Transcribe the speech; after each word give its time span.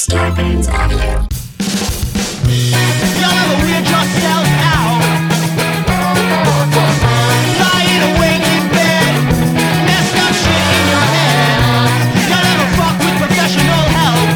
Scarpins 0.00 0.68
Avenue. 0.68 1.26
Y'all 3.16 3.32
ever 3.32 3.56
weird 3.64 3.86
yourself 3.88 4.46
out? 4.76 5.00
Lying 7.56 8.02
awake 8.12 8.44
in 8.44 8.64
bed, 8.76 9.12
messed 9.88 10.16
up 10.20 10.34
shit 10.36 10.68
in 10.76 10.84
your 10.92 11.06
head. 11.16 11.56
Y'all 12.28 12.44
ever 12.44 12.68
fuck 12.76 12.92
with 13.00 13.16
professional 13.24 13.84
help? 13.96 14.28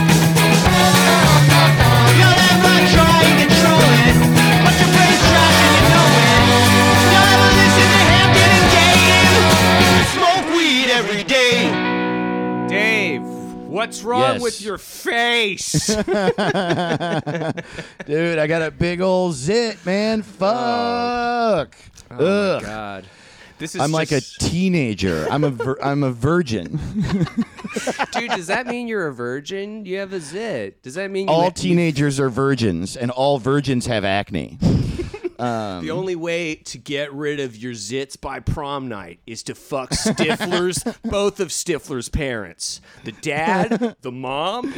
Y'all 2.17 2.41
ever 2.41 2.75
try 2.97 3.21
and 3.29 3.37
control 3.45 3.85
it, 4.01 4.17
but 4.65 4.75
your 4.81 4.91
brain's 4.97 5.21
trash 5.29 5.61
and 5.61 5.73
you 5.77 5.85
know 5.93 6.09
it? 6.25 6.41
Y'all 7.13 7.29
ever 7.37 7.51
listen 7.61 7.85
to 7.85 8.01
Hampton 8.09 8.49
and 8.57 8.67
Dave? 8.73 10.09
Smoke 10.17 10.47
weed 10.57 10.89
every 10.89 11.23
day. 11.25 11.69
Dave, 12.69 13.23
what's 13.69 14.03
wrong 14.03 14.21
Yes. 14.35 14.41
with 14.43 14.61
your 14.63 14.79
face? 15.41 15.87
Dude, 18.07 18.39
I 18.39 18.47
got 18.47 18.63
a 18.63 18.71
big 18.71 19.01
old 19.01 19.35
zit, 19.35 19.85
man. 19.85 20.23
Fuck. 20.23 21.77
oh, 22.11 22.17
oh 22.19 22.25
Ugh. 22.25 22.63
my 22.63 22.69
god. 22.69 23.07
This 23.59 23.75
is 23.75 23.81
I'm 23.83 23.93
like 23.93 24.11
a 24.11 24.23
teenager. 24.23 25.27
I'm 25.31 25.45
a 25.45 25.51
vir- 25.51 25.79
I'm 25.83 26.03
a 26.03 26.13
virgin. 26.13 26.81
dude. 28.13 28.31
Does 28.31 28.47
that 28.47 28.67
mean 28.67 28.89
you're 28.89 29.09
a 29.09 29.13
virgin? 29.13 29.85
You 29.85 29.99
have 29.99 30.15
a 30.15 30.21
zit. 30.21 30.83
Does 30.83 30.95
that 30.95 31.11
mean 31.11 31.29
you 31.29 31.35
all 31.35 31.43
ha- 31.43 31.51
teenagers 31.51 32.19
are 32.19 32.31
virgins, 32.31 32.97
and 32.97 33.11
all 33.11 33.39
virgins 33.39 33.85
have 33.85 34.03
acne. 34.03 34.59
The 35.41 35.91
only 35.91 36.17
way 36.17 36.57
to 36.57 36.79
get 36.79 37.13
rid 37.13 37.41
of 37.41 37.57
your 37.57 37.73
zits 37.73 38.21
by 38.21 38.41
prom 38.41 38.89
night 38.89 39.21
is 39.27 39.43
to 39.45 39.55
fuck 39.55 39.91
Stifler's, 39.91 40.83
both 41.05 41.41
of 41.41 41.49
Stifler's 41.49 42.09
parents. 42.09 42.81
The 43.05 43.13
dad, 43.13 43.97
the 44.03 44.13
mom, 44.13 44.75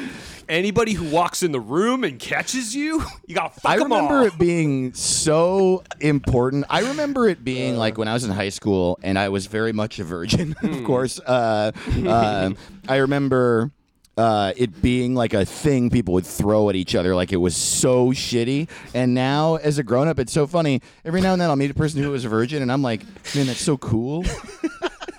anybody 0.48 0.92
who 0.92 1.08
walks 1.10 1.42
in 1.42 1.52
the 1.52 1.60
room 1.60 2.04
and 2.04 2.18
catches 2.18 2.74
you, 2.74 3.02
you 3.26 3.34
gotta 3.34 3.52
fuck 3.60 3.70
I 3.70 3.74
'em 3.76 3.82
remember 3.84 4.18
all. 4.18 4.24
it 4.26 4.38
being 4.38 4.94
so 4.94 5.82
important. 6.00 6.64
I 6.70 6.80
remember 6.88 7.28
it 7.28 7.42
being 7.44 7.76
like 7.76 7.98
when 7.98 8.08
I 8.08 8.12
was 8.14 8.24
in 8.24 8.30
high 8.30 8.48
school, 8.50 8.98
and 9.02 9.18
I 9.18 9.28
was 9.28 9.46
very 9.46 9.72
much 9.72 9.98
a 9.98 10.04
virgin, 10.04 10.54
of 10.62 10.84
course. 10.84 11.18
Uh, 11.20 11.72
uh, 12.06 12.50
I 12.88 12.96
remember. 12.96 13.72
Uh, 14.14 14.52
it 14.58 14.82
being 14.82 15.14
like 15.14 15.32
a 15.32 15.44
thing 15.46 15.88
people 15.88 16.12
would 16.12 16.26
throw 16.26 16.68
at 16.68 16.76
each 16.76 16.94
other, 16.94 17.14
like 17.14 17.32
it 17.32 17.38
was 17.38 17.56
so 17.56 18.08
shitty. 18.08 18.68
And 18.94 19.14
now, 19.14 19.56
as 19.56 19.78
a 19.78 19.82
grown 19.82 20.06
up, 20.06 20.18
it's 20.18 20.32
so 20.32 20.46
funny. 20.46 20.82
Every 21.04 21.22
now 21.22 21.32
and 21.32 21.40
then, 21.40 21.48
I'll 21.48 21.56
meet 21.56 21.70
a 21.70 21.74
person 21.74 22.02
who 22.02 22.10
was 22.10 22.26
a 22.26 22.28
virgin, 22.28 22.60
and 22.60 22.70
I'm 22.70 22.82
like, 22.82 23.00
man, 23.34 23.46
that's 23.46 23.62
so 23.62 23.78
cool. 23.78 24.24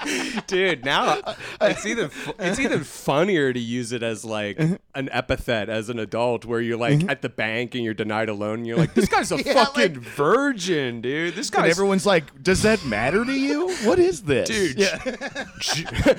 dude. 0.47 0.85
Now 0.85 1.19
it's 1.61 1.85
even 1.85 2.09
it's 2.39 2.59
even 2.59 2.83
funnier 2.83 3.53
to 3.53 3.59
use 3.59 3.91
it 3.91 4.03
as 4.03 4.23
like 4.25 4.59
an 4.59 5.09
epithet 5.11 5.69
as 5.69 5.89
an 5.89 5.99
adult, 5.99 6.45
where 6.45 6.61
you're 6.61 6.77
like 6.77 7.09
at 7.09 7.21
the 7.21 7.29
bank 7.29 7.75
and 7.75 7.83
you're 7.83 7.93
denied 7.93 8.29
a 8.29 8.33
loan, 8.33 8.59
and 8.59 8.67
you're 8.67 8.77
like, 8.77 8.93
this 8.93 9.07
guy's 9.07 9.31
a 9.31 9.37
Yeah, 9.43 9.65
fucking 9.65 9.99
virgin, 9.99 11.01
dude. 11.01 11.35
This 11.35 11.49
And 11.49 11.63
guy's 11.63 11.71
everyone's 11.71 12.05
like, 12.05 12.41
does 12.43 12.61
that 12.63 12.83
matter 12.85 13.23
to 13.25 13.33
you? 13.33 13.69
What 13.83 13.99
is 13.99 14.23
this? 14.23 14.47
Dude, 14.49 14.77
Yeah. 14.79 14.99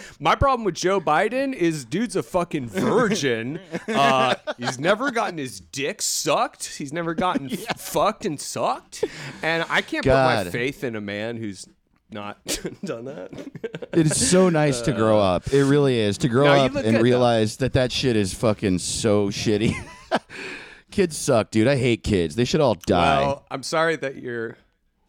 My 0.21 0.35
problem 0.35 0.65
with 0.65 0.75
Joe 0.75 1.01
Biden 1.01 1.53
is 1.55 1.85
dude's 1.85 2.17
a 2.17 2.23
fucking 2.23 2.69
virgin. 2.69 3.61
Uh, 3.89 4.35
he's 4.59 4.79
never 4.79 5.11
gotten 5.11 5.39
his 5.39 5.61
dick 5.61 6.03
sucked. 6.03 6.77
He's 6.77 6.93
never 6.93 7.15
gotten 7.15 7.53
f- 7.53 7.79
fucked 7.81 8.25
and 8.27 8.41
sucked. 8.41 9.05
And 9.43 9.65
I 9.69 9.81
can't 9.83 10.05
put 10.05 10.13
my 10.13 10.45
faith 10.45 10.85
in 10.85 10.97
a 10.97 11.01
man 11.01 11.37
who's 11.37 11.67
not 12.15 12.39
done 12.85 13.05
that. 13.07 13.31
It 13.95 14.07
is 14.07 14.29
so 14.29 14.49
nice 14.49 14.81
to 14.83 14.93
grow 14.93 15.21
up. 15.21 15.53
It 15.53 15.65
really 15.65 16.01
is 16.01 16.19
to 16.19 16.29
grow 16.29 16.47
No, 16.47 16.55
you 16.55 16.61
up 16.63 16.73
look 16.75 16.85
and 16.85 16.97
good, 16.97 17.03
realize 17.05 17.59
that 17.59 17.75
that 17.75 17.93
shit 17.93 18.17
is 18.17 18.35
fucking 18.35 18.79
so 18.81 19.29
shitty. 19.29 19.73
kids 20.91 21.17
suck, 21.17 21.53
dude. 21.53 21.69
I 21.69 21.77
hate 21.77 22.03
kids. 22.03 22.35
They 22.35 22.45
should 22.45 22.61
all 22.61 22.75
die. 22.75 23.21
well, 23.21 23.45
I'm 23.53 23.63
sorry 23.63 23.95
that 23.97 24.17
you're. 24.17 24.57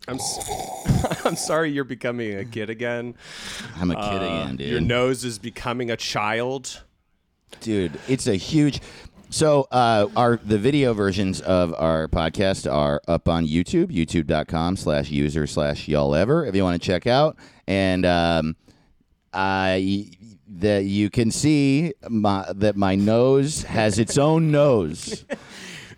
I'm. 0.08 0.16
s- 0.16 1.22
I'm 1.25 1.36
sorry 1.36 1.72
you're 1.72 1.84
becoming 1.84 2.35
a 2.38 2.46
kid 2.46 2.69
again. 2.69 3.16
I'm 3.78 3.90
a 3.90 3.96
kid 3.96 4.22
Uh, 4.22 4.25
again, 4.25 4.56
dude. 4.57 4.69
Your 4.69 4.81
nose 4.81 5.25
is 5.25 5.40
becoming 5.40 5.90
a 5.90 5.97
child. 5.97 6.84
dude, 7.62 8.00
it's 8.07 8.28
a 8.28 8.35
huge. 8.35 8.81
So 9.30 9.68
uh, 9.72 10.08
our 10.16 10.38
the 10.38 10.58
video 10.58 10.94
versions 10.94 11.41
of 11.41 11.74
our 11.78 12.08
podcast 12.08 12.72
are 12.72 13.02
up 13.08 13.28
on 13.28 13.46
YouTube, 13.46 13.88
youtube.com 13.88 14.78
slash 14.78 15.09
user 15.09 15.46
slash 15.47 15.88
y'all 15.88 16.16
ever 16.16 16.46
if 16.46 16.56
you 16.56 16.63
want 16.63 16.81
to 16.81 16.86
check 16.86 17.06
out. 17.06 17.36
And 17.68 18.06
um, 18.06 18.56
I 19.34 20.09
that 20.47 20.86
you 20.86 21.09
can 21.09 21.31
see 21.31 21.94
my, 22.09 22.46
that 22.56 22.75
my 22.78 22.96
nose 22.96 23.63
has 23.63 24.00
its 24.00 24.18
own 24.18 24.52
nose. 24.52 25.25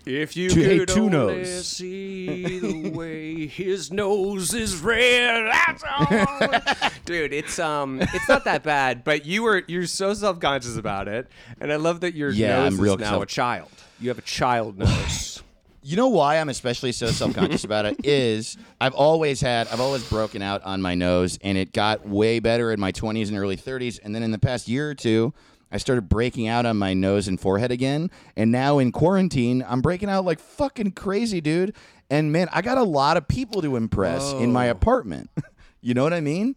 If 0.08 0.38
you 0.38 0.50
Two- 0.50 0.62
hey, 0.62 0.80
could 0.80 0.88
two 0.90 1.00
only 1.06 1.10
nose. 1.12 1.68
see 1.68 2.60
the 2.60 2.90
way 2.92 3.46
his 3.48 3.92
nose 3.92 4.54
is 4.54 4.78
red, 4.78 5.46
that's 5.48 5.84
all. 5.84 6.90
Dude, 7.06 7.34
it's 7.34 7.60
um, 7.60 8.00
it's 8.02 8.30
not 8.30 8.46
that 8.46 8.64
bad, 8.64 9.04
but 9.04 9.26
you 9.26 9.44
were 9.44 9.64
you're 9.68 9.86
so 9.86 10.14
self 10.14 10.40
conscious 10.40 10.78
about 10.78 11.08
it, 11.08 11.28
and 11.60 11.72
I 11.72 11.76
love 11.76 12.02
that 12.02 12.14
your 12.14 12.30
Yeah, 12.30 12.60
nose 12.64 12.74
I'm 12.76 12.82
real 12.82 12.94
is 12.96 13.00
now 13.02 13.10
self- 13.12 13.24
a 13.24 13.28
child. 13.28 13.70
You 14.00 14.10
have 14.10 14.18
a 14.18 14.24
child 14.24 14.78
nose. 14.78 15.34
You 15.84 15.96
know 15.96 16.10
why 16.10 16.36
I'm 16.40 16.50
especially 16.50 16.92
so 16.92 17.08
self 17.08 17.34
conscious 17.34 17.64
about 17.64 17.86
it 17.86 17.96
is 18.06 18.58
I've 18.82 18.94
always 18.94 19.40
had 19.40 19.70
I've 19.70 19.80
always 19.80 20.04
broken 20.10 20.42
out 20.42 20.62
on 20.64 20.82
my 20.82 20.96
nose 20.96 21.40
and 21.42 21.58
it 21.58 21.72
got 21.72 22.06
way 22.06 22.40
better 22.42 22.74
in 22.74 22.80
my 22.82 22.92
20s 22.92 23.30
and 23.30 23.38
early 23.38 23.56
30s 23.56 23.98
and 24.04 24.14
then 24.14 24.22
in 24.22 24.32
the 24.32 24.38
past 24.40 24.68
year 24.68 24.90
or 24.90 24.96
two 24.96 25.34
I 25.72 25.78
started 25.78 26.08
breaking 26.10 26.48
out 26.48 26.66
on 26.66 26.78
my 26.78 26.94
nose 26.94 27.28
and 27.28 27.40
forehead 27.40 27.72
again 27.72 28.10
and 28.36 28.52
now 28.52 28.80
in 28.80 28.92
quarantine 28.92 29.66
I'm 29.68 29.82
breaking 29.82 30.10
out 30.10 30.24
like 30.26 30.40
fucking 30.40 30.92
crazy 30.92 31.42
dude 31.42 31.76
and 32.10 32.32
man 32.32 32.48
I 32.54 32.62
got 32.62 32.78
a 32.78 32.84
lot 32.84 33.18
of 33.18 33.28
people 33.28 33.62
to 33.62 33.76
impress 33.76 34.32
in 34.34 34.52
my 34.54 34.66
apartment. 34.66 35.30
you 35.82 35.94
know 35.94 36.04
what 36.04 36.14
I 36.14 36.22
mean? 36.22 36.56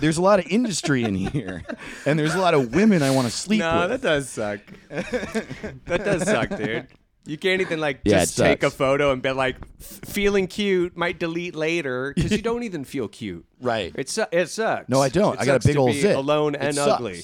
There's 0.00 0.18
a 0.18 0.22
lot 0.22 0.38
of 0.40 0.46
industry 0.48 1.04
in 1.04 1.14
here 1.14 1.64
and 2.04 2.18
there's 2.18 2.34
a 2.34 2.38
lot 2.38 2.52
of 2.54 2.74
women 2.74 3.02
I 3.02 3.10
want 3.12 3.26
to 3.26 3.32
sleep 3.32 3.60
with. 3.60 3.66
no, 3.72 3.88
with. 3.88 4.02
that 4.02 4.02
does 4.02 4.28
suck. 4.28 4.60
that 5.86 6.04
does 6.04 6.24
suck, 6.24 6.50
dude. 6.56 6.86
You 7.26 7.36
can't 7.38 7.60
even 7.60 7.80
like 7.80 8.00
Yeah, 8.04 8.20
just 8.20 8.36
take 8.36 8.62
a 8.62 8.70
photo 8.70 9.12
and 9.12 9.22
be 9.22 9.30
like 9.30 9.56
feeling 9.78 10.46
cute. 10.46 10.96
Might 10.96 11.18
delete 11.18 11.54
later 11.54 12.12
because 12.16 12.32
you 12.32 12.42
don't 12.42 12.62
even 12.62 12.84
feel 12.84 13.08
cute. 13.08 13.46
Right. 13.62 13.92
It 13.94 14.08
su- 14.08 14.24
it 14.32 14.48
sucks. 14.48 14.88
No, 14.88 15.02
I 15.02 15.10
don't. 15.10 15.34
It 15.34 15.40
I 15.40 15.44
got 15.44 15.62
a 15.62 15.68
big 15.68 15.76
old 15.76 15.94
zit. 15.94 16.16
alone 16.16 16.54
It 16.54 16.62
and 16.62 16.74
sucks. 16.74 16.92
ugly. 16.92 17.22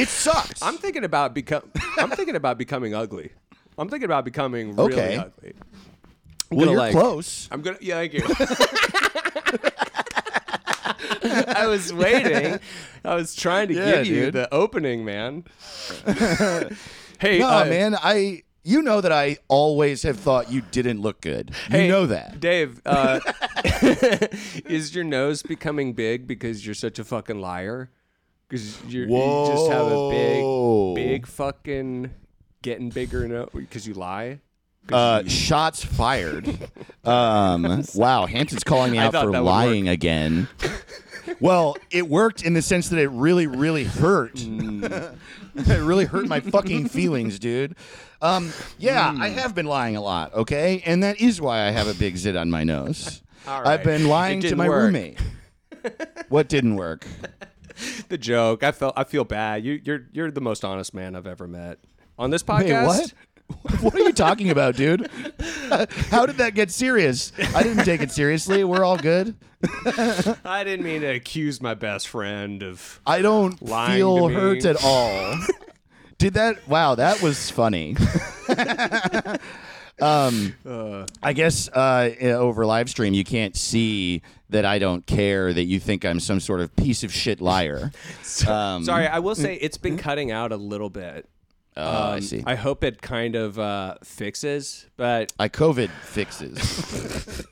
It 0.00 0.08
sucks. 0.08 0.62
I'm 0.62 0.76
thinking 0.78 1.04
about 1.04 1.34
become. 1.34 1.70
I'm 1.98 2.10
thinking 2.18 2.36
about 2.36 2.58
becoming 2.58 2.94
ugly. 2.94 3.30
I'm 3.78 3.88
thinking 3.88 4.06
about 4.06 4.24
becoming 4.24 4.74
really 4.76 4.92
Okay. 4.94 5.16
ugly. 5.16 5.54
I'm 6.50 6.56
well, 6.56 6.66
gonna, 6.66 6.70
you're 6.72 6.80
like- 6.80 6.92
close. 6.92 7.48
I'm 7.50 7.62
gonna. 7.62 7.78
Yeah, 7.80 7.96
thank 7.96 8.14
you. 8.14 8.22
I 11.22 11.66
was 11.66 11.92
waiting. 11.92 12.58
I 13.04 13.14
was 13.14 13.34
trying 13.34 13.68
to 13.68 13.74
Yeah, 13.74 13.96
give 14.02 14.06
you 14.06 14.24
dude. 14.26 14.34
the 14.34 14.54
opening, 14.54 15.04
man. 15.04 15.44
hey, 17.18 17.38
No, 17.38 17.48
uh, 17.48 17.64
man, 17.66 17.96
I 18.00 18.42
you 18.62 18.82
know 18.82 19.00
that 19.00 19.12
I 19.12 19.38
always 19.48 20.02
have 20.02 20.18
thought 20.18 20.50
you 20.50 20.60
didn't 20.60 21.00
look 21.00 21.20
good. 21.20 21.50
You 21.70 21.76
Hey, 21.78 21.88
know 21.88 22.06
that. 22.06 22.40
Dave. 22.40 22.80
Uh, 22.84 23.20
is 24.66 24.94
your 24.94 25.04
nose 25.04 25.42
becoming 25.42 25.92
big 25.94 26.26
because 26.26 26.64
you're 26.66 26.74
such 26.74 26.98
a 26.98 27.04
fucking 27.04 27.40
liar? 27.40 27.90
Because 28.50 28.82
you 28.84 29.06
just 29.06 29.70
have 29.70 29.86
a 29.86 29.90
Whoa. 29.94 30.94
big, 30.96 31.08
big 31.08 31.26
fucking 31.26 32.10
getting 32.62 32.90
bigger 32.90 33.26
no 33.28 33.48
because 33.54 33.86
you 33.86 33.94
lie. 33.94 34.40
Uh, 34.92 35.22
shots 35.28 35.84
fired. 35.84 36.48
um, 37.04 37.84
wow, 37.94 38.26
Hampton's 38.26 38.64
calling 38.64 38.90
me 38.92 38.98
I 38.98 39.06
out 39.06 39.12
thought 39.12 39.26
for 39.26 39.32
that 39.32 39.44
would 39.44 39.48
lying 39.50 39.88
again. 39.88 40.48
well, 41.40 41.76
it 41.92 42.08
worked 42.08 42.42
in 42.42 42.54
the 42.54 42.62
sense 42.62 42.88
that 42.88 42.98
it 42.98 43.08
really, 43.08 43.46
really 43.46 43.84
hurt. 43.84 44.34
Mm. 44.34 45.16
it 45.54 45.82
really 45.84 46.06
hurt 46.06 46.26
my 46.26 46.40
fucking 46.40 46.88
feelings, 46.88 47.38
dude. 47.38 47.76
Um, 48.20 48.52
yeah, 48.78 49.12
Mm. 49.12 49.20
I 49.20 49.28
have 49.28 49.54
been 49.54 49.66
lying 49.66 49.94
a 49.96 50.00
lot, 50.02 50.34
okay, 50.34 50.82
and 50.84 51.02
that 51.04 51.20
is 51.20 51.40
why 51.40 51.68
I 51.68 51.70
have 51.70 51.86
a 51.86 51.94
big 51.94 52.16
zit 52.16 52.34
on 52.36 52.50
my 52.50 52.64
nose. 52.64 53.22
All 53.46 53.66
I've 53.66 53.84
been 53.84 54.08
lying 54.08 54.38
It 54.38 54.42
to 54.42 54.48
didn't 54.48 54.58
my 54.58 54.68
work. 54.68 54.82
roommate. 54.84 55.18
what 56.28 56.48
didn't 56.48 56.76
work? 56.76 57.06
The 58.08 58.18
joke. 58.18 58.62
I 58.62 58.72
felt. 58.72 58.94
I 58.96 59.04
feel 59.04 59.24
bad. 59.24 59.64
You, 59.64 59.80
you're 59.84 60.06
you're 60.12 60.30
the 60.30 60.40
most 60.40 60.64
honest 60.64 60.94
man 60.94 61.16
I've 61.16 61.26
ever 61.26 61.46
met 61.46 61.78
on 62.18 62.30
this 62.30 62.42
podcast. 62.42 62.64
Wait, 62.64 62.86
what? 62.86 63.12
What 63.80 63.94
are 63.94 63.98
you 63.98 64.12
talking 64.12 64.50
about, 64.50 64.76
dude? 64.76 65.10
How 66.10 66.24
did 66.24 66.36
that 66.36 66.52
get 66.54 66.70
serious? 66.70 67.32
I 67.52 67.64
didn't 67.64 67.84
take 67.84 68.00
it 68.00 68.12
seriously. 68.12 68.62
We're 68.62 68.84
all 68.84 68.96
good. 68.96 69.34
I 70.44 70.62
didn't 70.64 70.84
mean 70.84 71.00
to 71.00 71.08
accuse 71.08 71.60
my 71.60 71.74
best 71.74 72.08
friend 72.08 72.62
of. 72.62 73.00
I 73.04 73.22
don't 73.22 73.58
feel 73.58 74.28
hurt 74.28 74.64
at 74.64 74.76
all. 74.82 75.36
Did 76.18 76.34
that? 76.34 76.68
Wow, 76.68 76.94
that 76.96 77.22
was 77.22 77.50
funny. 77.50 77.96
um, 80.00 80.54
I 81.22 81.32
guess 81.32 81.68
uh, 81.68 82.10
over 82.22 82.64
live 82.66 82.88
stream 82.88 83.14
you 83.14 83.24
can't 83.24 83.56
see 83.56 84.22
that 84.50 84.64
I 84.64 84.78
don't 84.78 85.06
care 85.06 85.52
that 85.52 85.64
you 85.64 85.80
think 85.80 86.04
I'm 86.04 86.20
some 86.20 86.40
sort 86.40 86.60
of 86.60 86.74
piece 86.76 87.02
of 87.04 87.12
shit 87.12 87.40
liar. 87.40 87.92
Um, 88.46 88.84
Sorry, 88.84 89.06
I 89.08 89.18
will 89.18 89.34
say 89.34 89.56
it's 89.56 89.76
been 89.76 89.98
cutting 89.98 90.30
out 90.30 90.52
a 90.52 90.56
little 90.56 90.88
bit. 90.88 91.28
Oh, 91.76 92.12
I 92.12 92.20
see. 92.20 92.42
I 92.46 92.54
hope 92.54 92.84
it 92.84 93.02
kind 93.02 93.34
of 93.34 93.58
uh, 93.58 93.96
fixes, 94.04 94.86
but 94.96 95.32
I 95.38 95.48
COVID 95.48 95.90
fixes. 95.90 97.46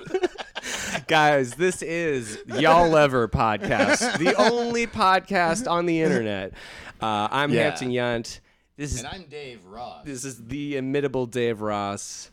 guys, 1.06 1.55
this 1.55 1.83
is 1.83 2.39
Y'all 2.47 2.97
Ever 2.97 3.29
podcast, 3.29 4.19
the 4.19 4.35
only 4.39 4.87
podcast 4.87 5.71
on 5.71 5.87
the 5.87 6.00
internet. 6.00 6.53
Uh, 7.00 7.29
I'm 7.31 7.53
Yeah. 7.53 7.65
Hampton 7.65 7.91
Yount. 7.91 8.41
This 8.77 8.93
is 8.95 9.00
and 9.00 9.09
I'm 9.09 9.25
Dave 9.25 9.65
Ross. 9.67 10.05
this 10.05 10.25
is 10.25 10.45
the 10.47 10.77
imitable 10.77 11.27
Dave 11.27 11.61
Ross, 11.61 12.31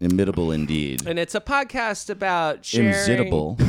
Imitable 0.00 0.50
indeed. 0.52 1.06
and 1.06 1.18
it's 1.18 1.34
a 1.34 1.40
podcast 1.40 2.10
about 2.10 2.64
sharing. 2.64 2.92
Imzitable. 2.92 3.60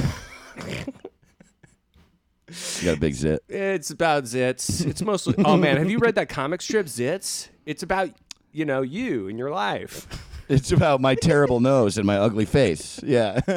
You 2.79 2.85
got 2.85 2.97
a 2.97 2.99
big 2.99 3.13
zit. 3.13 3.43
It's 3.49 3.89
about 3.89 4.23
zits. 4.25 4.85
It's 4.85 5.01
mostly. 5.01 5.35
oh 5.43 5.57
man, 5.57 5.77
have 5.77 5.89
you 5.89 5.99
read 5.99 6.15
that 6.15 6.29
comic 6.29 6.61
strip 6.61 6.85
Zits? 6.87 7.49
It's 7.65 7.83
about 7.83 8.11
you 8.51 8.65
know 8.65 8.81
you 8.81 9.27
and 9.27 9.37
your 9.37 9.51
life. 9.51 10.07
It's 10.49 10.71
about 10.71 11.01
my 11.01 11.13
terrible 11.15 11.59
nose 11.59 11.97
and 11.97 12.07
my 12.07 12.17
ugly 12.17 12.45
face. 12.45 13.01
Yeah. 13.03 13.41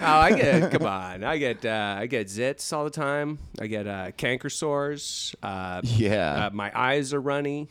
Oh, 0.00 0.18
I 0.18 0.32
get. 0.32 0.70
come 0.72 0.84
on, 0.86 1.24
I 1.24 1.38
get. 1.38 1.64
Uh, 1.64 1.96
I 1.98 2.06
get 2.06 2.26
zits 2.26 2.72
all 2.72 2.84
the 2.84 2.90
time. 2.90 3.38
I 3.60 3.66
get 3.68 3.86
uh, 3.86 4.10
canker 4.16 4.50
sores. 4.50 5.34
Uh, 5.42 5.80
yeah. 5.84 6.46
uh, 6.46 6.50
my 6.52 6.70
eyes 6.78 7.14
are 7.14 7.20
runny. 7.20 7.68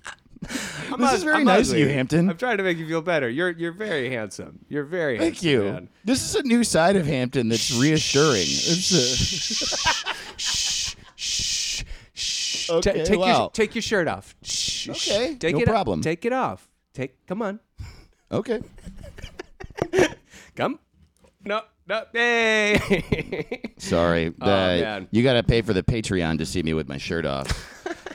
I'm 0.91 0.99
This 1.01 1.13
is 1.13 1.23
very 1.23 1.43
nice 1.43 1.71
of 1.71 1.77
you, 1.77 1.87
Hampton. 1.89 2.29
I'm 2.29 2.37
trying 2.37 2.57
to 2.57 2.63
make 2.63 2.77
you 2.77 2.87
feel 2.87 3.01
better. 3.01 3.29
You're 3.29 3.49
you're 3.51 3.71
very 3.73 4.09
handsome. 4.09 4.59
You're 4.69 4.85
very 4.85 5.17
Thank 5.17 5.35
handsome, 5.35 5.49
you. 5.49 5.63
man. 5.63 5.89
This 6.05 6.23
is 6.23 6.35
a 6.35 6.43
new 6.43 6.63
side 6.63 6.95
of 6.95 7.05
Hampton 7.05 7.49
that's 7.49 7.71
reassuring. 7.77 8.41
It's 8.43 8.87
Shh, 10.37 10.95
shh. 11.15 12.69
Okay, 12.69 12.97
Ta- 12.99 13.03
take 13.05 13.19
wow. 13.19 13.39
your 13.39 13.49
take 13.51 13.75
your 13.75 13.81
shirt 13.81 14.07
off. 14.07 14.35
Shh. 14.43 14.89
Okay, 14.89 15.35
take 15.35 15.55
no 15.55 15.61
it 15.61 15.67
problem. 15.67 16.01
Take 16.01 16.25
it 16.25 16.33
off. 16.33 16.67
Take. 16.93 17.25
Come 17.27 17.41
on. 17.41 17.59
okay. 18.31 18.61
Come. 20.55 20.79
No. 21.45 21.61
No. 21.87 22.03
Hey. 22.13 23.61
Sorry. 23.77 24.33
Oh, 24.41 24.45
Uh, 24.45 24.47
man. 24.81 25.07
You 25.11 25.23
got 25.23 25.33
to 25.33 25.43
pay 25.43 25.61
for 25.61 25.73
the 25.73 25.83
Patreon 25.83 26.39
to 26.39 26.45
see 26.45 26.61
me 26.63 26.73
with 26.73 26.89
my 26.89 26.97
shirt 26.97 27.25
off. 27.25 27.47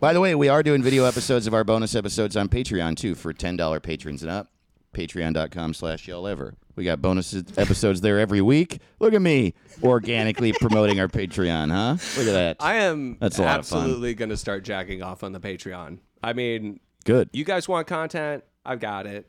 By 0.00 0.12
the 0.12 0.20
way, 0.20 0.36
we 0.36 0.48
are 0.48 0.62
doing 0.62 0.80
video 0.80 1.04
episodes 1.04 1.48
of 1.48 1.54
our 1.54 1.64
bonus 1.64 1.96
episodes 1.96 2.36
on 2.36 2.48
Patreon 2.48 2.96
too 2.96 3.16
for 3.16 3.32
$10 3.32 3.82
patrons 3.82 4.22
and 4.22 4.30
up. 4.30 4.52
Patreon.com 4.94 5.74
slash 5.74 6.06
y'all 6.06 6.28
ever. 6.28 6.54
We 6.76 6.84
got 6.84 7.02
bonus 7.02 7.34
episodes 7.56 8.00
there 8.00 8.20
every 8.20 8.40
week. 8.40 8.80
Look 9.00 9.12
at 9.12 9.20
me 9.20 9.54
organically 9.82 10.52
promoting 10.52 11.00
our 11.00 11.08
Patreon, 11.08 11.72
huh? 11.72 11.96
Look 12.16 12.28
at 12.28 12.32
that. 12.32 12.56
I 12.60 12.76
am 12.76 13.16
That's 13.20 13.38
a 13.40 13.42
lot 13.42 13.58
absolutely 13.58 14.14
going 14.14 14.28
to 14.28 14.36
start 14.36 14.62
jacking 14.62 15.02
off 15.02 15.24
on 15.24 15.32
the 15.32 15.40
Patreon. 15.40 15.98
I 16.22 16.32
mean, 16.32 16.78
Good. 17.04 17.30
you 17.32 17.44
guys 17.44 17.66
want 17.68 17.88
content? 17.88 18.44
I've 18.64 18.78
got 18.78 19.06
it. 19.06 19.28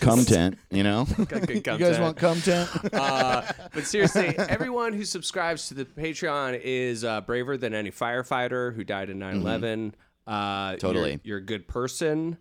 Content, 0.00 0.58
you 0.70 0.82
know? 0.82 1.04
Got 1.16 1.28
good 1.28 1.50
you 1.50 1.60
guys 1.60 1.78
content. 1.96 2.02
want 2.02 2.16
content? 2.16 2.70
uh, 2.94 3.42
but 3.72 3.84
seriously, 3.84 4.36
everyone 4.38 4.92
who 4.92 5.04
subscribes 5.04 5.68
to 5.68 5.74
the 5.74 5.84
Patreon 5.84 6.60
is 6.62 7.04
uh, 7.04 7.20
braver 7.22 7.56
than 7.56 7.74
any 7.74 7.90
firefighter 7.90 8.74
who 8.74 8.84
died 8.84 9.10
in 9.10 9.18
9 9.18 9.36
11. 9.36 9.94
Uh, 10.26 10.30
Mm-hmm. 10.30 10.76
Totally. 10.78 11.10
You're, 11.12 11.20
you're 11.24 11.38
a 11.38 11.42
good 11.44 11.66
person. 11.68 12.36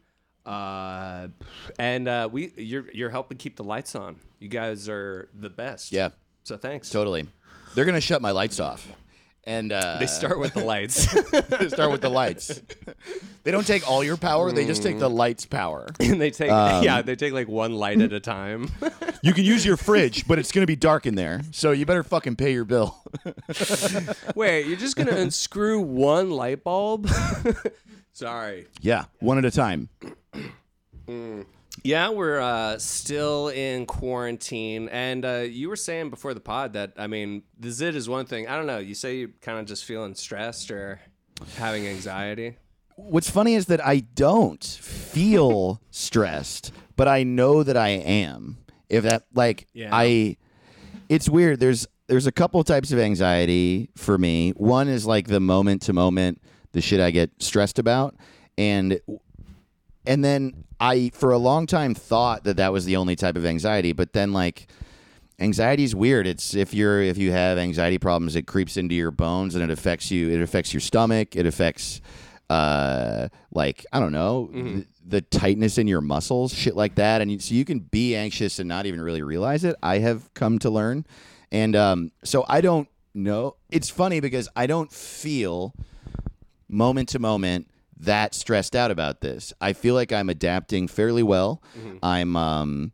Uh, 0.46 1.28
and 1.80 2.08
uh, 2.08 2.30
we 2.32 2.54
you're 2.58 2.86
you're 2.94 3.10
helping 3.10 3.38
keep 3.38 3.56
the 3.58 3.64
lights 3.64 3.96
on. 3.96 4.18
You 4.40 4.48
guys 4.50 4.88
are 4.90 5.30
the 5.34 5.50
best. 5.50 5.92
Yeah. 5.92 6.10
So 6.44 6.58
thanks. 6.58 6.90
totally. 6.90 7.28
They're 7.76 7.86
going 7.86 7.96
to 7.96 8.02
shut 8.02 8.22
my 8.22 8.32
lights 8.32 8.60
off. 8.60 8.88
And 9.48 9.72
uh, 9.72 9.96
They 9.98 10.08
start 10.08 10.40
with 10.40 10.54
the 10.54 10.64
lights. 10.66 11.06
they 11.32 11.70
start 11.70 11.90
with 11.90 12.02
the 12.02 12.10
lights. 12.10 12.62
they 13.46 13.52
don't 13.52 13.66
take 13.66 13.90
all 13.90 14.04
your 14.04 14.18
power, 14.18 14.52
they 14.52 14.66
just 14.66 14.84
take 14.84 15.00
the 15.00 15.10
lights' 15.10 15.46
power. 15.46 15.88
and 16.02 16.20
they 16.20 16.32
take 16.32 16.52
Um, 16.52 16.84
yeah, 16.84 17.02
they 17.02 17.16
take 17.16 17.32
like 17.32 17.48
one 17.48 17.72
light 17.72 18.02
at 18.02 18.12
a 18.12 18.20
time. 18.20 18.70
You 19.24 19.34
can 19.34 19.44
use 19.46 19.66
your 19.66 19.78
fridge, 19.78 20.28
but 20.28 20.38
it's 20.38 20.52
going 20.52 20.62
to 20.62 20.68
be 20.68 20.76
dark 20.76 21.08
in 21.08 21.16
there. 21.16 21.42
So 21.52 21.72
you 21.72 21.88
better 21.88 22.04
fucking 22.04 22.36
pay 22.36 22.54
your 22.54 22.66
bill. 22.66 22.96
Wait, 24.36 24.68
you're 24.68 24.78
just 24.78 24.96
gonna 24.96 25.12
unscrew 25.16 25.82
one 25.82 26.30
light 26.30 26.64
bulb? 26.64 27.10
Sorry. 28.14 28.68
yeah, 28.80 29.06
one 29.20 29.40
at 29.40 29.44
a 29.44 29.52
time. 29.52 29.90
Yeah, 31.84 32.10
we're 32.10 32.40
uh, 32.40 32.78
still 32.80 33.50
in 33.50 33.86
quarantine, 33.86 34.90
and 34.90 35.24
uh, 35.24 35.46
you 35.50 35.70
were 35.70 35.76
saying 35.76 36.10
before 36.10 36.34
the 36.34 36.40
pod 36.40 36.74
that 36.74 36.94
I 36.98 37.08
mean, 37.08 37.44
the 37.60 37.72
zit 37.72 37.96
is 37.96 38.10
one 38.10 38.26
thing. 38.26 38.48
I 38.48 38.56
don't 38.56 38.68
know. 38.68 38.80
You 38.80 38.96
say 38.96 39.18
you're 39.18 39.30
kind 39.42 39.60
of 39.60 39.66
just 39.66 39.86
feeling 39.86 40.16
stressed 40.16 40.72
or 40.72 41.00
having 41.56 41.88
anxiety. 41.88 42.58
What's 42.96 43.30
funny 43.30 43.54
is 43.54 43.68
that 43.68 43.86
I 43.86 44.00
don't 44.00 44.64
feel 44.64 45.82
stressed, 45.92 46.72
but 46.96 47.08
I 47.08 47.24
know 47.24 47.64
that 47.64 47.78
I 47.78 47.90
am. 47.90 48.58
If 48.90 49.04
that 49.04 49.24
like 49.34 49.68
Yeah. 49.74 49.90
I 49.92 50.38
it's 51.10 51.30
weird. 51.30 51.60
There's 51.60 51.88
there's 52.08 52.26
a 52.28 52.32
couple 52.32 52.64
types 52.64 52.92
of 52.92 53.00
anxiety 53.00 53.90
for 53.96 54.18
me. 54.18 54.52
One 54.52 54.88
is 54.88 55.06
like 55.06 55.28
the 55.28 55.40
moment 55.40 55.84
to 55.84 55.94
moment, 55.94 56.42
the 56.72 56.82
shit 56.82 57.00
I 57.00 57.12
get 57.12 57.32
stressed 57.40 57.80
about, 57.80 58.16
and 58.58 59.00
and 60.06 60.24
then 60.24 60.64
I 60.80 61.10
for 61.14 61.32
a 61.32 61.38
long 61.38 61.66
time 61.68 61.96
thought 61.96 62.44
that 62.44 62.58
that 62.58 62.72
was 62.72 62.86
the 62.86 62.96
only 62.96 63.16
type 63.16 63.36
of 63.36 63.46
anxiety, 63.46 63.94
but 63.94 64.14
then 64.14 64.34
like 64.34 64.68
anxiety 65.40 65.84
is 65.84 65.96
weird. 65.96 66.28
It's 66.28 66.54
if 66.56 66.74
you're 66.74 67.02
if 67.02 67.18
you 67.18 67.32
have 67.32 67.58
anxiety 67.58 67.98
problems, 67.98 68.36
it 68.36 68.44
creeps 68.44 68.78
into 68.78 68.96
your 68.96 69.12
bones 69.12 69.56
and 69.56 69.64
it 69.64 69.70
affects 69.70 70.12
you. 70.12 70.30
It 70.30 70.42
affects 70.42 70.74
your 70.74 70.82
stomach. 70.82 71.36
It 71.36 71.46
affects 71.46 72.02
uh 72.50 73.28
like 73.52 73.86
I 73.92 74.00
don't 74.00 74.14
know 74.14 74.50
the, 74.54 74.86
the 75.06 75.22
tightness 75.22 75.78
in 75.78 75.88
your 75.88 76.02
muscles, 76.02 76.54
shit 76.54 76.76
like 76.76 76.96
that. 76.96 77.22
And 77.22 77.32
you, 77.32 77.40
so 77.40 77.56
you 77.56 77.66
can 77.66 77.80
be 77.80 78.16
anxious 78.16 78.60
and 78.60 78.68
not 78.68 78.86
even 78.86 79.02
really 79.02 79.22
realize 79.22 79.64
it. 79.64 79.76
I 79.82 80.00
have 80.00 80.34
come 80.34 80.60
to 80.60 80.70
learn, 80.70 81.06
and 81.52 81.76
um, 81.76 82.12
so 82.24 82.46
I 82.48 82.62
don't 82.62 82.88
know. 83.14 83.56
It's 83.70 83.90
funny 83.90 84.20
because 84.20 84.48
I 84.56 84.68
don't 84.68 84.92
feel 84.92 85.74
moment 86.70 87.10
to 87.10 87.20
moment 87.20 87.68
that 88.00 88.36
stressed 88.36 88.76
out 88.76 88.92
about 88.92 89.22
this. 89.22 89.54
I 89.60 89.74
feel 89.74 89.96
like 89.96 90.12
I'm 90.12 90.30
adapting 90.30 90.88
fairly 90.88 91.24
well. 91.24 91.62
I'm 92.04 92.36
um 92.36 92.92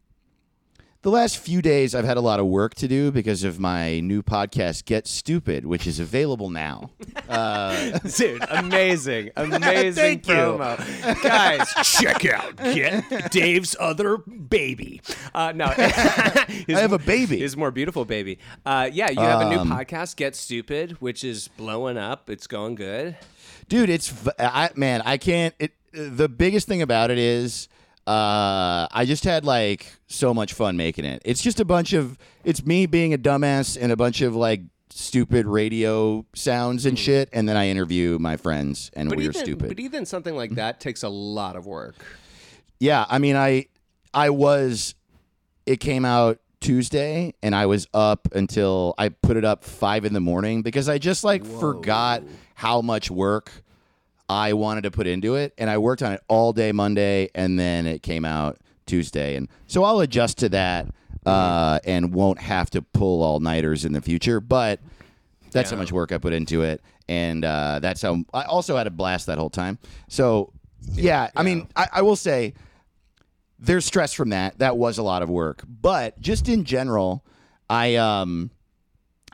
the 1.03 1.09
last 1.11 1.37
few 1.37 1.61
days 1.61 1.93
I've 1.93 2.05
had 2.05 2.15
a 2.17 2.21
lot 2.21 2.39
of 2.39 2.47
work 2.47 2.75
to 2.75 2.87
do 2.87 3.11
because 3.11 3.43
of 3.43 3.59
my 3.59 3.99
new 3.99 4.23
podcast 4.23 4.85
Get 4.85 5.05
Stupid, 5.05 5.65
which 5.65 5.85
is 5.85 5.99
available 5.99 6.49
now. 6.49 6.91
Uh, 7.27 7.99
Dude, 8.17 8.43
amazing, 8.49 9.29
amazing 9.35 10.21
Thank 10.21 10.27
you. 10.27 10.33
promo, 10.33 11.21
guys. 11.21 11.67
Check 11.83 12.25
out 12.25 12.55
get 12.57 13.31
Dave's 13.31 13.75
other 13.79 14.17
baby. 14.17 15.01
Uh, 15.35 15.51
no, 15.53 15.65
I 15.77 16.45
have 16.67 16.93
a 16.93 16.99
baby. 16.99 17.37
His 17.39 17.57
more 17.57 17.71
beautiful 17.71 18.05
baby. 18.05 18.39
Uh, 18.65 18.89
yeah, 18.91 19.09
you 19.11 19.19
have 19.19 19.41
a 19.41 19.49
new 19.49 19.59
Um, 19.59 19.69
podcast, 19.69 20.15
Get 20.15 20.35
Stupid, 20.37 21.01
which 21.01 21.23
is 21.25 21.49
blowing 21.49 21.97
up. 21.97 22.29
It's 22.29 22.47
going 22.47 22.75
good. 22.75 23.17
Dude, 23.67 23.89
it's 23.89 24.13
I 24.39 24.69
man, 24.75 25.01
I 25.03 25.17
can't 25.17 25.53
it 25.59 25.73
the 25.91 26.29
biggest 26.29 26.67
thing 26.67 26.81
about 26.81 27.11
it 27.11 27.17
is 27.17 27.67
uh 28.07 28.87
I 28.91 29.05
just 29.05 29.23
had 29.23 29.45
like 29.45 29.85
so 30.07 30.33
much 30.33 30.53
fun 30.53 30.75
making 30.77 31.05
it. 31.05 31.21
It's 31.25 31.41
just 31.41 31.59
a 31.59 31.65
bunch 31.65 31.93
of 31.93 32.17
it's 32.43 32.65
me 32.65 32.85
being 32.85 33.13
a 33.13 33.17
dumbass 33.17 33.77
and 33.79 33.91
a 33.91 33.95
bunch 33.95 34.21
of 34.21 34.35
like 34.35 34.61
stupid 34.89 35.45
radio 35.47 36.25
sounds 36.35 36.85
and 36.85 36.99
shit 36.99 37.27
and 37.33 37.47
then 37.49 37.57
I 37.57 37.69
interview 37.69 38.19
my 38.19 38.37
friends 38.37 38.91
and 38.93 39.09
But 39.09 39.17
we're 39.17 39.29
even, 39.29 39.41
stupid. 39.41 39.67
but 39.69 39.79
even 39.79 40.05
something 40.05 40.35
like 40.35 40.51
that 40.55 40.79
takes 40.79 41.03
a 41.03 41.09
lot 41.09 41.55
of 41.55 41.65
work. 41.65 41.95
Yeah, 42.79 43.05
I 43.09 43.17
mean, 43.19 43.35
I 43.35 43.67
I 44.13 44.29
was. 44.29 44.93
It 45.65 45.79
came 45.79 46.03
out 46.03 46.39
Tuesday, 46.59 47.33
and 47.41 47.55
I 47.55 47.65
was 47.67 47.87
up 47.93 48.27
until 48.33 48.93
I 48.97 49.09
put 49.09 49.37
it 49.37 49.45
up 49.45 49.63
five 49.63 50.03
in 50.03 50.11
the 50.13 50.19
morning 50.19 50.61
because 50.61 50.89
I 50.89 50.97
just 50.97 51.23
like 51.23 51.45
forgot 51.45 52.23
how 52.55 52.81
much 52.81 53.09
work 53.09 53.51
I 54.33 54.53
wanted 54.53 54.81
to 54.81 54.91
put 54.91 55.05
into 55.05 55.35
it, 55.35 55.53
and 55.59 55.69
I 55.69 55.77
worked 55.77 56.01
on 56.01 56.11
it 56.11 56.21
all 56.27 56.53
day 56.53 56.71
Monday, 56.71 57.29
and 57.35 57.59
then 57.59 57.85
it 57.85 58.01
came 58.01 58.25
out 58.25 58.57
Tuesday, 58.87 59.35
and 59.35 59.47
so 59.67 59.83
I'll 59.83 59.99
adjust 59.99 60.39
to 60.39 60.49
that 60.49 60.87
uh, 61.25 61.79
and 61.85 62.13
won't 62.13 62.39
have 62.39 62.69
to 62.71 62.81
pull 62.81 63.21
all 63.21 63.39
nighters 63.39 63.85
in 63.85 63.93
the 63.93 64.01
future, 64.01 64.39
but. 64.39 64.79
That's 65.51 65.69
how 65.69 65.77
much 65.77 65.91
work 65.91 66.11
I 66.11 66.17
put 66.17 66.33
into 66.33 66.63
it, 66.63 66.81
and 67.07 67.45
uh, 67.45 67.77
that's 67.79 68.01
how 68.01 68.23
I 68.33 68.41
also 68.45 68.75
had 68.75 68.87
a 68.87 68.89
blast 68.89 69.27
that 69.27 69.37
whole 69.37 69.51
time. 69.51 69.77
So, 70.07 70.51
yeah, 70.93 71.29
I 71.35 71.43
mean, 71.43 71.67
I, 71.75 71.87
I 71.93 72.01
will 72.01 72.15
say 72.15 72.55
there's 73.59 73.85
stress 73.85 74.13
from 74.13 74.29
that. 74.29 74.57
That 74.57 74.77
was 74.77 74.97
a 74.97 75.03
lot 75.03 75.21
of 75.21 75.29
work, 75.29 75.63
but 75.67 76.19
just 76.19 76.49
in 76.49 76.63
general, 76.63 77.23
I 77.69 77.97
um, 77.97 78.49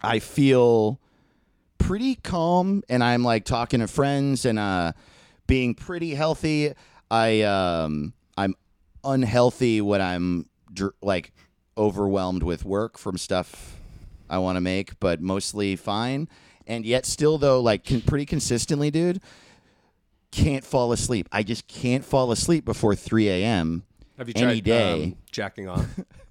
I 0.03 0.20
feel 0.20 1.00
pretty 1.79 2.15
calm, 2.15 2.83
and 2.88 3.03
I'm 3.03 3.24
like 3.24 3.45
talking 3.45 3.79
to 3.79 3.88
friends 3.88 4.45
and 4.45 4.59
uh, 4.59 4.91
being 5.48 5.74
pretty 5.74 6.13
healthy. 6.13 6.74
I 7.09 7.41
um, 7.41 8.13
I'm 8.38 8.53
unhealthy 9.03 9.81
when 9.81 10.01
I'm 10.01 10.48
dr- 10.71 10.93
like 11.01 11.31
overwhelmed 11.77 12.43
with 12.43 12.63
work 12.65 12.98
from 12.98 13.17
stuff 13.17 13.75
I 14.29 14.38
want 14.38 14.57
to 14.57 14.62
make, 14.62 15.00
but 15.00 15.21
mostly 15.21 15.75
fine. 15.75 16.27
And 16.67 16.86
yet, 16.86 17.05
still 17.07 17.38
though, 17.39 17.59
like 17.62 17.83
con- 17.86 18.01
pretty 18.01 18.25
consistently, 18.27 18.91
dude. 18.91 19.19
can't 20.31 20.63
fall 20.63 20.91
asleep. 20.91 21.27
I 21.31 21.41
just 21.41 21.67
can't 21.67 22.05
fall 22.05 22.31
asleep 22.31 22.63
before 22.65 22.95
3 22.95 23.27
a.m. 23.29 23.83
Have 24.19 24.27
you 24.27 24.33
any 24.36 24.62
tried 24.62 24.63
day. 24.65 25.03
um, 25.05 25.15
jacking 25.31 25.67
off? 25.67 25.86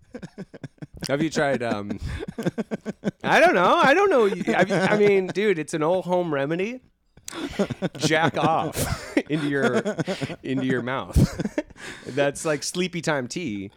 Have 1.08 1.22
you 1.22 1.30
tried? 1.30 1.62
Um, 1.62 1.98
I 3.22 3.40
don't 3.40 3.54
know. 3.54 3.74
I 3.76 3.94
don't 3.94 4.10
know. 4.10 4.24
You- 4.26 4.44
I 4.54 4.96
mean, 4.98 5.28
dude, 5.28 5.58
it's 5.58 5.74
an 5.74 5.82
old 5.82 6.04
home 6.04 6.32
remedy. 6.34 6.80
Jack 7.98 8.36
off 8.38 9.16
into 9.28 9.48
your 9.48 9.82
into 10.42 10.64
your 10.64 10.82
mouth. 10.82 11.16
That's 12.06 12.44
like 12.44 12.62
sleepy 12.62 13.00
time 13.02 13.28
tea. 13.28 13.70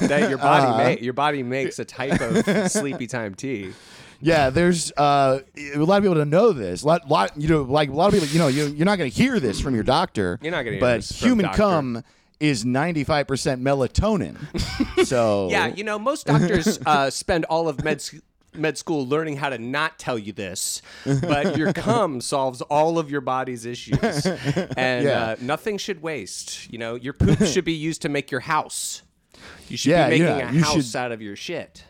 That 0.00 0.28
your 0.30 0.38
body 0.38 0.66
Uh-huh. 0.66 0.84
ma- 0.94 1.00
your 1.00 1.12
body 1.12 1.42
makes 1.42 1.78
a 1.78 1.84
type 1.84 2.20
of 2.20 2.70
sleepy 2.70 3.06
time 3.06 3.34
tea. 3.34 3.72
Yeah, 4.20 4.48
there's 4.48 4.90
uh, 4.96 5.40
a 5.74 5.76
lot 5.78 5.98
of 5.98 6.02
people 6.02 6.14
don't 6.14 6.30
know 6.30 6.52
this. 6.52 6.82
A 6.82 6.86
lot, 6.86 7.10
lot, 7.10 7.32
you 7.36 7.46
know, 7.48 7.62
like 7.62 7.90
a 7.90 7.92
lot 7.92 8.06
of 8.06 8.14
people, 8.14 8.28
you 8.28 8.38
know, 8.38 8.46
you, 8.48 8.66
you're 8.68 8.86
not 8.86 8.96
going 8.96 9.10
to 9.10 9.14
hear 9.14 9.38
this 9.38 9.60
from 9.60 9.74
your 9.74 9.84
doctor. 9.84 10.38
You're 10.40 10.52
not 10.52 10.62
gonna 10.62 10.76
hear 10.76 10.80
But 10.80 11.04
human 11.04 11.44
doctor. 11.46 11.58
cum 11.60 12.04
is 12.40 12.64
95% 12.64 13.26
melatonin. 13.62 14.36
so 15.06 15.48
Yeah, 15.50 15.68
you 15.68 15.84
know, 15.84 15.98
most 15.98 16.26
doctors 16.26 16.78
uh, 16.86 17.10
spend 17.10 17.44
all 17.46 17.68
of 17.68 17.82
med 17.84 18.02
med 18.56 18.78
school 18.78 19.04
learning 19.08 19.36
how 19.36 19.48
to 19.48 19.58
not 19.58 19.98
tell 19.98 20.16
you 20.18 20.32
this, 20.32 20.80
but 21.04 21.56
your 21.56 21.72
cum 21.86 22.20
solves 22.20 22.60
all 22.62 22.98
of 23.00 23.10
your 23.10 23.20
body's 23.20 23.64
issues, 23.66 24.26
and 24.76 25.04
Yeah. 25.04 25.22
uh, 25.24 25.36
nothing 25.40 25.76
should 25.78 26.02
waste. 26.02 26.70
You 26.72 26.78
know, 26.78 26.94
your 26.94 27.14
poop 27.14 27.44
should 27.46 27.64
be 27.64 27.72
used 27.72 28.02
to 28.02 28.08
make 28.08 28.30
your 28.30 28.40
house. 28.42 29.02
You 29.68 29.76
should 29.76 29.90
Yeah, 29.90 30.08
be 30.08 30.20
making 30.20 30.26
yeah, 30.38 30.50
a 30.50 30.52
you 30.52 30.62
house 30.62 30.86
should- 30.92 30.96
out 30.96 31.10
of 31.12 31.20
your 31.20 31.34
shit. 31.36 31.84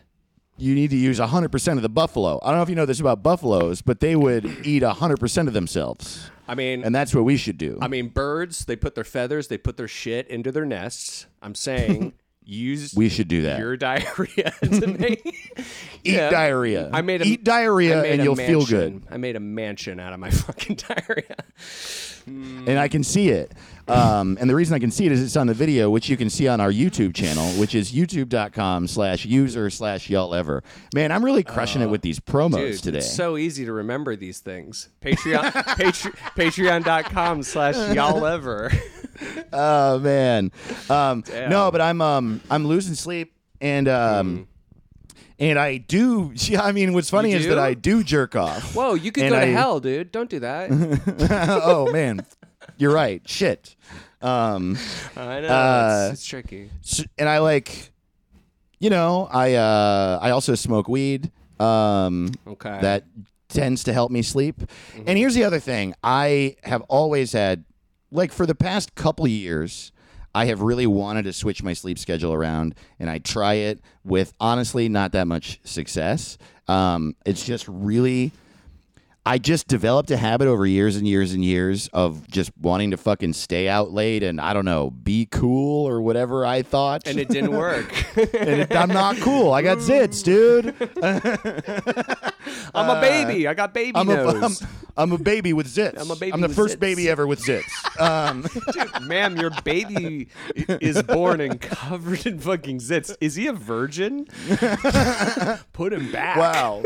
You 0.57 0.73
need 0.75 0.89
to 0.91 0.95
use 0.97 1.19
100% 1.19 1.71
of 1.73 1.81
the 1.81 1.89
buffalo. 1.89 2.39
I 2.43 2.49
don't 2.49 2.57
know 2.57 2.63
if 2.63 2.69
you 2.69 2.75
know 2.75 2.85
this 2.85 2.99
about 2.99 3.21
buffaloes, 3.23 3.81
but 3.81 3.99
they 3.99 4.15
would 4.15 4.45
eat 4.65 4.83
100% 4.83 5.47
of 5.47 5.53
themselves. 5.53 6.29
I 6.47 6.55
mean, 6.55 6.83
And 6.83 6.93
that's 6.93 7.13
what 7.15 7.23
we 7.25 7.37
should 7.37 7.57
do. 7.57 7.77
I 7.81 7.87
mean, 7.87 8.09
birds 8.09 8.65
they 8.65 8.75
put 8.75 8.95
their 8.95 9.03
feathers, 9.03 9.47
they 9.47 9.57
put 9.57 9.77
their 9.77 9.87
shit 9.87 10.27
into 10.27 10.51
their 10.51 10.65
nests. 10.65 11.25
I'm 11.41 11.55
saying 11.55 12.13
use 12.47 12.93
we 12.95 13.09
should 13.09 13.27
do 13.27 13.41
that. 13.41 13.57
your 13.57 13.75
diarrhea 13.75 14.53
to 14.61 14.85
make 14.87 15.25
Eat 16.03 16.13
Yeah. 16.13 16.29
diarrhea. 16.29 16.91
I 16.93 17.01
made 17.01 17.23
a, 17.23 17.25
Eat 17.25 17.43
diarrhea 17.43 17.97
I 17.97 18.01
made 18.03 18.11
and 18.11 18.21
a 18.21 18.23
you'll 18.23 18.35
feel 18.35 18.59
mansion. 18.59 18.99
good. 18.99 19.07
I 19.09 19.17
made 19.17 19.35
a 19.35 19.39
mansion 19.39 19.99
out 19.99 20.13
of 20.13 20.19
my 20.19 20.29
fucking 20.29 20.75
diarrhea. 20.75 21.35
And 22.25 22.79
I 22.79 22.87
can 22.87 23.03
see 23.03 23.29
it. 23.29 23.51
Um, 23.87 24.37
and 24.41 24.49
the 24.49 24.55
reason 24.55 24.73
I 24.75 24.79
can 24.79 24.89
see 24.89 25.05
it 25.05 25.11
is 25.11 25.21
it's 25.21 25.37
on 25.37 25.45
the 25.45 25.53
video, 25.53 25.89
which 25.91 26.09
you 26.09 26.17
can 26.17 26.29
see 26.29 26.47
on 26.47 26.59
our 26.59 26.71
YouTube 26.71 27.13
channel, 27.13 27.47
which 27.59 27.75
is 27.75 27.91
youtube.com 27.91 28.87
slash 28.87 29.25
user 29.25 29.69
slash 29.69 30.09
y'all 30.09 30.33
ever. 30.33 30.63
Man, 30.93 31.11
I'm 31.11 31.23
really 31.23 31.43
crushing 31.43 31.81
it 31.83 31.87
with 31.87 32.01
these 32.01 32.19
promos 32.19 32.55
Dude, 32.55 32.83
today. 32.83 32.97
it's 32.99 33.13
so 33.15 33.37
easy 33.37 33.65
to 33.65 33.73
remember 33.73 34.15
these 34.15 34.39
things. 34.39 34.89
Patreon, 35.01 35.51
Patre- 35.77 36.13
patreon.com 36.35 37.43
slash 37.43 37.95
y'all 37.95 38.25
ever. 38.25 38.71
oh 39.53 39.99
man. 39.99 40.51
Um, 40.89 41.23
no, 41.29 41.69
but 41.71 41.81
I'm 41.81 42.01
um, 42.01 42.41
I'm 42.49 42.65
losing 42.65 42.95
sleep 42.95 43.33
and 43.61 43.87
um, 43.87 44.47
and 45.39 45.57
I 45.59 45.77
do. 45.77 46.31
Yeah, 46.35 46.61
I 46.63 46.71
mean, 46.71 46.93
what's 46.93 47.09
funny 47.09 47.31
You 47.31 47.37
is 47.37 47.47
that? 47.47 47.57
I 47.59 47.73
do 47.73 48.03
jerk 48.03 48.35
off. 48.35 48.75
Whoa, 48.75 48.93
you 48.93 49.11
could 49.11 49.23
And 49.23 49.33
go 49.33 49.39
to 49.39 49.45
I- 49.45 49.49
hell, 49.49 49.79
dude. 49.79 50.11
Don't 50.11 50.29
do 50.29 50.39
that. 50.39 50.69
oh 51.63 51.91
man, 51.91 52.25
you're 52.77 52.93
right. 52.93 53.21
Shit. 53.27 53.75
Um, 54.21 54.77
I 55.17 55.39
know. 55.41 55.47
Uh, 55.47 56.09
it's, 56.11 56.21
it's 56.21 56.27
tricky. 56.27 56.69
s- 56.83 57.05
and 57.17 57.27
I 57.29 57.39
like, 57.39 57.91
you 58.79 58.89
know, 58.89 59.27
I 59.31 59.53
uh, 59.55 60.19
I 60.21 60.31
also 60.31 60.55
smoke 60.55 60.87
weed. 60.87 61.31
Um, 61.59 62.31
Okay. 62.47 62.79
that 62.81 63.05
tends 63.49 63.83
to 63.85 63.93
help 63.93 64.11
me 64.11 64.21
sleep. 64.21 64.55
And 65.05 65.17
here's 65.17 65.35
the 65.35 65.43
other 65.43 65.59
thing: 65.59 65.93
I 66.03 66.55
have 66.63 66.81
always 66.83 67.31
had, 67.33 67.63
like, 68.11 68.31
for 68.33 68.45
the 68.45 68.55
past 68.55 68.95
couple 68.95 69.27
years. 69.27 69.91
I 70.35 70.47
have 70.47 70.61
really 70.61 70.85
wanted 70.85 71.23
to 71.23 71.33
switch 71.33 71.63
my 71.63 71.71
sleep 71.71 71.97
schedule 71.97 72.33
around, 72.33 72.75
and 72.99 73.09
I 73.09 73.19
try 73.19 73.53
it 73.53 73.79
with 74.03 74.33
honestly 74.37 74.89
not 74.89 75.13
that 75.13 75.27
much 75.27 75.61
success. 75.63 76.37
Um, 76.67 77.15
it's 77.25 77.45
just 77.45 77.65
really 77.69 78.33
I 79.27 79.39
just 79.39 79.67
developed 79.67 80.11
a 80.11 80.17
habit 80.17 80.47
over 80.47 80.67
years 80.67 80.95
and 80.95 81.07
years 81.07 81.33
and 81.33 81.43
years 81.43 81.87
of 81.93 82.27
just 82.29 82.51
wanting 82.61 82.91
to 82.91 82.97
fucking 82.97 83.33
stay 83.33 83.67
out 83.67 83.91
late 83.91 84.21
and 84.21 84.39
I 84.39 84.53
don't 84.53 84.65
know, 84.65 84.91
be 84.91 85.25
cool 85.31 85.87
or 85.87 85.99
whatever 86.01 86.45
I 86.45 86.61
thought. 86.61 87.07
and 87.07 87.17
it 87.17 87.29
didn't 87.29 87.51
work. 87.51 87.91
And 88.15 88.61
it- 88.61 88.75
I'm 88.75 88.89
not 88.89 89.17
cool. 89.17 89.51
I 89.53 89.61
got 89.61 89.79
zits, 89.79 90.23
dude. 90.23 90.73
I'm 92.73 92.89
a 92.89 93.01
baby. 93.01 93.47
I 93.47 93.53
got 93.53 93.73
baby 93.73 93.93
I'm 93.95 94.09
a, 94.09 94.15
nose. 94.15 94.61
I'm, 94.61 94.67
I'm 94.97 95.11
a 95.11 95.17
baby 95.17 95.53
with 95.53 95.67
zits. 95.67 95.99
I'm 95.99 96.11
a 96.11 96.15
baby 96.15 96.33
I'm 96.33 96.41
the 96.41 96.49
first 96.49 96.77
zits. 96.77 96.79
baby 96.79 97.09
ever 97.09 97.25
with 97.27 97.41
zits. 97.41 97.63
Um, 97.97 98.41
Dude, 98.73 99.07
ma'am, 99.07 99.37
your 99.37 99.51
baby 99.63 100.27
is 100.67 101.01
born 101.03 101.39
and 101.39 101.61
covered 101.61 102.25
in 102.25 102.39
fucking 102.39 102.79
zits. 102.79 103.15
Is 103.21 103.35
he 103.35 103.47
a 103.47 103.53
virgin? 103.53 104.25
Put 105.71 105.93
him 105.93 106.11
back. 106.11 106.35
wow. 106.35 106.83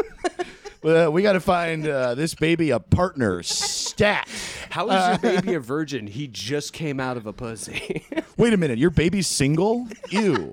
Well, 0.82 1.12
we 1.12 1.22
got 1.22 1.34
to 1.34 1.42
find 1.42 1.86
uh, 1.86 2.16
this 2.16 2.34
baby 2.34 2.70
a 2.70 2.80
partner. 2.80 3.44
Stat. 3.44 4.30
How 4.70 4.90
is 4.90 5.08
your 5.08 5.18
baby 5.34 5.54
a 5.56 5.60
virgin? 5.76 6.08
He 6.08 6.28
just 6.28 6.72
came 6.72 7.02
out 7.02 7.18
of 7.18 7.26
a 7.26 7.34
pussy. 7.34 8.06
Wait 8.38 8.54
a 8.54 8.58
minute. 8.58 8.78
Your 8.78 8.90
baby's 8.90 9.28
single? 9.28 9.88
Ew. 10.10 10.52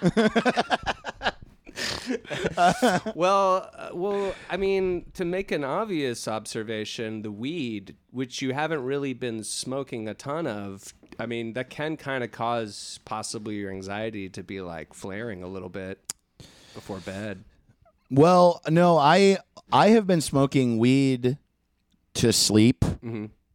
well, 3.16 3.68
uh, 3.74 3.88
well, 3.92 4.32
I 4.48 4.56
mean, 4.56 5.06
to 5.14 5.24
make 5.24 5.50
an 5.50 5.64
obvious 5.64 6.28
observation, 6.28 7.22
the 7.22 7.32
weed, 7.32 7.96
which 8.12 8.42
you 8.42 8.52
haven't 8.54 8.84
really 8.84 9.12
been 9.12 9.42
smoking 9.42 10.06
a 10.06 10.14
ton 10.14 10.46
of, 10.46 10.94
I 11.18 11.26
mean, 11.26 11.54
that 11.54 11.68
can 11.68 11.96
kind 11.96 12.22
of 12.22 12.30
cause 12.30 13.00
possibly 13.04 13.56
your 13.56 13.72
anxiety 13.72 14.28
to 14.28 14.44
be 14.44 14.60
like 14.60 14.94
flaring 14.94 15.42
a 15.42 15.48
little 15.48 15.68
bit 15.68 15.98
before 16.74 16.98
bed. 16.98 17.42
Well, 18.12 18.60
no, 18.68 18.98
I 18.98 19.38
I 19.72 19.88
have 19.88 20.06
been 20.06 20.20
smoking 20.20 20.78
weed 20.78 21.38
to 22.14 22.32
sleep 22.32 22.84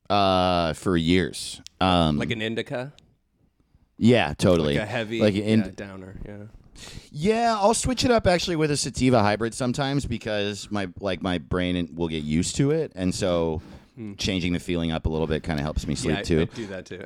uh, 0.10 0.74
for 0.74 0.98
years. 0.98 1.62
Um, 1.80 1.88
Mm-hmm. 2.16 2.20
Like 2.20 2.32
an 2.32 2.42
indica, 2.42 2.94
yeah, 3.98 4.34
totally. 4.34 4.74
like 4.76 4.84
a 4.84 4.86
heavy 4.88 5.22
like 5.22 5.36
in, 5.36 5.60
yeah, 5.60 5.70
downer. 5.76 6.20
Yeah. 6.26 6.38
Yeah, 7.12 7.56
I'll 7.60 7.74
switch 7.74 8.04
it 8.06 8.12
up 8.12 8.28
actually 8.28 8.56
with 8.56 8.70
a 8.72 8.78
sativa 8.78 9.22
hybrid 9.22 9.54
sometimes 9.54 10.06
because 10.06 10.70
my 10.72 10.88
like 11.00 11.22
my 11.22 11.38
brain 11.40 11.90
will 11.96 12.08
get 12.08 12.24
used 12.24 12.56
to 12.58 12.72
it, 12.72 12.92
and 12.96 13.14
so 13.14 13.62
changing 14.18 14.54
the 14.54 14.60
feeling 14.60 14.92
up 14.92 15.08
a 15.08 15.10
little 15.10 15.26
bit 15.26 15.42
kind 15.42 15.60
of 15.60 15.64
helps 15.64 15.88
me 15.88 15.96
sleep 15.96 16.18
Hmm. 16.26 16.34
yeah, 16.34 16.42
I, 16.42 16.46
too. 16.46 16.50
I 16.52 16.56
do 16.56 16.68
that 16.68 16.86
too. 16.86 17.02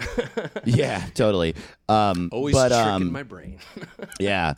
yeah, 0.66 1.06
totally. 1.16 1.56
Um, 1.88 2.28
Always 2.34 2.54
but 2.56 2.68
tricking 2.70 3.08
um, 3.08 3.12
my 3.14 3.24
brain. 3.24 3.60
yeah, 4.20 4.56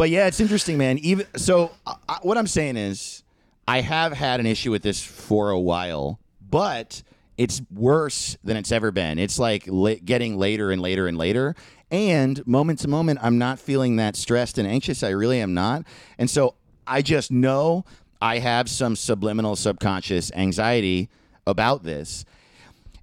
but 0.00 0.08
yeah, 0.08 0.28
it's 0.28 0.40
interesting, 0.40 0.78
man. 0.78 0.96
Even 0.96 1.26
so, 1.36 1.72
I, 1.86 2.20
what 2.22 2.38
I'm 2.38 2.46
saying 2.46 2.78
is, 2.78 3.22
I 3.68 3.82
have 3.82 4.14
had 4.14 4.40
an 4.40 4.46
issue 4.46 4.70
with 4.70 4.80
this 4.80 5.02
for 5.02 5.50
a 5.50 5.60
while, 5.60 6.18
but 6.40 7.02
it's 7.36 7.60
worse 7.70 8.38
than 8.42 8.56
it's 8.56 8.72
ever 8.72 8.92
been. 8.92 9.18
It's 9.18 9.38
like 9.38 9.64
la- 9.66 9.96
getting 10.02 10.38
later 10.38 10.70
and 10.70 10.80
later 10.80 11.06
and 11.06 11.18
later. 11.18 11.54
And 11.90 12.46
moment 12.46 12.78
to 12.78 12.88
moment, 12.88 13.18
I'm 13.20 13.36
not 13.36 13.58
feeling 13.58 13.96
that 13.96 14.16
stressed 14.16 14.56
and 14.56 14.66
anxious. 14.66 15.02
I 15.02 15.10
really 15.10 15.38
am 15.38 15.52
not. 15.52 15.84
And 16.16 16.30
so 16.30 16.54
I 16.86 17.02
just 17.02 17.30
know 17.30 17.84
I 18.22 18.38
have 18.38 18.70
some 18.70 18.96
subliminal 18.96 19.54
subconscious 19.54 20.32
anxiety 20.32 21.10
about 21.46 21.82
this 21.82 22.24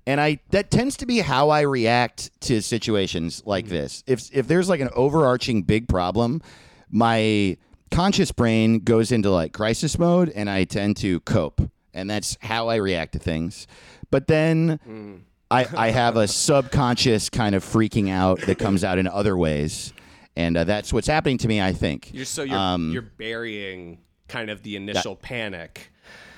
and 0.08 0.22
I 0.22 0.40
that 0.52 0.72
tends 0.72 0.98
to 0.98 1.06
be 1.06 1.20
how 1.20 1.50
I 1.50 1.62
react 1.62 2.32
to 2.42 2.62
situations 2.62 3.44
like 3.46 3.66
mm-hmm. 3.66 3.74
this. 3.74 4.04
If 4.08 4.30
if 4.34 4.48
there's 4.48 4.70
like 4.70 4.80
an 4.80 4.90
overarching 4.96 5.64
big 5.64 5.90
problem, 5.90 6.42
my 6.90 7.58
conscious 7.92 8.32
brain 8.32 8.80
goes 8.80 9.12
into 9.12 9.30
like 9.30 9.54
crisis 9.54 9.98
mode 9.98 10.30
and 10.30 10.50
I 10.50 10.64
tend 10.66 10.98
to 10.98 11.20
cope. 11.22 11.62
And 11.94 12.10
that's 12.10 12.38
how 12.42 12.68
I 12.68 12.76
react 12.76 13.14
to 13.14 13.20
things. 13.20 13.66
But 14.12 14.28
then 14.28 15.24
I, 15.50 15.66
I 15.76 15.90
have 15.90 16.16
a 16.16 16.28
subconscious 16.28 17.30
kind 17.30 17.56
of 17.56 17.64
freaking 17.64 18.10
out 18.12 18.42
that 18.42 18.60
comes 18.60 18.84
out 18.84 18.98
in 18.98 19.08
other 19.08 19.36
ways. 19.36 19.94
And 20.36 20.56
uh, 20.56 20.66
that's 20.66 20.94
what's 20.94 21.08
happening 21.08 21.40
to 21.40 21.48
me, 21.48 21.60
I 21.62 21.74
think. 21.74 22.12
You're 22.14 22.26
so 22.26 22.44
you're 22.44 22.58
Um, 22.58 22.92
you're 22.92 23.02
burying 23.02 24.00
kind 24.28 24.50
of 24.50 24.62
the 24.62 24.76
initial 24.76 25.16
panic. 25.16 25.92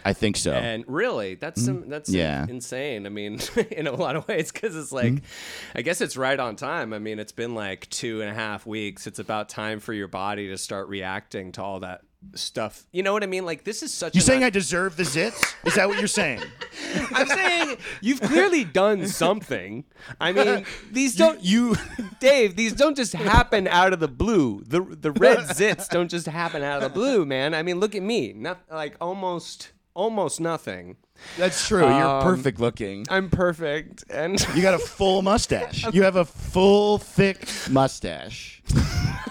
I 0.06 0.14
think 0.14 0.38
so. 0.38 0.54
And 0.54 0.84
really, 0.88 1.36
that's 1.36 1.64
some, 1.64 1.90
that's 1.90 2.10
Mm-hmm. 2.10 2.18
Yeah. 2.20 2.46
insane. 2.50 3.06
I 3.06 3.10
mean, 3.10 3.40
in 3.72 3.88
a 3.88 3.92
lot 3.92 4.16
of 4.16 4.28
ways, 4.28 4.52
because 4.52 4.76
it's 4.76 4.92
like, 4.92 5.14
Mm-hmm. 5.14 5.78
I 5.78 5.82
guess 5.82 6.02
it's 6.02 6.18
right 6.18 6.40
on 6.40 6.56
time. 6.56 6.94
I 6.94 7.00
mean, 7.00 7.20
it's 7.20 7.32
been 7.32 7.56
like 7.56 7.90
two 7.90 8.22
and 8.22 8.30
a 8.30 8.34
half 8.34 8.66
weeks. 8.66 9.08
It's 9.08 9.20
about 9.20 9.50
time 9.50 9.80
for 9.80 9.94
your 9.94 10.08
body 10.08 10.48
to 10.50 10.58
start 10.58 10.88
reacting 10.88 11.52
to 11.54 11.64
all 11.64 11.80
that 11.82 12.02
stuff. 12.36 12.86
You 12.92 13.02
know 13.02 13.14
what 13.14 13.24
I 13.24 13.28
mean? 13.28 13.46
Like, 13.46 13.64
this 13.64 13.82
is 13.82 13.94
such. 13.94 14.14
you 14.14 14.20
saying 14.22 14.44
I 14.44 14.50
deserve 14.50 14.98
the 14.98 15.04
zits? 15.04 15.42
Is 15.66 15.76
that 15.76 15.88
what 15.88 16.00
you're 16.00 16.08
saying? 16.08 16.42
I'm 17.14 17.28
saying 17.28 17.78
you've 18.02 18.20
clearly 18.20 18.66
done 18.66 19.08
something. 19.08 19.86
I 20.20 20.32
mean, 20.34 20.66
these 20.92 21.16
don't 21.16 21.42
you 21.44 21.76
Dave, 22.20 22.56
these 22.58 22.74
don't 22.74 22.96
just 22.98 23.14
happen 23.14 23.68
out 23.70 23.94
of 23.94 24.00
the 24.02 24.08
blue. 24.10 24.64
The 24.68 24.82
the 24.82 25.12
red 25.14 25.40
zits 25.40 25.88
don't 25.88 26.10
just 26.12 26.26
happen 26.28 26.62
out 26.62 26.84
of 26.84 26.92
the 26.92 26.94
blue, 26.94 27.26
man. 27.26 27.54
I 27.54 27.64
mean, 27.64 27.80
look 27.80 27.96
at 27.96 28.02
me. 28.04 28.34
Not 28.34 28.60
like 28.70 28.98
almost 29.00 29.70
almost 30.00 30.40
nothing. 30.40 30.96
That's 31.38 31.68
true. 31.68 31.82
You're 31.82 31.92
Um, 32.20 32.24
perfect 32.24 32.60
looking. 32.62 33.06
I'm 33.10 33.30
perfect, 33.30 34.06
and 34.10 34.40
You 34.56 34.62
got 34.62 34.74
a 34.74 34.80
full 34.80 35.22
mustache. 35.22 35.86
You 35.92 36.04
have 36.04 36.16
a 36.16 36.24
full, 36.26 36.98
thick 36.98 37.46
mustache. 37.70 38.62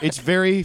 It's 0.00 0.18
very. 0.18 0.64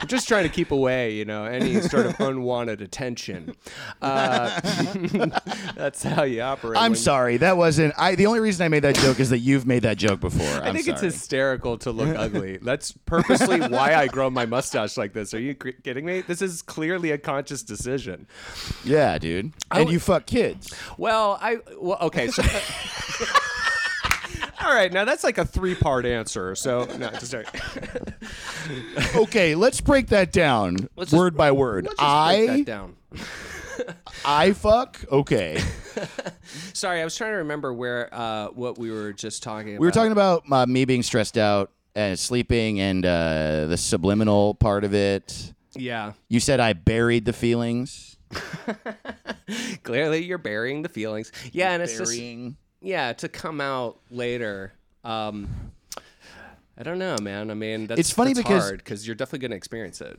I'm 0.00 0.06
just 0.08 0.28
trying 0.28 0.44
to 0.44 0.48
keep 0.48 0.70
away, 0.70 1.12
you 1.14 1.24
know, 1.24 1.44
any 1.44 1.80
sort 1.80 2.06
of 2.06 2.20
unwanted 2.20 2.80
attention. 2.82 3.54
Uh, 4.02 4.60
that's 5.76 6.02
how 6.02 6.22
you 6.24 6.42
operate. 6.42 6.80
I'm 6.80 6.94
sorry. 6.94 7.36
That 7.38 7.56
wasn't. 7.56 7.94
I. 7.98 8.14
The 8.14 8.26
only 8.26 8.40
reason 8.40 8.64
I 8.64 8.68
made 8.68 8.84
that 8.84 8.96
joke 8.96 9.20
is 9.20 9.30
that 9.30 9.38
you've 9.38 9.66
made 9.66 9.82
that 9.82 9.96
joke 9.98 10.20
before. 10.20 10.46
I 10.46 10.68
I'm 10.68 10.74
think 10.74 10.88
it's 10.88 11.00
sorry. 11.00 11.12
hysterical 11.12 11.78
to 11.78 11.90
look 11.90 12.16
ugly. 12.18 12.58
That's 12.58 12.92
purposely 12.92 13.60
why 13.60 13.94
I 13.94 14.06
grow 14.06 14.30
my 14.30 14.46
mustache 14.46 14.96
like 14.96 15.12
this. 15.12 15.32
Are 15.34 15.40
you 15.40 15.54
cr- 15.54 15.70
kidding 15.82 16.04
me? 16.04 16.20
This 16.22 16.42
is 16.42 16.62
clearly 16.62 17.10
a 17.10 17.18
conscious 17.18 17.62
decision. 17.62 18.26
Yeah, 18.84 19.18
dude. 19.18 19.52
And 19.70 19.84
would- 19.86 19.92
you 19.92 20.00
fuck 20.00 20.26
kids. 20.26 20.72
Well, 20.98 21.38
I 21.40 21.58
well, 21.78 21.98
okay, 22.02 22.28
so 22.28 22.42
All 24.66 24.74
right, 24.74 24.92
now 24.92 25.04
that's 25.04 25.22
like 25.22 25.38
a 25.38 25.44
three-part 25.44 26.06
answer. 26.06 26.54
So, 26.56 26.84
no, 26.98 27.10
just 27.10 27.28
sorry. 27.30 27.44
Okay, 29.14 29.54
let's 29.54 29.80
break 29.80 30.08
that 30.08 30.32
down 30.32 30.88
Let's 30.96 31.12
just- 31.12 31.18
word 31.18 31.36
by 31.36 31.52
word. 31.52 31.84
Let's 31.84 31.96
just 31.98 32.26
break 32.26 32.50
I 32.50 32.56
that 32.56 32.64
down. 32.66 32.96
I 34.24 34.52
fuck. 34.52 35.00
Okay. 35.12 35.62
Sorry, 36.72 37.00
I 37.00 37.04
was 37.04 37.14
trying 37.14 37.32
to 37.32 37.36
remember 37.38 37.72
where 37.72 38.08
uh, 38.12 38.48
what 38.48 38.78
we 38.78 38.90
were 38.90 39.12
just 39.12 39.42
talking 39.42 39.68
about. 39.74 39.80
We 39.80 39.86
were 39.86 39.92
talking 39.92 40.12
about 40.12 40.42
uh, 40.50 40.66
me 40.66 40.84
being 40.86 41.02
stressed 41.02 41.36
out 41.38 41.70
and 41.94 42.18
sleeping 42.18 42.80
and 42.80 43.04
uh, 43.06 43.66
the 43.66 43.76
subliminal 43.76 44.54
part 44.54 44.82
of 44.84 44.94
it. 44.94 45.52
Yeah, 45.74 46.14
You 46.28 46.40
said 46.40 46.58
I 46.58 46.72
buried 46.72 47.26
the 47.26 47.32
feelings. 47.34 48.16
clearly 49.82 50.24
you're 50.24 50.38
burying 50.38 50.82
the 50.82 50.88
feelings. 50.88 51.30
Yeah, 51.52 51.72
and 51.72 51.82
it's 51.82 51.96
just 51.96 52.10
Burying. 52.12 52.56
Yeah 52.80 53.12
to 53.14 53.28
come 53.28 53.60
out 53.60 53.98
later. 54.10 54.72
Um, 55.04 55.48
I 56.78 56.82
don't 56.82 56.98
know, 56.98 57.16
man. 57.22 57.50
I 57.50 57.54
mean, 57.54 57.86
that's, 57.86 57.98
It's 58.00 58.10
funny 58.10 58.32
that's 58.34 58.46
because- 58.46 58.62
hard 58.64 58.78
because 58.78 59.06
you're 59.06 59.14
definitely 59.16 59.40
going 59.40 59.50
to 59.52 59.56
experience 59.56 60.00
it. 60.00 60.18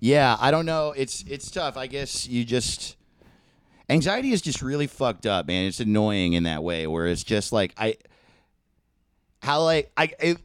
Yeah, 0.00 0.36
I 0.38 0.50
don't 0.50 0.66
know. 0.66 0.92
It's 0.96 1.22
it's 1.28 1.50
tough. 1.50 1.76
I 1.76 1.86
guess 1.86 2.26
you 2.28 2.44
just 2.44 2.96
anxiety 3.88 4.32
is 4.32 4.42
just 4.42 4.60
really 4.62 4.86
fucked 4.86 5.26
up, 5.26 5.46
man. 5.46 5.66
It's 5.66 5.80
annoying 5.80 6.34
in 6.34 6.42
that 6.42 6.62
way 6.62 6.86
where 6.86 7.06
it's 7.06 7.24
just 7.24 7.52
like 7.52 7.72
I 7.78 7.96
how 9.42 9.62
like 9.62 9.90
I 9.96 10.12
it, 10.20 10.38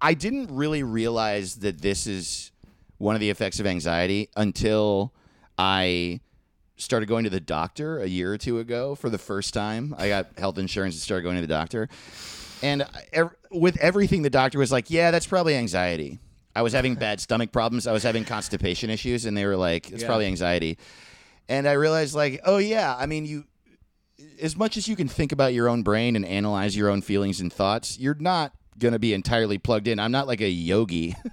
I 0.00 0.14
didn't 0.14 0.54
really 0.54 0.82
realize 0.82 1.56
that 1.56 1.80
this 1.82 2.06
is 2.06 2.50
one 2.98 3.14
of 3.14 3.20
the 3.20 3.28
effects 3.30 3.60
of 3.60 3.66
anxiety 3.66 4.30
until 4.36 5.12
I 5.58 6.20
started 6.76 7.06
going 7.06 7.24
to 7.24 7.30
the 7.30 7.40
doctor 7.40 7.98
a 8.00 8.06
year 8.06 8.32
or 8.32 8.38
two 8.38 8.58
ago 8.58 8.94
for 8.94 9.08
the 9.08 9.18
first 9.18 9.54
time. 9.54 9.94
I 9.96 10.08
got 10.08 10.26
health 10.38 10.58
insurance 10.58 10.94
and 10.94 11.02
started 11.02 11.22
going 11.22 11.36
to 11.36 11.40
the 11.40 11.46
doctor. 11.46 11.88
And 12.62 12.86
ev- 13.12 13.34
with 13.50 13.76
everything, 13.78 14.22
the 14.22 14.30
doctor 14.30 14.58
was 14.58 14.72
like, 14.72 14.90
"Yeah, 14.90 15.10
that's 15.10 15.26
probably 15.26 15.54
anxiety." 15.56 16.18
I 16.56 16.62
was 16.62 16.72
having 16.72 16.94
bad 16.94 17.20
stomach 17.26 17.52
problems. 17.52 17.86
I 17.86 17.92
was 17.92 18.02
having 18.02 18.24
constipation 18.24 18.90
issues, 18.90 19.24
and 19.24 19.36
they 19.36 19.44
were 19.46 19.56
like, 19.56 19.90
"It's 19.90 20.02
Yeah. 20.02 20.08
probably 20.08 20.26
anxiety." 20.26 20.78
And 21.48 21.68
I 21.68 21.72
realized, 21.72 22.14
like, 22.14 22.40
oh 22.46 22.56
yeah, 22.58 22.96
I 22.98 23.04
mean, 23.06 23.26
you, 23.26 23.44
as 24.40 24.56
much 24.56 24.76
as 24.76 24.88
you 24.88 24.96
can 24.96 25.08
think 25.08 25.30
about 25.30 25.52
your 25.52 25.68
own 25.68 25.82
brain 25.82 26.16
and 26.16 26.24
analyze 26.24 26.74
your 26.76 26.88
own 26.88 27.02
feelings 27.02 27.40
and 27.40 27.52
thoughts, 27.52 27.98
you're 27.98 28.16
not 28.18 28.52
gonna 28.78 28.98
be 28.98 29.14
entirely 29.14 29.58
plugged 29.58 29.88
in. 29.88 29.98
I'm 29.98 30.12
not 30.12 30.26
like 30.26 30.40
a 30.40 30.48
yogi. 30.48 31.14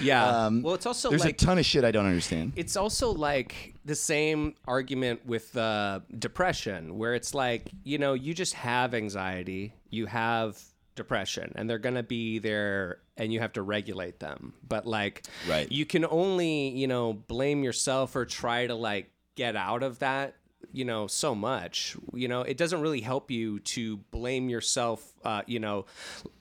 Yeah. 0.00 0.24
Um, 0.46 0.62
well, 0.62 0.74
it's 0.74 0.86
also 0.86 1.10
There's 1.10 1.24
like 1.24 1.34
a 1.34 1.44
ton 1.44 1.58
of 1.58 1.66
shit 1.66 1.84
I 1.84 1.90
don't 1.90 2.06
understand. 2.06 2.52
it's 2.56 2.76
also 2.76 3.10
like 3.12 3.74
the 3.84 3.94
same 3.94 4.54
argument 4.66 5.26
with 5.26 5.56
uh, 5.56 6.00
depression, 6.18 6.98
where 6.98 7.14
it's 7.14 7.34
like, 7.34 7.70
you 7.84 7.98
know, 7.98 8.14
you 8.14 8.34
just 8.34 8.54
have 8.54 8.94
anxiety, 8.94 9.72
you 9.90 10.06
have 10.06 10.60
depression, 10.94 11.52
and 11.56 11.68
they're 11.68 11.78
going 11.78 11.94
to 11.94 12.02
be 12.02 12.38
there 12.38 12.98
and 13.16 13.32
you 13.32 13.40
have 13.40 13.52
to 13.54 13.62
regulate 13.62 14.20
them. 14.20 14.54
But 14.66 14.86
like, 14.86 15.26
Right. 15.48 15.70
you 15.70 15.84
can 15.86 16.04
only, 16.06 16.68
you 16.70 16.86
know, 16.86 17.12
blame 17.12 17.62
yourself 17.64 18.14
or 18.16 18.24
try 18.24 18.66
to 18.66 18.74
like 18.74 19.10
get 19.34 19.56
out 19.56 19.82
of 19.82 19.98
that. 20.00 20.34
You 20.72 20.84
know, 20.84 21.06
so 21.06 21.34
much. 21.34 21.96
You 22.12 22.28
know, 22.28 22.42
it 22.42 22.56
doesn't 22.56 22.80
really 22.80 23.00
help 23.00 23.30
you 23.30 23.60
to 23.60 23.96
blame 24.10 24.48
yourself. 24.48 25.12
Uh, 25.24 25.42
you 25.46 25.58
know, 25.58 25.86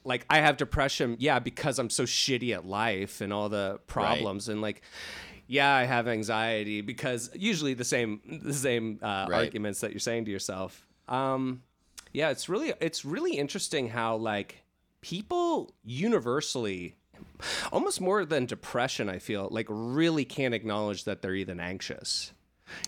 like 0.03 0.25
I 0.29 0.39
have 0.39 0.57
depression, 0.57 1.15
yeah, 1.19 1.39
because 1.39 1.79
I'm 1.79 1.89
so 1.89 2.03
shitty 2.03 2.53
at 2.53 2.65
life 2.65 3.21
and 3.21 3.31
all 3.31 3.49
the 3.49 3.79
problems, 3.88 4.49
and 4.49 4.61
like, 4.61 4.81
yeah, 5.47 5.73
I 5.73 5.83
have 5.83 6.07
anxiety 6.07 6.81
because 6.81 7.29
usually 7.35 7.73
the 7.75 7.85
same 7.85 8.21
the 8.43 8.53
same 8.53 8.99
uh, 9.01 9.27
Right. 9.29 9.45
arguments 9.45 9.81
that 9.81 9.91
you're 9.91 9.99
saying 9.99 10.25
to 10.25 10.31
yourself. 10.31 10.85
Um, 11.07 11.63
yeah, 12.13 12.29
it's 12.29 12.49
really 12.49 12.73
it's 12.81 13.05
really 13.05 13.33
interesting 13.38 13.89
how 13.89 14.15
like 14.17 14.63
people 15.01 15.73
universally, 15.83 16.95
almost 17.71 18.01
more 18.01 18.25
than 18.25 18.45
depression, 18.45 19.07
I 19.09 19.19
feel 19.19 19.47
like 19.51 19.67
really 19.69 20.25
can't 20.25 20.53
acknowledge 20.53 21.03
that 21.03 21.21
they're 21.21 21.35
even 21.35 21.59
anxious. 21.59 22.31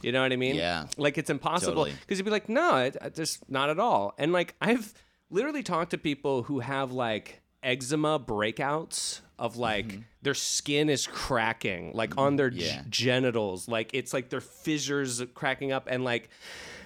You 0.01 0.11
know 0.11 0.21
what 0.21 0.31
I 0.31 0.35
mean? 0.37 0.55
Yeah. 0.55 0.87
Like 0.97 1.17
it's 1.17 1.29
impossible 1.29 1.73
Totally. 1.85 1.93
because 2.01 2.17
you'd 2.17 2.25
be 2.25 2.31
like, 2.31 2.49
no, 2.49 2.77
it, 2.77 2.97
it 3.01 3.15
just 3.15 3.49
not 3.49 3.69
at 3.69 3.79
all. 3.79 4.13
And 4.17 4.31
like 4.33 4.55
I've 4.61 4.93
literally 5.29 5.63
talked 5.63 5.91
to 5.91 5.97
people 5.97 6.43
who 6.43 6.59
have 6.59 6.91
like 6.91 7.41
eczema 7.63 8.19
breakouts 8.19 9.21
of 9.39 9.57
like 9.57 9.99
their 10.23 10.33
skin 10.33 10.89
is 10.89 11.05
cracking, 11.05 11.91
like 11.93 12.17
on 12.17 12.35
their 12.37 12.49
g- 12.49 12.71
genitals, 12.89 13.67
like 13.67 13.91
it's 13.93 14.13
like 14.13 14.29
their 14.29 14.41
fissures 14.41 15.21
cracking 15.35 15.71
up, 15.71 15.87
and 15.89 16.03
like 16.03 16.29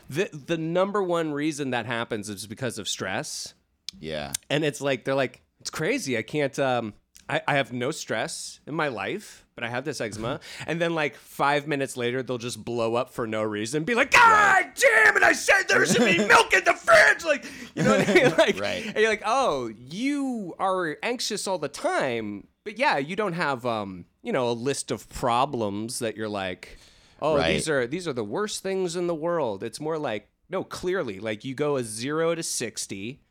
the 0.09 0.29
the 0.33 0.57
number 0.57 1.01
one 1.01 1.31
reason 1.31 1.69
that 1.71 1.85
happens 1.85 2.27
is 2.29 2.45
because 2.47 2.77
of 2.77 2.89
stress 2.89 3.53
Yeah. 3.99 4.33
and 4.49 4.65
it's 4.65 4.81
like 4.81 5.05
they're 5.05 5.15
like 5.15 5.41
it's 5.61 5.69
crazy 5.69 6.17
i 6.17 6.21
can't 6.21 6.57
um 6.59 6.93
I, 7.29 7.41
I 7.47 7.55
have 7.55 7.71
no 7.71 7.91
stress 7.91 8.59
in 8.67 8.73
my 8.75 8.89
life 8.89 9.45
i 9.63 9.67
have 9.69 9.85
this 9.85 9.99
eczema 10.01 10.39
and 10.67 10.81
then 10.81 10.93
like 10.95 11.15
five 11.15 11.67
minutes 11.67 11.95
later 11.97 12.21
they'll 12.23 12.37
just 12.37 12.63
blow 12.63 12.95
up 12.95 13.09
for 13.11 13.25
no 13.27 13.43
reason 13.43 13.83
be 13.83 13.95
like 13.95 14.11
god 14.11 14.65
damn 14.75 15.17
it 15.17 15.23
i 15.23 15.33
said 15.33 15.63
there 15.67 15.85
should 15.85 16.05
be 16.05 16.17
milk 16.27 16.53
in 16.53 16.63
the 16.63 16.73
fridge 16.73 17.23
like 17.25 17.45
you 17.75 17.83
know 17.83 17.97
what 17.97 18.09
i 18.09 18.13
mean 18.13 18.29
like 18.37 18.59
Right. 18.59 18.85
and 18.85 18.97
you're 18.97 19.09
like 19.09 19.23
oh 19.25 19.71
you 19.77 20.53
are 20.59 20.97
anxious 21.03 21.47
all 21.47 21.57
the 21.57 21.69
time 21.69 22.47
but 22.63 22.77
yeah 22.77 22.97
you 22.97 23.15
don't 23.15 23.33
have 23.33 23.65
um 23.65 24.05
you 24.21 24.31
know 24.31 24.49
a 24.49 24.53
list 24.53 24.91
of 24.91 25.07
problems 25.09 25.99
that 25.99 26.15
you're 26.17 26.29
like 26.29 26.77
oh 27.21 27.37
Right. 27.37 27.53
these 27.53 27.69
are 27.69 27.87
these 27.87 28.07
are 28.07 28.13
the 28.13 28.23
worst 28.23 28.61
things 28.63 28.95
in 28.95 29.07
the 29.07 29.15
world 29.15 29.63
it's 29.63 29.79
more 29.79 29.97
like 29.97 30.27
no 30.49 30.63
clearly 30.63 31.19
like 31.19 31.43
you 31.45 31.55
go 31.55 31.77
a 31.77 31.83
zero 31.83 32.35
to 32.35 32.43
60 32.43 33.21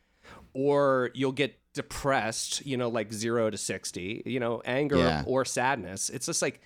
or 0.53 1.11
you'll 1.15 1.33
get 1.33 1.60
depressed, 1.73 2.65
you 2.67 2.77
know, 2.77 2.89
like 2.89 3.13
zero 3.13 3.49
to 3.51 3.57
60, 3.57 4.23
you 4.27 4.41
know, 4.41 4.61
anger 4.65 4.97
Yeah. 4.99 5.23
or 5.27 5.45
sadness. 5.45 6.11
It's 6.11 6.27
just 6.27 6.43
like, 6.43 6.61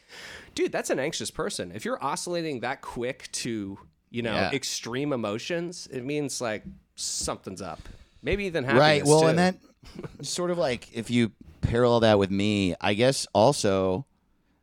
dude, 0.54 0.72
that's 0.72 0.90
an 0.90 0.98
anxious 0.98 1.30
person. 1.30 1.72
If 1.74 1.84
you're 1.84 2.02
oscillating 2.02 2.60
that 2.60 2.80
quick 2.80 3.28
to, 3.32 3.78
you 4.10 4.22
know, 4.22 4.32
Yeah. 4.34 4.50
extreme 4.52 5.12
emotions, 5.12 5.88
it 5.92 6.04
means 6.04 6.40
like 6.40 6.64
something's 6.96 7.60
up. 7.62 7.80
Maybe 8.22 8.44
even 8.46 8.64
happiness. 8.64 8.80
Right. 8.80 9.04
Well, 9.04 9.20
too. 9.22 9.26
and 9.28 9.38
that 9.38 9.56
sort 10.22 10.50
of 10.50 10.58
like 10.58 10.88
if 10.94 11.10
you 11.10 11.32
parallel 11.60 12.00
that 12.00 12.18
with 12.18 12.30
me, 12.30 12.74
I 12.80 12.94
guess 12.94 13.26
also, 13.34 14.06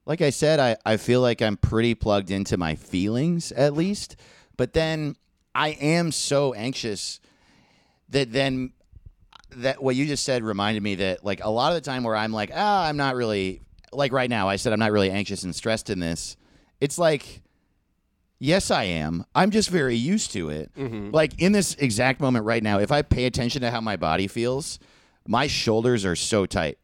like 0.06 0.21
I 0.21 0.32
said, 0.32 0.60
I, 0.60 0.75
I 0.86 0.97
feel 0.97 1.21
like 1.21 1.41
I'm 1.41 1.58
pretty 1.58 1.93
plugged 1.93 2.32
into 2.32 2.58
my 2.58 2.73
feelings 2.75 3.51
at 3.51 3.73
least. 3.75 4.15
But 4.58 4.73
then 4.73 5.15
I 5.54 5.69
am 5.69 6.12
so 6.12 6.54
anxious 6.54 7.19
that 8.10 8.32
then 8.34 8.73
that 9.58 9.82
what 9.82 9.96
you 9.96 10.06
just 10.06 10.24
said 10.24 10.44
reminded 10.44 10.82
me 10.84 10.96
that 10.96 11.24
like 11.24 11.44
a 11.44 11.50
lot 11.50 11.72
of 11.72 11.76
the 11.76 11.90
time 11.90 12.04
where 12.04 12.16
I'm 12.16 12.32
like, 12.32 12.52
ah, 12.54 12.86
I'm 12.88 12.98
not 12.98 13.16
really 13.16 13.62
like 13.94 14.12
right 14.14 14.30
now, 14.30 14.48
I 14.48 14.56
said 14.56 14.74
I'm 14.74 14.80
not 14.80 14.92
really 14.92 15.12
anxious 15.12 15.44
and 15.44 15.54
stressed 15.56 15.90
in 15.90 16.00
this. 16.00 16.38
It's 16.80 16.98
like 16.98 17.42
Yes, 18.44 18.72
I 18.72 18.86
am. 18.86 19.24
I'm 19.36 19.52
just 19.52 19.70
very 19.70 19.96
used 19.96 20.32
to 20.32 20.50
it. 20.50 20.72
Like 21.12 21.40
in 21.40 21.52
this 21.52 21.76
exact 21.76 22.20
moment 22.20 22.44
right 22.46 22.64
now, 22.64 22.80
if 22.80 22.92
I 22.92 23.04
pay 23.04 23.26
attention 23.26 23.62
to 23.62 23.70
how 23.70 23.82
my 23.82 23.98
body 23.98 24.26
feels, 24.28 24.80
my 25.28 25.46
shoulders 25.46 26.06
are 26.06 26.16
so 26.16 26.48
tight. 26.48 26.80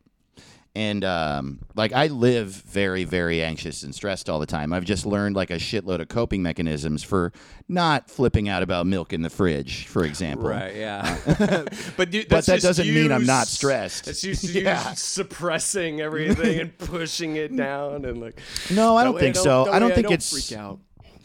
And 0.78 1.04
um, 1.04 1.58
like 1.74 1.92
I 1.92 2.06
live 2.06 2.50
very, 2.50 3.04
very 3.04 3.42
anxious 3.42 3.82
and 3.82 3.96
stressed 3.96 4.30
all 4.30 4.40
the 4.40 4.46
time. 4.46 4.72
I've 4.72 4.86
just 4.86 5.08
learned 5.08 5.36
like 5.36 5.50
a 5.50 5.56
shitload 5.56 6.02
of 6.02 6.08
coping 6.08 6.44
mechanisms 6.44 7.02
for 7.02 7.34
not 7.68 8.12
flipping 8.12 8.48
out 8.48 8.62
about 8.62 8.86
milk 8.86 9.12
in 9.12 9.24
the 9.24 9.32
fridge, 9.32 9.88
for 9.88 10.06
example. 10.06 10.48
Right, 10.48 10.76
yeah. 10.76 11.18
but 11.98 12.14
you, 12.14 12.26
But 12.30 12.46
that 12.46 12.62
doesn't 12.62 12.88
mean 12.88 13.12
I'm 13.12 13.26
not 13.26 13.48
stressed. 13.48 14.06
That's 14.06 14.22
just 14.22 14.44
you 14.54 14.62
Yeah. 14.62 14.94
suppressing 14.94 16.00
everything 16.00 16.60
and 16.60 16.78
pushing 16.78 17.38
it 17.38 17.56
down 17.58 18.06
and 18.06 18.22
like. 18.22 18.40
No, 18.70 18.96
I 18.96 19.04
don't 19.04 19.18
think 19.18 19.36
so. 19.36 19.72
I 19.72 19.80
don't 19.80 19.96
think 19.96 20.12
it's 20.12 20.30
freak 20.32 20.60
out. 20.60 20.78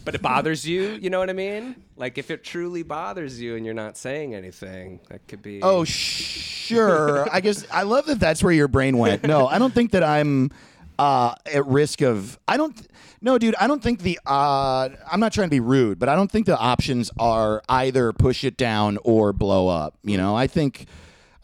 But 0.04 0.14
it 0.14 0.22
bothers 0.22 0.66
you. 0.66 0.98
You 1.00 1.10
know 1.10 1.18
what 1.18 1.30
I 1.30 1.34
mean? 1.34 1.76
Like 1.96 2.18
if 2.18 2.30
it 2.30 2.42
truly 2.44 2.82
bothers 2.82 3.40
you 3.40 3.56
and 3.56 3.64
you're 3.64 3.74
not 3.74 3.96
saying 3.96 4.34
anything, 4.34 5.00
that 5.08 5.26
could 5.28 5.42
be. 5.42 5.60
Oh, 5.62 5.84
sure. 5.84 7.28
I 7.32 7.40
guess 7.40 7.64
I 7.70 7.82
love 7.82 8.06
that 8.06 8.20
that's 8.20 8.42
where 8.42 8.52
your 8.52 8.68
brain 8.68 8.98
went. 8.98 9.24
No, 9.24 9.46
I 9.46 9.58
don't 9.58 9.72
think 9.72 9.92
that 9.92 10.02
I'm 10.02 10.50
uh, 10.98 11.34
at 11.52 11.66
risk 11.66 12.02
of. 12.02 12.38
I 12.48 12.56
don't. 12.56 12.88
No, 13.20 13.38
dude. 13.38 13.54
I 13.56 13.66
don't 13.66 13.82
think 13.82 14.00
the. 14.00 14.18
Uh, 14.26 14.88
I'm 15.10 15.20
not 15.20 15.32
trying 15.32 15.48
to 15.48 15.50
be 15.50 15.60
rude, 15.60 15.98
but 15.98 16.08
I 16.08 16.16
don't 16.16 16.30
think 16.30 16.46
the 16.46 16.58
options 16.58 17.10
are 17.18 17.62
either 17.68 18.12
push 18.12 18.44
it 18.44 18.56
down 18.56 18.98
or 19.04 19.32
blow 19.32 19.68
up. 19.68 19.96
You 20.02 20.16
know, 20.16 20.36
I 20.36 20.46
think. 20.46 20.86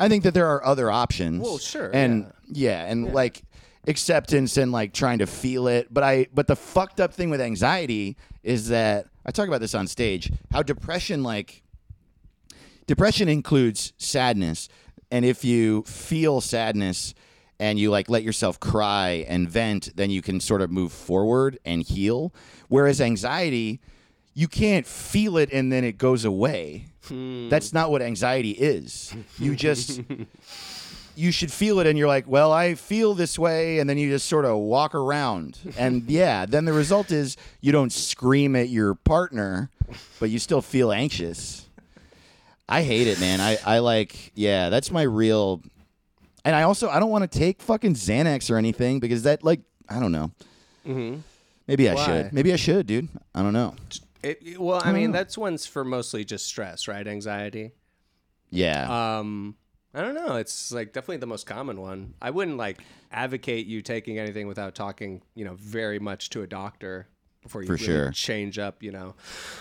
I 0.01 0.09
think 0.09 0.23
that 0.23 0.33
there 0.33 0.47
are 0.47 0.64
other 0.64 0.92
options. 0.92 1.42
Well, 1.42 1.59
sure, 1.59 1.90
And 1.92 2.33
yeah, 2.47 2.85
and 2.85 3.12
like 3.12 3.42
acceptance 3.88 4.57
and 4.57 4.70
like 4.70 4.92
trying 4.92 5.18
to 5.18 5.27
feel 5.27 5.66
it. 5.66 5.92
But 5.92 6.05
I. 6.05 6.27
But 6.33 6.46
the 6.46 6.57
fucked 6.57 7.01
up 7.01 7.12
thing 7.12 7.31
with 7.31 7.40
anxiety 7.40 8.16
is 8.42 8.68
that 8.68 9.07
I 9.27 9.33
talk 9.33 9.48
about 9.48 9.61
this 9.61 9.74
on 9.74 9.87
stage. 9.87 10.31
How 10.53 10.62
depression 10.62 11.22
like 11.22 11.62
depression 12.88 13.29
includes 13.29 13.92
sadness 13.98 14.68
and 15.11 15.24
if 15.24 15.44
you 15.44 15.83
feel 15.83 16.40
sadness 16.40 17.14
and 17.61 17.79
you 17.79 17.90
like 17.90 18.09
let 18.09 18.22
yourself 18.22 18.59
cry 18.59 19.27
and 19.29 19.48
vent 19.48 19.94
then 19.94 20.11
you 20.11 20.22
can 20.22 20.40
sort 20.40 20.62
of 20.62 20.70
move 20.70 20.90
forward 20.90 21.59
and 21.64 21.83
heal 21.83 22.33
whereas 22.68 23.01
anxiety 23.01 23.81
you 24.35 24.48
can't 24.48 24.87
feel 24.87 25.37
it 25.37 25.53
and 25.53 25.70
then 25.70 25.85
it 25.85 25.98
goes 25.98 26.24
away 26.24 26.87
hmm. 27.07 27.48
that's 27.51 27.74
not 27.74 27.90
what 27.90 28.01
anxiety 28.01 28.53
is 28.53 29.14
you 29.38 29.55
just 29.55 30.01
you 31.19 31.33
should 31.33 31.51
feel 31.51 31.81
it 31.81 31.87
and 31.87 31.99
you're 31.99 32.09
like 32.09 32.29
well 32.29 32.53
i 32.53 32.75
feel 32.75 33.15
this 33.15 33.39
way 33.39 33.79
and 33.81 33.91
then 33.91 33.99
you 33.99 34.09
just 34.09 34.27
sort 34.27 34.45
of 34.45 34.57
walk 34.57 34.95
around 34.95 35.59
and 35.77 36.05
yeah 36.09 36.47
then 36.47 36.65
the 36.65 36.73
result 36.73 37.11
is 37.11 37.37
you 37.61 37.73
don't 37.73 37.93
scream 37.93 38.55
at 38.55 38.69
your 38.69 38.95
partner 38.95 39.71
but 40.21 40.31
you 40.31 40.39
still 40.39 40.63
feel 40.63 40.93
anxious 40.93 41.69
I 42.69 42.83
hate 42.83 43.07
it, 43.07 43.19
man. 43.19 43.41
I, 43.41 43.59
I 43.65 43.79
like, 43.79 44.33
yeah, 44.35 44.69
that's 44.69 44.91
my 44.91 45.03
real. 45.03 45.63
And 46.45 46.55
I 46.55 46.63
also, 46.63 46.91
I 46.91 47.01
don't 47.01 47.11
want 47.11 47.31
to 47.31 47.39
take 47.39 47.63
fucking 47.63 47.95
Xanax 47.95 48.51
or 48.51 48.57
anything 48.57 49.01
because 49.01 49.23
that, 49.23 49.43
like, 49.43 49.61
I 49.89 49.99
don't 49.99 50.13
know. 50.13 50.31
Mm-hmm. 50.87 51.21
Maybe 51.67 51.89
I 51.89 51.95
Why? 51.95 52.05
should. 52.05 52.33
Maybe 52.33 52.53
I 52.53 52.57
should, 52.57 52.87
dude. 52.87 53.09
I 53.35 53.43
don't 53.43 53.55
know. 53.55 53.75
It, 54.23 54.61
well, 54.61 54.83
I 54.85 54.93
mean, 54.93 55.13
that's 55.13 55.39
one's 55.39 55.65
for 55.65 55.85
mostly 55.85 56.25
just 56.25 56.47
stress, 56.47 56.89
right? 56.89 57.07
Anxiety. 57.07 57.73
Yeah. 58.51 59.19
Um, 59.19 59.57
I 59.99 60.03
don't 60.03 60.15
know. 60.15 60.37
It's 60.37 60.71
like 60.71 60.93
definitely 60.93 61.17
the 61.17 61.27
most 61.27 61.45
common 61.45 61.81
one. 61.81 62.15
I 62.23 62.31
wouldn't 62.31 62.57
like 62.57 62.79
advocate 63.11 63.67
you 63.67 63.83
taking 63.83 64.17
anything 64.17 64.47
without 64.47 64.77
talking, 64.77 65.23
you 65.35 65.45
know, 65.45 65.55
very 65.55 65.99
much 65.99 66.31
to 66.31 66.43
a 66.43 66.47
doctor 66.47 67.09
before 67.42 67.62
you 67.62 67.66
For 67.68 67.74
really 67.74 67.85
sure. 67.85 68.11
change 68.12 68.59
up, 68.59 68.83
you 68.83 68.90
know, 68.92 69.14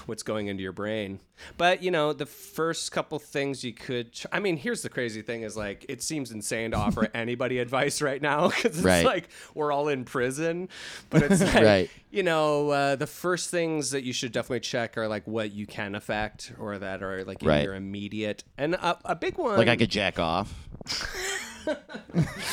what's 0.07 0.23
going 0.23 0.47
into 0.47 0.63
your 0.63 0.71
brain. 0.71 1.19
But 1.57 1.83
you 1.83 1.91
know, 1.91 2.13
the 2.13 2.25
first 2.25 2.91
couple 2.91 3.19
things 3.19 3.63
you 3.63 3.71
could. 3.73 4.13
Tr- 4.13 4.27
I 4.31 4.39
mean, 4.39 4.57
here's 4.57 4.81
the 4.81 4.89
crazy 4.89 5.21
thing: 5.21 5.43
is 5.43 5.55
like 5.55 5.85
it 5.87 6.01
seems 6.01 6.31
insane 6.31 6.71
to 6.71 6.77
offer 6.77 7.07
anybody 7.13 7.59
advice 7.59 8.01
right 8.01 8.21
now 8.21 8.47
because 8.55 8.77
it's 8.77 8.81
Right. 8.81 9.05
like 9.05 9.29
we're 9.53 9.71
all 9.71 9.87
in 9.87 10.03
prison. 10.03 10.69
But 11.11 11.23
it's 11.23 11.41
like 11.53 11.63
Right. 11.63 11.89
you 12.09 12.23
know, 12.23 12.69
uh, 12.71 12.95
the 12.95 13.05
first 13.07 13.51
things 13.51 13.91
that 13.91 14.03
you 14.03 14.13
should 14.13 14.31
definitely 14.31 14.61
check 14.61 14.97
are 14.97 15.07
like 15.07 15.27
what 15.27 15.51
you 15.51 15.67
can 15.67 15.93
affect 15.93 16.53
or 16.59 16.79
that 16.79 17.03
are 17.03 17.23
like 17.23 17.43
in 17.43 17.47
Right. 17.47 17.63
your 17.63 17.75
immediate. 17.75 18.43
And 18.57 18.73
a, 18.75 18.97
a 19.05 19.15
big 19.15 19.37
one, 19.37 19.57
like 19.57 19.67
I 19.67 19.75
could 19.75 19.91
jack 19.91 20.17
off. 20.19 20.67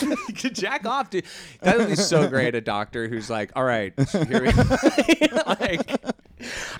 You 0.02 0.16
could 0.36 0.54
jack 0.54 0.86
off, 0.86 1.10
dude. 1.10 1.24
That 1.62 1.78
would 1.78 1.88
be 1.88 1.96
so 1.96 2.28
great. 2.28 2.54
A 2.54 2.60
doctor 2.60 3.08
who's 3.08 3.30
like, 3.30 3.50
"All 3.56 3.64
right, 3.64 3.92
here 4.28 4.42
we 4.42 4.52
like." 5.46 5.90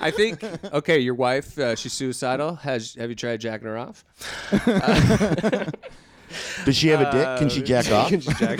I 0.00 0.10
think 0.10 0.42
okay, 0.72 0.98
your 0.98 1.14
wife, 1.14 1.58
uh, 1.58 1.74
she's 1.76 1.92
suicidal. 1.92 2.56
Has 2.56 2.94
have 2.96 3.08
you 3.10 3.16
tried 3.16 3.40
jacking 3.40 3.66
her 3.68 3.78
off? 3.78 4.04
Does 6.64 6.76
she 6.76 6.88
have 6.88 7.00
a 7.00 7.10
dick? 7.12 7.38
Can 7.38 7.48
she 7.48 7.60
Uh, 7.62 7.64
jack 7.64 7.90
off? 7.92 8.08
Can 8.08 8.20
she 8.20 8.32
jack? 8.34 8.58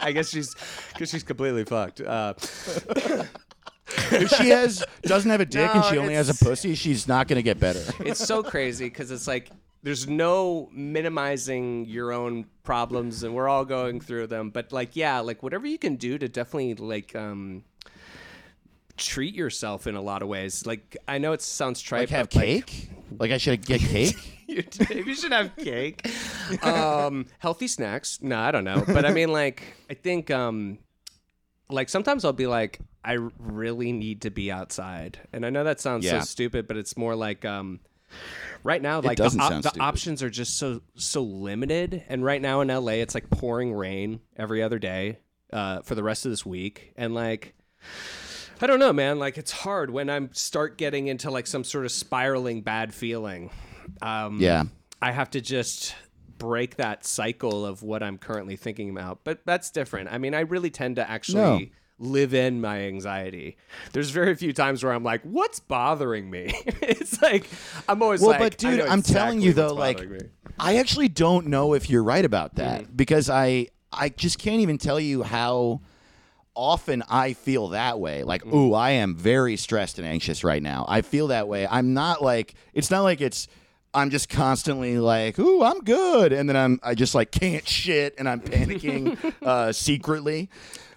I 0.00 0.10
guess 0.12 0.28
she's 0.30 0.54
because 0.92 1.10
she's 1.10 1.22
completely 1.22 1.64
fucked. 1.64 2.00
Uh, 2.00 2.34
if 4.10 4.28
she 4.30 4.48
has 4.48 4.84
doesn't 5.02 5.30
have 5.30 5.40
a 5.40 5.46
dick 5.46 5.72
and 5.74 5.84
she 5.84 5.98
only 5.98 6.14
has 6.14 6.28
a 6.28 6.44
pussy, 6.44 6.74
she's 6.74 7.06
not 7.06 7.28
gonna 7.28 7.42
get 7.42 7.60
better. 7.60 7.82
it's 8.00 8.24
so 8.24 8.42
crazy 8.42 8.86
because 8.86 9.10
it's 9.10 9.28
like 9.28 9.50
there's 9.82 10.06
no 10.08 10.68
minimizing 10.72 11.84
your 11.86 12.12
own 12.12 12.46
problems 12.62 13.22
and 13.24 13.34
we're 13.34 13.48
all 13.48 13.64
going 13.64 14.00
through 14.00 14.28
them. 14.28 14.50
But 14.50 14.72
like 14.72 14.94
yeah 14.96 15.20
like 15.20 15.42
whatever 15.42 15.66
you 15.66 15.78
can 15.78 15.96
do 15.96 16.18
to 16.18 16.28
definitely 16.28 16.74
like 16.74 17.16
um 17.16 17.64
treat 18.96 19.34
yourself 19.34 19.86
in 19.86 19.94
a 19.96 20.02
lot 20.02 20.22
of 20.22 20.28
ways. 20.28 20.66
Like 20.66 20.96
i 21.08 21.18
know 21.18 21.32
it 21.32 21.42
sounds 21.42 21.80
trite 21.80 22.02
Like 22.02 22.08
have 22.10 22.30
cake? 22.30 22.90
Like 23.18 23.30
I 23.30 23.38
should 23.38 23.64
get 23.66 23.80
cake? 23.80 24.16
you 24.46 24.62
maybe 24.88 25.10
you 25.10 25.14
should 25.14 25.32
have 25.32 25.56
cake. 25.56 26.06
Um 26.62 27.26
healthy 27.38 27.66
snacks? 27.68 28.20
No 28.22 28.38
i 28.38 28.50
don't 28.50 28.64
know. 28.64 28.84
But 28.86 29.04
i 29.04 29.10
mean 29.12 29.32
like 29.40 29.62
i 29.90 29.94
think 29.94 30.30
um 30.30 30.78
like 31.70 31.88
sometimes 31.88 32.24
i'll 32.24 32.32
be 32.32 32.46
like 32.46 32.78
i 33.04 33.14
really 33.38 33.90
need 33.92 34.22
to 34.22 34.30
be 34.30 34.52
outside. 34.52 35.18
And 35.32 35.44
i 35.44 35.50
know 35.50 35.64
that 35.64 35.80
sounds 35.80 36.04
Yeah. 36.04 36.20
so 36.20 36.24
stupid 36.26 36.68
but 36.68 36.76
it's 36.76 36.96
more 36.96 37.16
like 37.16 37.44
um 37.44 37.80
right 38.64 38.80
now 38.82 39.00
like 39.00 39.18
the, 39.18 39.24
op- 39.40 39.62
the 39.62 39.80
options 39.80 40.22
are 40.22 40.30
just 40.30 40.56
so 40.58 40.80
so 40.94 41.22
limited 41.22 42.04
and 42.08 42.24
right 42.24 42.40
now 42.40 42.60
in 42.60 42.68
la 42.68 42.92
it's 42.92 43.14
like 43.14 43.28
pouring 43.30 43.72
rain 43.74 44.20
every 44.36 44.62
other 44.62 44.78
day 44.78 45.18
uh, 45.52 45.82
for 45.82 45.94
the 45.94 46.02
rest 46.02 46.24
of 46.24 46.30
this 46.32 46.46
week 46.46 46.92
and 46.96 47.14
like 47.14 47.54
I 48.60 48.68
don't 48.68 48.78
know, 48.78 48.92
man. 48.92 49.18
Like 49.18 49.38
it's 49.38 49.50
hard 49.50 49.90
when 49.90 50.08
I 50.08 50.28
start 50.30 50.78
getting 50.78 51.08
into 51.08 51.32
like 51.32 51.48
some 51.48 51.64
sort 51.64 51.84
of 51.84 51.90
spiraling 51.90 52.62
bad 52.62 52.94
feeling. 52.94 53.50
Um, 54.00 54.38
Yeah. 54.40 54.64
I 55.00 55.10
have 55.10 55.30
to 55.30 55.40
just 55.40 55.96
break 56.38 56.76
that 56.76 57.04
cycle 57.04 57.66
of 57.66 57.82
what 57.82 58.04
I'm 58.04 58.18
currently 58.18 58.54
thinking 58.54 58.88
about. 58.90 59.24
But 59.24 59.40
that's 59.44 59.70
different. 59.70 60.10
I 60.12 60.18
mean, 60.18 60.32
I 60.32 60.40
really 60.40 60.70
tend 60.70 60.94
to 60.96 61.10
actually 61.10 61.72
live 62.02 62.34
in 62.34 62.60
my 62.60 62.80
anxiety. 62.82 63.56
There's 63.92 64.10
very 64.10 64.34
few 64.34 64.52
times 64.52 64.82
where 64.84 64.92
I'm 64.92 65.04
like, 65.04 65.22
"What's 65.22 65.60
bothering 65.60 66.28
me?" 66.30 66.52
it's 66.82 67.22
like 67.22 67.46
I'm 67.88 68.02
always 68.02 68.20
Well, 68.20 68.30
like, 68.30 68.40
but 68.40 68.56
dude, 68.58 68.80
I'm 68.80 69.02
telling 69.02 69.40
you 69.40 69.52
though, 69.52 69.72
like 69.74 70.08
me. 70.08 70.18
I 70.58 70.76
actually 70.78 71.08
don't 71.08 71.46
know 71.46 71.74
if 71.74 71.88
you're 71.88 72.04
right 72.04 72.24
about 72.24 72.56
that 72.56 72.82
Mm-hmm. 72.82 72.96
because 72.96 73.30
I 73.30 73.68
I 73.92 74.08
just 74.10 74.38
can't 74.38 74.60
even 74.60 74.78
tell 74.78 74.98
you 75.00 75.22
how 75.22 75.80
often 76.54 77.02
I 77.08 77.32
feel 77.32 77.68
that 77.68 77.98
way. 77.98 78.22
Like, 78.24 78.42
Mm-hmm. 78.44 78.54
ooh, 78.56 78.74
I 78.74 78.90
am 78.90 79.14
very 79.16 79.56
stressed 79.56 79.98
and 79.98 80.06
anxious 80.06 80.44
right 80.44 80.62
now. 80.62 80.84
I 80.88 81.00
feel 81.02 81.28
that 81.28 81.48
way. 81.48 81.66
I'm 81.66 81.94
not 81.94 82.22
like 82.22 82.54
it's 82.74 82.90
not 82.90 83.02
like 83.02 83.20
it's 83.20 83.48
I'm 83.94 84.08
just 84.10 84.28
constantly 84.30 84.98
like, 84.98 85.38
ooh, 85.38 85.62
I'm 85.62 85.80
good, 85.80 86.32
and 86.32 86.48
then 86.48 86.56
I'm 86.56 86.80
I 86.82 86.94
just 86.94 87.14
like 87.14 87.30
can't 87.30 87.66
shit 87.68 88.14
and 88.18 88.28
I'm 88.28 88.40
panicking 88.40 89.34
uh, 89.42 89.72
secretly. 89.72 90.48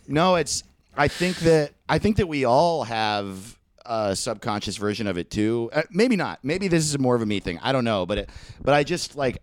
No, 0.08 0.36
it's 0.36 0.64
I 0.98 1.08
think 1.08 1.38
that 1.38 1.74
I 1.88 2.00
think 2.00 2.18
that 2.18 2.28
we 2.28 2.46
all 2.46 2.84
have 2.84 3.58
a 3.86 4.16
subconscious 4.16 4.78
version 4.78 5.08
of 5.08 5.18
it 5.18 5.30
too. 5.30 5.70
Uh, 5.74 5.84
maybe 5.92 6.16
not. 6.16 6.40
Maybe 6.44 6.68
this 6.68 6.86
is 6.86 6.98
more 6.98 7.16
of 7.16 7.22
a 7.22 7.26
me 7.26 7.40
thing. 7.40 7.60
I 7.62 7.72
don't 7.72 7.86
know, 7.86 8.06
but 8.06 8.18
it, 8.18 8.30
but 8.64 8.74
I 8.74 8.84
just 8.84 9.16
like 9.16 9.42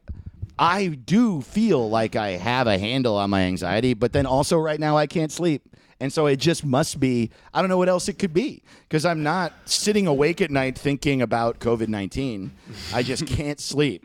I 0.58 0.86
do 0.88 1.40
feel 1.42 1.88
like 1.88 2.16
I 2.16 2.30
have 2.30 2.66
a 2.66 2.78
handle 2.78 3.16
on 3.16 3.30
my 3.30 3.42
anxiety, 3.42 3.94
but 3.94 4.12
then 4.12 4.26
also 4.26 4.58
right 4.58 4.78
now 4.78 4.96
I 4.96 5.06
can't 5.06 5.32
sleep. 5.32 5.62
And 6.00 6.12
so 6.12 6.26
it 6.26 6.36
just 6.36 6.64
must 6.64 6.98
be, 6.98 7.30
I 7.54 7.62
don't 7.62 7.68
know 7.68 7.78
what 7.78 7.88
else 7.88 8.08
it 8.08 8.14
could 8.14 8.34
be 8.34 8.64
because 8.88 9.04
I'm 9.04 9.22
not 9.22 9.52
sitting 9.66 10.08
awake 10.08 10.40
at 10.40 10.50
night 10.50 10.76
thinking 10.76 11.22
about 11.22 11.60
COVID 11.60 11.86
19. 11.86 12.50
I 12.92 13.04
just 13.04 13.24
can't 13.38 13.60
sleep. 13.60 14.04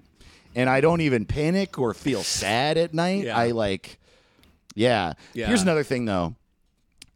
And 0.56 0.70
I 0.70 0.80
don't 0.80 1.02
even 1.02 1.26
panic 1.26 1.80
or 1.80 1.94
feel 1.94 2.24
sad 2.24 2.78
at 2.78 2.94
night. 2.94 3.26
Yeah. 3.26 3.38
I 3.38 3.52
like, 3.52 4.00
yeah. 4.76 5.14
Yeah. 5.34 5.48
Here's 5.48 5.64
another 5.64 5.84
thing 5.84 6.06
though. 6.06 6.36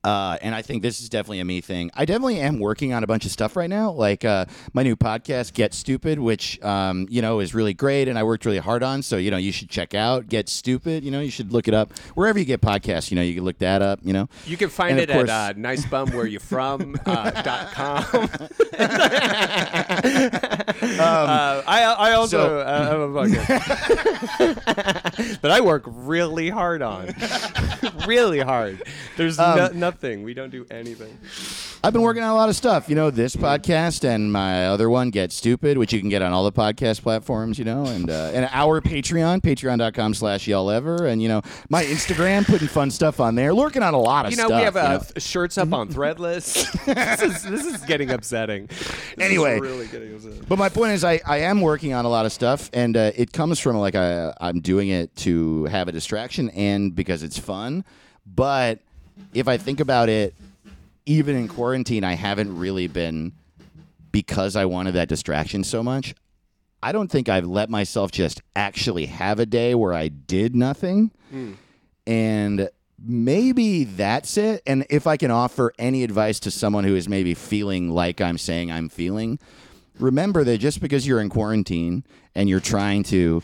Uh, 0.04 0.38
and 0.42 0.56
I 0.56 0.62
think 0.64 0.82
this 0.82 1.00
is 1.00 1.10
definitely 1.10 1.42
a 1.42 1.46
me 1.46 1.62
thing. 1.62 1.92
I 1.94 2.06
definitely 2.06 2.40
am 2.40 2.58
working 2.60 2.92
on 2.92 3.04
a 3.04 3.08
bunch 3.08 3.26
of 3.26 3.32
stuff 3.32 3.56
right 3.56 3.70
now, 3.70 3.92
like 3.92 4.26
uh, 4.26 4.46
my 4.74 4.82
new 4.82 4.96
podcast, 4.96 5.54
Get 5.54 5.74
Stupid, 5.76 6.18
which 6.20 6.60
um, 6.64 7.06
you 7.10 7.22
know 7.22 7.40
is 7.40 7.54
really 7.54 7.74
great, 7.76 8.08
and 8.08 8.18
I 8.18 8.24
worked 8.24 8.46
really 8.46 8.58
hard 8.58 8.82
on. 8.82 9.04
So 9.04 9.18
you 9.18 9.30
know 9.30 9.38
you 9.38 9.52
should 9.52 9.70
check 9.70 9.94
out 9.94 10.28
Get 10.28 10.50
Stupid. 10.50 11.04
You 11.04 11.12
know 11.12 11.20
you 11.22 11.30
should 11.30 11.54
look 11.54 11.68
it 11.68 11.74
up 11.76 11.96
wherever 12.16 12.40
you 12.40 12.46
get 12.46 12.62
podcasts. 12.62 13.12
You 13.12 13.16
know 13.16 13.22
you 13.22 13.36
can 13.36 13.44
look 13.44 13.60
that 13.60 13.82
up. 13.84 14.00
You 14.04 14.14
know 14.14 14.28
You 14.46 14.58
can 14.58 14.70
find 14.70 15.00
And 15.00 15.02
it 15.02 15.14
course- 15.14 15.30
at 15.30 15.56
uh, 15.56 15.60
nicebumwhereyouFrom 15.60 16.98
uh, 21.00 21.04
uh, 21.04 21.64
I, 21.68 21.84
I 21.84 22.12
also 22.14 22.38
so- 22.38 22.60
uh, 22.60 22.92
a 22.92 23.08
podcast 23.10 23.82
that 25.42 25.52
I 25.52 25.62
work 25.62 25.84
really 25.88 26.50
hard 26.50 26.82
on, 26.82 27.14
really 28.08 28.40
hard. 28.40 28.82
There's 29.18 29.38
no, 29.38 29.70
Um, 29.72 29.80
nothing. 29.80 30.24
We 30.24 30.34
don't 30.34 30.50
do 30.50 30.66
anything. 30.72 31.18
I've 31.84 31.94
been 31.94 32.04
working 32.04 32.22
on 32.22 32.30
a 32.30 32.36
lot 32.36 32.48
of 32.50 32.56
stuff. 32.56 32.90
You 32.90 32.96
know 32.96 33.10
this 33.10 33.36
podcast 33.36 34.04
and 34.08 34.32
my 34.32 34.68
other 34.68 34.88
one, 34.90 35.10
Get 35.10 35.32
Stupid, 35.32 35.78
which 35.80 35.92
you 35.92 36.00
can 36.00 36.10
get 36.10 36.22
on 36.22 36.32
all 36.32 36.44
the 36.44 36.52
podcast 36.52 37.02
platforms. 37.02 37.58
You 37.58 37.66
know, 37.66 37.86
and 37.86 38.10
uh, 38.10 38.32
and 38.34 38.48
our 38.52 38.82
Patreon, 38.82 39.42
Patreon.com/slash 39.42 40.48
Y'all 40.48 40.70
Ever, 40.70 41.08
and 41.08 41.22
you 41.24 41.28
know 41.28 41.42
my 41.70 41.84
Instagram, 41.84 42.46
putting 42.46 42.68
fun 42.68 42.92
stuff 42.92 43.20
on 43.20 43.34
there. 43.36 43.56
Working 43.56 43.82
on 43.82 43.94
a 43.96 44.00
lot 44.00 44.26
of 44.28 44.34
stuff. 44.34 44.50
You 44.50 44.56
know, 44.56 44.62
stuff. 44.62 44.76
we 44.76 44.80
have 44.82 44.92
uh, 44.92 44.98
know. 44.98 45.04
shirts 45.20 45.58
up 45.58 45.74
on 45.74 45.88
Threadless. 45.90 46.72
this 46.86 47.22
is 47.22 47.44
this 47.44 47.66
is 47.66 47.82
getting 47.86 48.12
upsetting. 48.12 48.68
This 48.68 48.80
is 48.82 49.18
Anyway. 49.20 49.60
really 49.60 49.88
getting 49.88 50.14
upsetting. 50.14 50.46
But 50.48 50.60
my 50.60 50.70
point 50.82 50.94
is, 50.94 51.04
I, 51.04 51.22
I 51.28 51.38
am 51.42 51.62
working 51.62 51.94
on 51.94 52.06
a 52.06 52.10
lot 52.10 52.26
of 52.26 52.32
stuff, 52.32 52.72
and 52.74 52.98
uh, 52.98 53.12
it 53.16 53.32
comes 53.32 53.60
from 53.60 53.78
like 53.78 53.94
I, 53.94 54.34
I'm 54.42 54.62
doing 54.62 54.90
it 54.90 55.16
to 55.18 55.66
have 55.66 55.88
a 55.88 55.92
distraction 55.92 56.50
and 56.50 56.96
because 56.96 57.22
it's 57.22 57.38
fun. 57.38 57.86
But 58.26 58.80
if 59.32 59.48
I 59.48 59.58
think 59.58 59.80
about 59.80 60.10
it, 60.10 60.34
even 61.06 61.36
in 61.36 61.48
quarantine, 61.48 62.04
I 62.04 62.14
haven't 62.14 62.58
really 62.58 62.88
been 62.88 63.34
because 64.12 64.56
I 64.56 64.66
wanted 64.66 64.94
that 64.94 65.08
distraction 65.08 65.64
so 65.64 65.84
much. 65.84 66.16
I 66.82 66.92
don't 66.92 67.12
think 67.12 67.30
I've 67.30 67.46
let 67.46 67.70
myself 67.70 68.12
just 68.12 68.42
actually 68.56 69.06
have 69.06 69.40
a 69.40 69.46
day 69.46 69.76
where 69.76 69.94
I 69.94 70.08
did 70.08 70.56
nothing. 70.56 71.12
And 72.08 72.72
maybe 72.98 73.84
that's 73.84 74.36
it. 74.36 74.64
And 74.66 74.88
if 74.90 75.06
I 75.06 75.16
can 75.16 75.30
offer 75.30 75.74
any 75.78 76.04
advice 76.04 76.40
to 76.40 76.50
someone 76.50 76.86
who 76.86 76.96
is 76.96 77.08
maybe 77.08 77.36
feeling 77.36 77.92
like 77.92 78.20
I'm 78.20 78.40
saying 78.40 78.72
I'm 78.72 78.90
feeling, 78.90 79.38
remember 80.02 80.44
that 80.44 80.58
just 80.58 80.82
because 80.82 81.08
you're 81.08 81.22
in 81.22 81.30
quarantine 81.30 82.04
and 82.36 82.50
you're 82.50 82.60
trying 82.60 83.04
to 83.04 83.44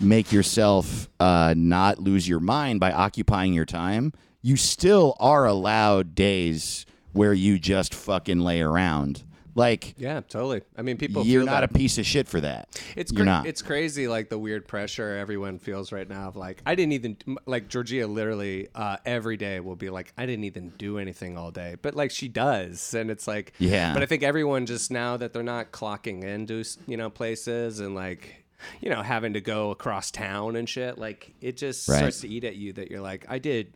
make 0.00 0.32
yourself 0.32 1.08
uh, 1.20 1.54
not 1.56 1.98
lose 1.98 2.28
your 2.28 2.40
mind 2.40 2.80
by 2.80 2.92
occupying 2.92 3.54
your 3.54 3.64
time, 3.64 4.12
you 4.42 4.56
still 4.56 5.16
are 5.18 5.46
allowed 5.46 6.14
days 6.14 6.84
where 7.12 7.32
you 7.32 7.58
just 7.58 7.94
fucking 7.94 8.40
lay 8.40 8.60
around. 8.60 9.22
Like, 9.56 9.94
Yeah, 9.96 10.20
totally. 10.20 10.60
I 10.76 10.82
mean, 10.82 10.98
people. 10.98 11.24
you're 11.24 11.42
not 11.44 11.62
that. 11.62 11.64
a 11.64 11.68
piece 11.68 11.96
of 11.98 12.06
shit 12.06 12.28
for 12.28 12.40
that. 12.42 12.80
It's 12.94 13.10
you're 13.10 13.24
not. 13.24 13.46
it's 13.46 13.62
crazy 13.62 14.06
like 14.06 14.28
the 14.28 14.38
weird 14.38 14.68
pressure 14.68 15.16
everyone 15.16 15.58
feels 15.58 15.90
right 15.92 16.08
now 16.08 16.28
of 16.28 16.36
like 16.36 16.62
I 16.66 16.74
didn't 16.74 16.92
even 16.92 17.16
like 17.46 17.68
Georgia 17.68 18.06
literally 18.06 18.68
uh, 18.74 18.98
every 19.04 19.36
day 19.38 19.58
will 19.60 19.74
be 19.74 19.88
like 19.90 20.12
I 20.16 20.26
didn't 20.26 20.44
even 20.44 20.70
do 20.78 20.98
anything 20.98 21.36
all 21.38 21.50
day 21.50 21.76
but 21.80 21.94
like 21.96 22.10
she 22.10 22.28
does 22.28 22.92
and 22.94 23.10
it's 23.10 23.26
like 23.26 23.54
Yeah. 23.58 23.94
but 23.94 24.02
I 24.02 24.06
think 24.06 24.22
everyone 24.22 24.66
just 24.66 24.90
now 24.90 25.16
that 25.16 25.32
they're 25.32 25.42
not 25.42 25.72
clocking 25.72 26.22
into 26.22 26.62
you 26.86 26.96
know 26.98 27.08
places 27.10 27.80
and 27.80 27.94
like 27.94 28.44
you 28.82 28.90
know 28.90 29.00
having 29.02 29.32
to 29.34 29.40
go 29.40 29.70
across 29.70 30.10
town 30.10 30.56
and 30.56 30.68
shit 30.68 30.98
like 30.98 31.34
it 31.40 31.56
just 31.56 31.88
Right. 31.88 31.96
starts 31.98 32.20
to 32.20 32.28
eat 32.28 32.44
at 32.44 32.56
you 32.56 32.74
that 32.74 32.90
you're 32.90 33.00
like 33.00 33.24
I 33.28 33.38
did 33.38 33.72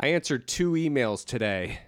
I 0.00 0.08
answered 0.08 0.46
two 0.46 0.72
emails 0.72 1.24
today 1.24 1.80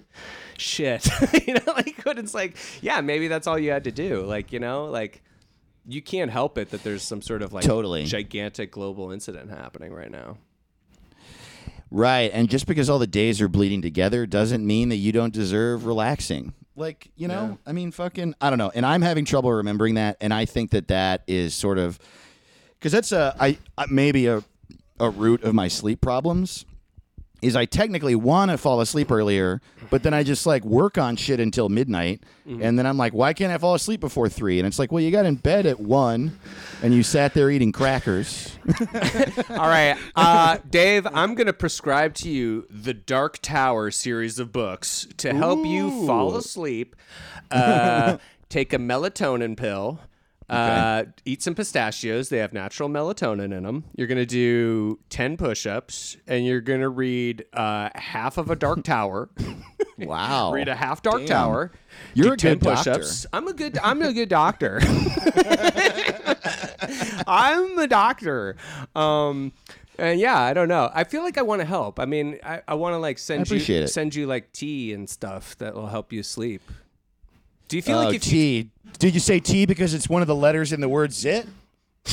shit 0.59 1.09
you 1.47 1.55
know 1.55 1.73
like 1.75 1.95
it's 2.07 2.35
like 2.35 2.57
yeah 2.81 3.01
maybe 3.01 3.29
that's 3.29 3.47
all 3.47 3.59
you 3.59 3.71
had 3.71 3.85
to 3.85 3.93
do 3.93 4.23
like 4.23 4.53
you 4.53 4.59
know 4.59 4.87
like 4.87 5.23
you 5.89 6.03
can't 6.03 6.31
help 6.31 6.59
it 6.59 6.71
that 6.71 6.85
there's 6.85 7.03
some 7.03 7.23
sort 7.23 7.41
of 7.41 7.55
like 7.55 7.65
Totally. 7.65 8.05
gigantic 8.05 8.71
global 8.71 9.11
incident 9.11 9.51
happening 9.51 9.93
right 9.93 10.11
now. 10.11 10.37
Right. 11.91 12.31
And 12.35 12.51
just 12.51 12.67
because 12.67 12.91
all 12.91 12.99
the 12.99 13.07
days 13.07 13.41
are 13.41 13.49
bleeding 13.49 13.81
together 13.81 14.27
doesn't 14.27 14.65
mean 14.65 14.91
that 14.91 14.97
you 14.97 15.13
don't 15.13 15.33
deserve 15.33 15.87
relaxing. 15.87 16.53
Like, 16.77 17.11
you 17.17 17.27
know, 17.27 17.59
I 17.67 17.73
mean, 17.73 17.91
fucking, 17.91 18.35
I 18.41 18.51
don't 18.51 18.59
know. 18.59 18.71
And 18.75 18.85
I'm 18.85 19.01
having 19.01 19.25
trouble 19.25 19.51
remembering 19.51 19.95
that. 19.95 20.19
And 20.21 20.33
I 20.33 20.45
think 20.45 20.71
that 20.73 20.89
that 20.89 21.23
is 21.27 21.55
sort 21.55 21.79
of, 21.79 21.99
because 22.79 22.93
that's 22.93 23.11
a, 23.11 23.35
I, 23.41 23.57
maybe 23.89 24.27
a, 24.27 24.45
a 25.01 25.09
root 25.09 25.43
of 25.43 25.55
my 25.55 25.69
sleep 25.69 26.03
problems 26.03 26.67
is 27.41 27.55
I 27.55 27.65
technically 27.67 28.15
want 28.15 28.51
to 28.51 28.59
fall 28.59 28.81
asleep 28.81 29.11
earlier, 29.11 29.61
but 29.91 30.03
then 30.03 30.13
I 30.13 30.23
just 30.23 30.47
like 30.47 30.65
work 30.65 30.99
on 30.99 31.17
shit 31.17 31.39
until 31.41 31.69
midnight. 31.69 32.23
And 32.61 32.79
then 32.79 32.87
I'm 32.87 32.97
like, 32.97 33.13
why 33.13 33.35
can't 33.35 33.53
I 33.53 33.59
fall 33.59 33.75
asleep 33.75 34.01
before 34.01 34.31
three? 34.31 34.59
And 34.59 34.67
it's 34.67 34.79
like, 34.79 34.91
well, 34.91 35.03
you 35.05 35.11
got 35.11 35.27
in 35.27 35.35
bed 35.35 35.67
at 35.67 35.79
one 35.79 36.39
and 36.83 36.95
you 36.95 37.03
sat 37.03 37.35
there 37.35 37.51
eating 37.51 37.73
crackers. 37.73 38.57
All 39.51 39.69
right, 39.69 39.99
uh, 40.17 40.57
Dave, 40.71 41.07
I'm 41.13 41.35
going 41.35 41.47
to 41.47 41.53
prescribe 41.53 42.15
to 42.15 42.31
you 42.31 42.67
the 42.71 42.95
Dark 42.95 43.41
Tower 43.43 43.91
series 43.91 44.39
of 44.39 44.51
books 44.51 45.07
to 45.19 45.35
help 45.35 45.67
you 45.67 46.07
fall 46.07 46.37
asleep. 46.37 46.97
Uh, 47.51 48.17
take 48.49 48.73
a 48.73 48.79
melatonin 48.79 49.55
pill. 49.55 50.01
Uh, 50.49 51.05
eat 51.27 51.43
some 51.43 51.55
pistachios. 51.55 52.31
They 52.31 52.39
have 52.39 52.55
natural 52.55 52.89
melatonin 52.89 53.53
in 53.55 53.65
them. 53.65 53.85
You're 53.97 54.07
going 54.07 54.17
to 54.19 54.25
do 54.27 54.99
10 55.11 55.37
push 55.37 55.67
ups 55.67 56.17
and 56.27 56.47
you're 56.47 56.63
going 56.63 56.81
to 56.81 56.89
read 56.89 57.45
uh, 57.53 57.91
half 57.95 58.39
of 58.39 58.51
a 58.51 58.57
Dark 58.57 58.83
Tower. 58.85 59.29
Wow. 59.99 60.53
read 60.53 60.69
a 60.69 60.77
half 60.77 61.03
Dark 61.03 61.19
Damn. 61.23 61.27
Tower. 61.27 61.73
You're 62.15 62.35
a 62.35 62.37
10 62.37 62.59
good 62.59 62.65
doctor. 62.67 62.91
push-ups. 62.93 63.27
I'm 63.33 63.49
a 63.49 63.53
good 63.53 63.77
I'm 63.83 64.01
a 64.01 64.13
good 64.13 64.29
doctor. 64.29 64.79
I'm 67.27 67.77
a 67.79 67.87
doctor. 67.89 68.55
Um 68.95 69.53
and 69.99 70.21
yeah, 70.21 70.39
I 70.39 70.55
don't 70.55 70.69
know. 70.69 70.89
I 70.95 71.03
feel 71.03 71.25
like 71.25 71.37
I 71.37 71.43
want 71.43 71.61
to 71.61 71.65
help. 71.67 71.99
I 71.99 72.05
mean, 72.05 72.39
I, 72.45 72.63
I 72.69 72.75
want 72.75 72.93
to 72.95 72.99
like 72.99 73.19
send 73.19 73.51
you 73.51 73.57
it. 73.75 73.89
send 73.89 74.15
you 74.15 74.29
like 74.29 74.53
tea 74.53 74.93
and 74.93 75.11
stuff 75.11 75.59
that 75.59 75.75
will 75.75 75.89
help 75.89 76.13
you 76.13 76.23
sleep. 76.23 76.63
Do 77.67 77.75
you 77.77 77.83
feel 77.83 77.99
Oh, 77.99 78.05
like 78.05 78.15
if 78.15 78.25
you 78.27 78.31
T. 78.65 78.71
Did 78.99 79.15
you 79.15 79.21
say 79.21 79.39
T 79.41 79.65
because 79.67 79.95
it's 79.95 80.09
one 80.09 80.23
of 80.23 80.29
the 80.29 80.35
letters 80.35 80.73
in 80.73 80.81
the 80.81 80.89
word 80.89 81.13
zit? 81.13 81.47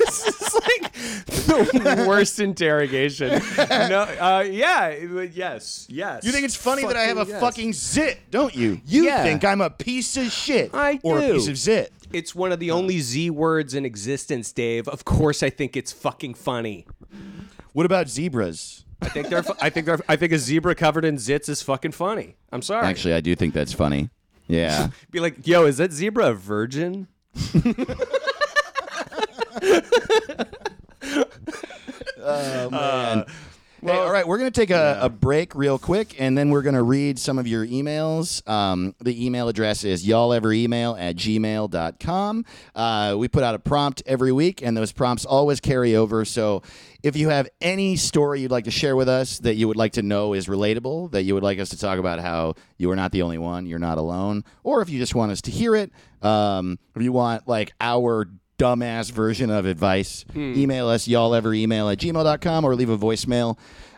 it's 0.00 0.54
like 0.54 0.92
the 0.92 2.04
worst 2.08 2.40
interrogation? 2.40 3.40
No, 3.58 4.00
uh, 4.02 4.44
yeah, 4.50 4.90
yes, 5.32 5.86
yes. 5.88 6.24
You 6.24 6.32
think 6.32 6.44
it's 6.44 6.54
funny 6.56 6.82
that 6.84 6.96
I 6.96 7.02
have 7.02 7.16
a 7.18 7.24
Fucking 7.24 7.32
yes. 7.32 7.40
fucking 7.40 7.72
zit, 7.72 8.18
don't 8.30 8.54
you? 8.54 8.80
You 8.86 9.04
Yeah. 9.04 9.22
think 9.22 9.44
I'm 9.44 9.60
a 9.60 9.70
piece 9.70 10.16
of 10.16 10.30
shit 10.30 10.70
I 10.74 10.98
or 11.02 11.18
a 11.18 11.26
do. 11.28 11.34
piece 11.34 11.48
of 11.48 11.56
zit. 11.56 11.92
It's 12.12 12.34
one 12.34 12.52
of 12.52 12.58
the 12.58 12.70
only 12.70 13.00
Z 13.00 13.30
words 13.30 13.74
in 13.74 13.84
existence, 13.84 14.52
Dave. 14.52 14.88
Of 14.88 15.04
course, 15.04 15.42
I 15.42 15.50
think 15.50 15.76
it's 15.76 15.92
fucking 15.92 16.34
funny. 16.34 16.86
What 17.72 17.84
about 17.86 18.08
zebras? 18.08 18.84
I 19.00 19.08
think 19.08 19.28
they're. 19.28 19.44
I 19.60 19.70
think 19.70 19.86
they're. 19.86 20.00
I 20.08 20.16
think 20.16 20.32
a 20.32 20.38
zebra 20.38 20.74
covered 20.74 21.04
in 21.04 21.16
zits 21.16 21.48
is 21.48 21.62
fucking 21.62 21.92
funny. 21.92 22.36
I'm 22.52 22.62
sorry. 22.62 22.86
Actually, 22.86 23.14
I 23.14 23.20
do 23.20 23.34
think 23.36 23.54
that's 23.54 23.72
funny. 23.72 24.10
Yeah. 24.46 24.88
be 25.10 25.20
like, 25.20 25.46
yo, 25.46 25.66
is 25.66 25.76
that 25.76 25.92
zebra 25.92 26.30
a 26.30 26.34
virgin? 26.34 27.08
Oh 32.28 32.70
man. 32.70 33.20
Uh, 33.20 33.24
Hey, 33.80 33.96
all 33.96 34.10
right, 34.10 34.26
we're 34.26 34.38
going 34.38 34.50
to 34.50 34.60
take 34.60 34.70
a, 34.70 34.98
a 35.02 35.08
break 35.08 35.54
real 35.54 35.78
quick, 35.78 36.20
and 36.20 36.36
then 36.36 36.50
we're 36.50 36.62
going 36.62 36.74
to 36.74 36.82
read 36.82 37.16
some 37.16 37.38
of 37.38 37.46
your 37.46 37.64
emails. 37.64 38.46
Um, 38.48 38.92
the 38.98 39.24
email 39.24 39.48
address 39.48 39.84
is 39.84 40.04
y'alleveremail 40.04 41.00
at 41.00 41.14
gmail.com. 41.14 42.44
Uh, 42.74 43.14
we 43.16 43.28
put 43.28 43.44
out 43.44 43.54
a 43.54 43.60
prompt 43.60 44.02
every 44.04 44.32
week, 44.32 44.62
and 44.62 44.76
those 44.76 44.90
prompts 44.90 45.24
always 45.24 45.60
carry 45.60 45.94
over. 45.94 46.24
So 46.24 46.62
if 47.04 47.16
you 47.16 47.28
have 47.28 47.48
any 47.60 47.94
story 47.94 48.40
you'd 48.40 48.50
like 48.50 48.64
to 48.64 48.72
share 48.72 48.96
with 48.96 49.08
us 49.08 49.38
that 49.38 49.54
you 49.54 49.68
would 49.68 49.76
like 49.76 49.92
to 49.92 50.02
know 50.02 50.34
is 50.34 50.48
relatable, 50.48 51.12
that 51.12 51.22
you 51.22 51.34
would 51.34 51.44
like 51.44 51.60
us 51.60 51.68
to 51.68 51.78
talk 51.78 52.00
about 52.00 52.18
how 52.18 52.54
you 52.78 52.90
are 52.90 52.96
not 52.96 53.12
the 53.12 53.22
only 53.22 53.38
one, 53.38 53.64
you're 53.64 53.78
not 53.78 53.96
alone, 53.96 54.42
or 54.64 54.82
if 54.82 54.90
you 54.90 54.98
just 54.98 55.14
want 55.14 55.30
us 55.30 55.40
to 55.42 55.52
hear 55.52 55.76
it, 55.76 55.92
um, 56.20 56.80
if 56.96 57.02
you 57.02 57.12
want 57.12 57.46
like 57.46 57.72
our 57.80 58.28
dumbass 58.58 59.10
version 59.10 59.50
of 59.50 59.66
advice, 59.66 60.24
email 60.36 60.88
us, 60.88 61.06
y'all 61.08 61.34
ever 61.34 61.54
email 61.54 61.88
at 61.88 61.98
gmail.com 61.98 62.64
or 62.64 62.74
leave 62.74 62.90
a 62.90 62.98
voicemail, 62.98 63.56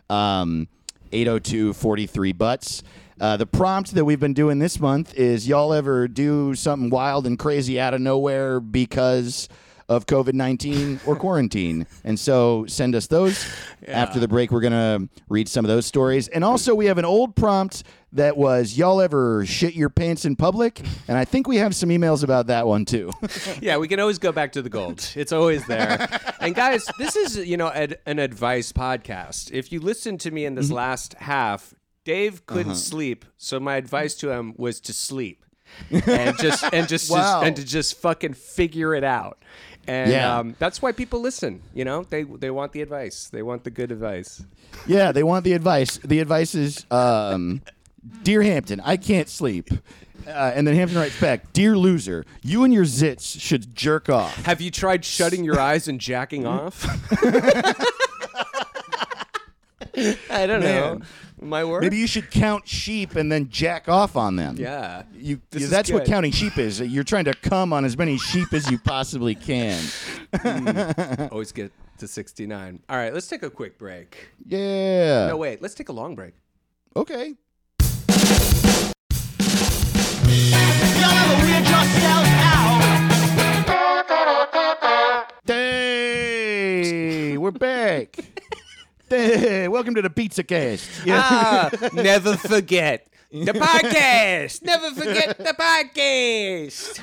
um, 0.09 0.69
802 1.13 1.73
43 1.73 2.33
butts. 2.33 2.83
Uh, 3.21 3.37
the 3.37 3.47
prompt 3.47 3.95
that 3.95 4.05
we've 4.05 4.21
been 4.21 4.33
doing 4.33 4.59
this 4.59 4.81
month 4.81 5.15
is 5.15 5.47
y'all 5.47 5.75
ever 5.75 6.09
do 6.09 6.55
something 6.55 6.89
wild 6.89 7.27
and 7.27 7.39
crazy 7.39 7.79
out 7.79 7.93
of 7.93 8.01
nowhere 8.01 8.61
because 8.61 9.49
of 9.91 10.07
COVID 10.07 10.33
19 10.35 11.01
or 11.07 11.17
quarantine? 11.17 11.87
And 12.05 12.19
so 12.19 12.65
send 12.67 12.95
us 12.95 13.07
those. 13.09 13.47
After 13.87 14.21
the 14.21 14.29
break, 14.29 14.51
we're 14.51 14.61
going 14.61 14.73
to 14.73 15.09
read 15.29 15.49
some 15.49 15.65
of 15.65 15.69
those 15.69 15.85
stories. 15.85 16.29
And 16.29 16.45
also, 16.45 16.75
we 16.75 16.87
have 16.87 16.97
an 16.97 17.05
old 17.05 17.35
prompt 17.37 17.83
that 18.13 18.37
was 18.37 18.77
y'all 18.77 19.01
ever 19.01 19.45
shit 19.47 19.75
your 19.75 19.89
pants 19.91 20.25
in 20.25 20.37
public? 20.37 20.81
And 21.09 21.17
I 21.17 21.25
think 21.25 21.47
we 21.47 21.57
have 21.57 21.75
some 21.77 21.91
emails 21.91 22.23
about 22.25 22.49
that 22.49 22.67
one 22.67 22.85
too. 22.85 23.11
Yeah, 23.61 23.77
we 23.79 23.89
can 23.89 24.01
always 24.01 24.19
go 24.19 24.33
back 24.33 24.53
to 24.53 24.63
the 24.63 24.71
gold. 24.71 25.07
It's 25.15 25.33
always 25.33 25.67
there. 25.67 26.09
and 26.41 26.55
guys, 26.55 26.89
this 26.99 27.15
is 27.17 27.37
you 27.37 27.57
know 27.57 27.69
ad, 27.69 27.99
an 28.07 28.19
advice 28.19 28.73
podcast. 28.73 29.51
If 29.53 29.71
you 29.73 29.81
listen 29.81 30.19
to 30.19 30.31
me 30.31 30.45
in 30.45 30.55
Mm-hmm. 30.55 30.61
this 30.63 30.71
last 30.71 31.15
half, 31.15 31.75
Dave 32.05 32.47
couldn't 32.47 32.73
Uh-huh. 32.73 32.75
sleep, 32.75 33.25
so 33.37 33.61
my 33.61 33.77
advice 33.77 34.15
to 34.17 34.31
him 34.31 34.55
was 34.57 34.81
to 34.81 34.93
sleep 34.93 35.45
and 35.91 36.37
just 36.39 36.65
and 36.73 36.89
just, 36.89 37.11
Wow. 37.11 37.17
just 37.19 37.47
and 37.47 37.57
to 37.57 37.65
just 37.65 38.01
fucking 38.01 38.35
figure 38.35 38.95
it 38.95 39.05
out. 39.05 39.39
And 39.87 40.11
Yeah. 40.11 40.39
um, 40.39 40.57
that's 40.59 40.83
why 40.83 40.93
people 40.93 41.21
listen. 41.21 41.63
You 41.75 41.85
know, 41.85 42.03
they 42.05 42.23
they 42.25 42.51
want 42.51 42.73
the 42.73 42.83
advice. 42.83 43.29
They 43.31 43.43
want 43.43 43.65
the 43.65 43.71
good 43.71 43.93
advice. 43.93 44.43
Yeah, 44.87 45.13
they 45.13 45.23
want 45.23 45.45
the 45.45 45.53
advice. 45.53 45.99
The 45.99 46.21
advice 46.21 46.55
is, 46.55 46.85
um, 46.91 47.63
Dear 48.23 48.43
Hampton, 48.43 48.81
I 48.81 48.97
can't 48.97 49.29
sleep. 49.29 49.69
Uh, 50.27 50.53
and 50.55 50.67
then 50.67 50.75
Hampton 50.75 50.99
writes 50.99 51.19
back, 51.21 51.53
Dear 51.53 51.77
loser, 51.77 52.25
you 52.43 52.65
and 52.65 52.73
your 52.73 52.85
zits 52.85 53.41
should 53.41 53.75
jerk 53.75 54.09
off. 54.09 54.35
Have 54.45 54.61
you 54.61 54.71
tried 54.71 55.05
shutting 55.05 55.45
your 55.45 55.59
eyes 55.59 55.89
and 55.89 56.01
jacking 56.01 56.47
off? 56.47 56.85
I 60.31 60.47
don't 60.47 60.61
know. 60.61 61.01
My 61.43 61.65
word. 61.65 61.83
Maybe 61.83 61.97
you 61.97 62.07
should 62.07 62.31
count 62.31 62.69
sheep 62.69 63.17
and 63.17 63.33
then 63.33 63.49
jack 63.49 63.89
off 63.89 64.15
on 64.17 64.37
them. 64.37 64.57
Yeah. 64.59 65.05
You, 65.15 65.41
This 65.51 65.65
is 65.65 65.71
that's 65.71 65.91
what 65.91 66.05
good. 66.05 66.11
counting 66.11 66.33
sheep 66.33 66.59
is. 66.59 66.81
You're 66.81 67.03
trying 67.05 67.25
to 67.25 67.35
come 67.35 67.73
on 67.73 67.85
as 67.87 67.97
many 67.97 68.19
sheep 68.19 68.53
as 68.53 68.71
you 68.71 68.79
possibly 68.79 69.35
can. 69.35 69.83
Always 71.33 71.51
get 71.53 71.73
to 71.99 72.07
69. 72.07 72.81
All 72.89 72.97
right, 72.97 73.13
let's 73.15 73.27
take 73.27 73.43
a 73.43 73.51
quick 73.51 73.79
break. 73.79 74.29
Yeah. 74.47 75.29
No, 75.29 75.39
wait, 75.39 75.63
let's 75.63 75.75
take 75.75 75.89
a 75.89 75.93
long 75.95 76.15
break. 76.15 76.35
Okay. 76.95 77.35
Yourself 81.95 82.27
out? 82.27 82.81
Hey, 85.47 87.37
we're 87.37 87.51
back. 87.51 88.17
Hey, 89.09 89.67
welcome 89.67 89.97
to 89.97 90.03
the 90.03 90.11
Pizza 90.11 90.45
Cast. 90.45 90.89
Yeah. 91.05 91.21
Ah, 91.21 91.69
never 91.93 92.37
forget 92.37 93.09
the 93.33 93.51
podcast. 93.53 94.63
Never 94.63 94.93
forget 94.93 95.37
the 95.37 95.53
podcast. 95.53 97.01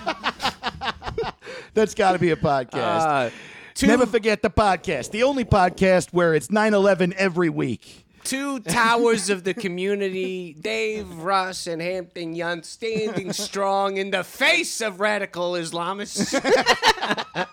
That's 1.73 1.93
got 1.93 2.13
to 2.13 2.19
be 2.19 2.31
a 2.31 2.37
podcast. 2.37 3.27
Uh, 3.27 3.29
two, 3.73 3.87
Never 3.87 4.05
forget 4.05 4.41
the 4.41 4.49
podcast. 4.49 5.11
The 5.11 5.23
only 5.23 5.43
podcast 5.43 6.13
where 6.13 6.33
it's 6.33 6.47
9/11 6.47 7.11
every 7.17 7.49
week. 7.49 8.06
Two 8.27 8.59
towers 8.59 9.29
of 9.29 9.43
the 9.45 9.53
community, 9.53 10.53
Dave, 10.59 11.09
Russ, 11.19 11.65
and 11.65 11.81
Hampton 11.81 12.35
Yount, 12.35 12.65
standing 12.65 13.31
strong 13.31 13.95
in 13.95 14.11
the 14.11 14.23
face 14.23 14.81
of 14.81 14.99
radical 14.99 15.53
Islamists. 15.53 16.33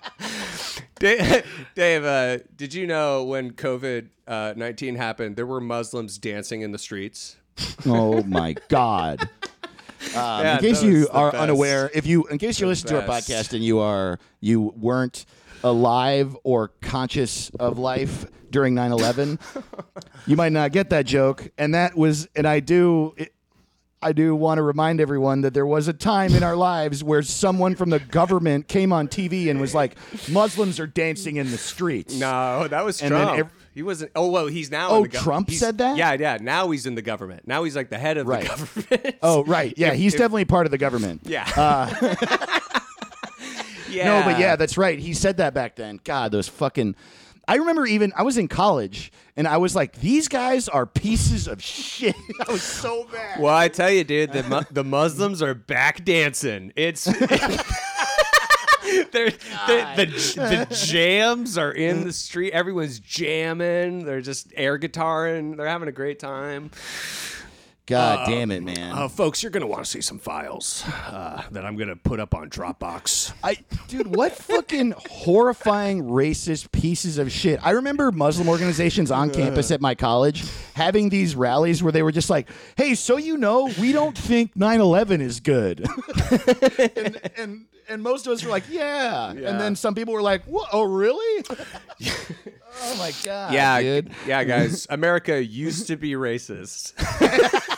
Dave, 0.99 1.47
Dave 1.75 2.05
uh, 2.05 2.39
did 2.57 2.75
you 2.75 2.87
know 2.87 3.25
when 3.25 3.53
COVID 3.53 4.09
uh, 4.27 4.55
19 4.57 4.97
happened, 4.97 5.37
there 5.37 5.47
were 5.47 5.61
Muslims 5.61 6.19
dancing 6.19 6.63
in 6.63 6.73
the 6.73 6.79
streets? 6.79 7.37
Oh 7.87 8.23
my 8.25 8.55
god. 8.69 9.29
Um, 10.09 10.43
Yeah, 10.45 10.55
in 10.57 10.61
case 10.61 10.83
you 10.83 11.09
are 11.13 11.33
best. 11.33 11.43
unaware, 11.43 11.91
if 11.95 12.05
you 12.05 12.27
in 12.27 12.37
case 12.37 12.61
you 12.61 12.67
listen 12.67 12.89
to 12.89 13.01
our 13.01 13.09
podcast 13.09 13.55
and 13.55 13.65
you 13.65 13.79
are 13.79 14.19
you 14.39 14.75
weren't 14.77 15.25
alive 15.65 16.37
or 16.45 16.69
conscious 16.81 17.51
of 17.59 17.79
life 17.79 18.27
during 18.51 18.75
9/11, 18.77 19.41
you 20.29 20.37
might 20.37 20.53
not 20.53 20.71
get 20.71 20.91
that 20.91 21.07
joke. 21.07 21.49
And 21.59 21.75
that 21.75 21.97
was 21.97 22.29
and 22.37 22.47
I 22.47 22.61
do 22.61 23.15
I 24.01 24.13
do 24.13 24.37
want 24.37 24.59
to 24.59 24.63
remind 24.63 25.01
everyone 25.01 25.41
that 25.41 25.55
there 25.55 25.65
was 25.67 25.89
a 25.89 25.93
time 25.95 26.35
in 26.35 26.43
our 26.43 26.55
lives 26.55 27.03
where 27.03 27.23
someone 27.23 27.75
from 27.75 27.89
the 27.89 27.99
government 27.99 28.69
came 28.69 28.93
on 28.93 29.09
TV 29.09 29.49
and 29.51 29.59
was 29.61 29.75
like, 29.75 29.97
"Muslims 30.31 30.79
are 30.79 30.87
dancing 30.87 31.37
in 31.37 31.51
the 31.51 31.57
streets." 31.57 32.15
No, 32.15 32.69
that 32.69 32.85
was 32.85 33.01
And 33.01 33.11
Trump. 33.13 33.51
he 33.73 33.83
wasn't. 33.83 34.13
Oh 34.15 34.29
well, 34.29 34.47
he's 34.47 34.71
now. 34.71 34.91
Oh, 34.91 34.97
in 34.99 35.03
the 35.05 35.09
gov- 35.17 35.23
Trump 35.23 35.49
he's- 35.49 35.59
said 35.59 35.79
that? 35.79 35.97
Yeah, 35.97 36.13
yeah. 36.21 36.37
Now 36.41 36.71
he's 36.71 36.85
in 36.85 36.95
the 36.97 37.03
government. 37.03 37.49
Now 37.49 37.65
he's 37.65 37.75
like 37.75 37.89
the 37.89 37.97
head 37.99 38.19
of 38.19 38.27
Right. 38.29 38.43
the 38.43 38.49
government. 38.51 39.17
Oh, 39.23 39.43
right. 39.45 39.73
Yeah, 39.79 39.89
If- 39.93 39.99
he's 39.99 40.13
if- 40.15 40.19
definitely 40.21 40.45
part 40.45 40.67
of 40.67 40.71
the 40.71 40.79
government. 40.79 41.23
Yeah. 41.25 41.51
Uh, 41.57 42.15
yeah. 43.95 44.05
No, 44.07 44.25
but 44.25 44.39
yeah, 44.39 44.57
that's 44.57 44.77
right. 44.77 44.99
He 44.99 45.15
said 45.15 45.39
that 45.39 45.55
back 45.55 45.77
then. 45.77 46.01
God, 46.05 46.33
those 46.33 46.49
fucking. 46.49 46.95
I 47.47 47.57
remember 47.57 47.85
even 47.87 48.13
I 48.17 48.23
was 48.23 48.39
in 48.39 48.49
college 48.49 49.13
and 49.37 49.47
I 49.47 49.59
was 49.59 49.77
like, 49.77 50.01
these 50.01 50.29
guys 50.29 50.67
are 50.69 50.87
pieces 50.87 51.47
of 51.47 51.63
shit. 51.63 52.17
I 52.49 52.51
was 52.51 52.63
so 52.63 53.05
bad. 53.13 53.39
Well, 53.39 53.55
I 53.55 53.69
tell 53.69 53.91
you, 53.91 54.03
dude, 54.03 54.33
the 54.33 54.43
mu- 54.45 54.63
the 54.71 54.85
Muslims 54.85 55.43
are 55.43 55.55
back 55.55 56.05
dancing. 56.05 56.73
It's. 56.77 57.05
They're, 59.13 59.31
the, 59.31 59.95
the, 59.97 60.67
the 60.67 60.75
jams 60.87 61.59
are 61.59 61.73
in 61.73 62.05
the 62.05 62.13
street. 62.13 62.53
Everyone's 62.53 63.01
jamming. 63.01 64.05
They're 64.05 64.21
just 64.21 64.53
air 64.55 64.79
guitaring. 64.79 65.57
They're 65.57 65.67
having 65.67 65.89
a 65.89 65.93
great 65.93 66.19
time. 66.19 66.71
God 67.87 68.27
damn 68.27 68.51
it, 68.51 68.63
man. 68.63 68.93
Uh, 68.93 69.09
folks, 69.09 69.43
you're 69.43 69.53
gonna 69.53 69.67
want 69.67 69.85
to 69.85 69.91
see 69.91 70.01
some 70.01 70.19
files 70.19 70.83
uh, 70.87 71.43
that 71.51 71.67
I'm 71.67 71.77
gonna 71.77 71.97
put 71.97 72.19
up 72.19 72.35
on 72.35 72.49
Dropbox. 72.49 73.35
I, 73.43 73.59
dude, 73.89 74.17
what 74.17 74.33
fucking 74.33 74.95
horrifying 75.11 76.05
racist 76.05 76.73
pieces 76.73 77.19
of 77.19 77.31
shit. 77.31 77.61
I 77.65 77.73
remember 77.73 78.11
Muslim 78.11 78.49
organizations 78.49 79.11
on 79.11 79.31
campus 79.31 79.71
at 79.71 79.83
my 79.83 79.95
college 79.95 80.45
having 80.73 81.11
these 81.11 81.37
rallies 81.37 81.83
where 81.83 81.93
they 81.93 82.03
were 82.03 82.13
just 82.13 82.31
like, 82.31 82.49
hey, 82.77 82.95
so 82.95 83.19
you 83.19 83.37
know, 83.37 83.71
we 83.79 83.93
don't 83.93 84.17
think 84.17 84.57
9 84.57 84.81
11 84.81 85.21
is 85.21 85.41
good. 85.41 85.87
and, 86.97 87.21
and, 87.37 87.67
and 87.89 88.03
most 88.03 88.27
of 88.27 88.33
us 88.33 88.43
were 88.43 88.51
like, 88.51 88.65
yeah. 88.71 89.33
Yeah. 89.35 89.51
And 89.51 89.61
then 89.61 89.77
some 89.77 89.95
people 89.95 90.15
were 90.15 90.23
like, 90.23 90.45
what? 90.45 90.71
Oh, 90.73 90.85
really? 90.85 91.45
oh, 92.83 92.97
my 92.99 93.13
God. 93.25 93.53
Yeah, 93.53 93.81
dude. 93.81 94.11
yeah, 94.27 94.45
guys. 94.45 94.87
America 94.91 95.43
used 95.45 95.87
to 95.89 95.97
be 95.97 96.13
racist. 96.13 96.93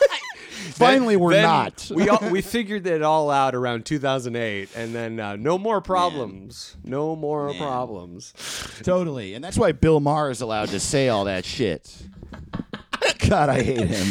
Finally, 0.77 1.15
we're 1.15 1.33
Then 1.33 1.43
not. 1.43 1.91
we 1.93 2.09
all, 2.09 2.29
we 2.29 2.41
figured 2.41 2.85
it 2.87 3.01
all 3.01 3.29
out 3.31 3.55
around 3.55 3.85
2008, 3.85 4.69
and 4.75 4.93
then 4.93 5.19
uh, 5.19 5.35
no 5.35 5.57
more 5.57 5.81
problems. 5.81 6.75
No 6.83 7.15
more 7.15 7.53
problems. 7.55 8.33
Totally. 8.83 9.33
And 9.33 9.43
that's 9.43 9.57
why 9.57 9.71
Bill 9.71 9.99
Maher 9.99 10.29
is 10.29 10.41
allowed 10.41 10.69
to 10.69 10.79
say 10.79 11.09
all 11.09 11.25
that 11.25 11.45
shit. 11.45 11.95
God, 13.29 13.49
I 13.49 13.61
hate 13.63 13.87
him. 13.87 14.07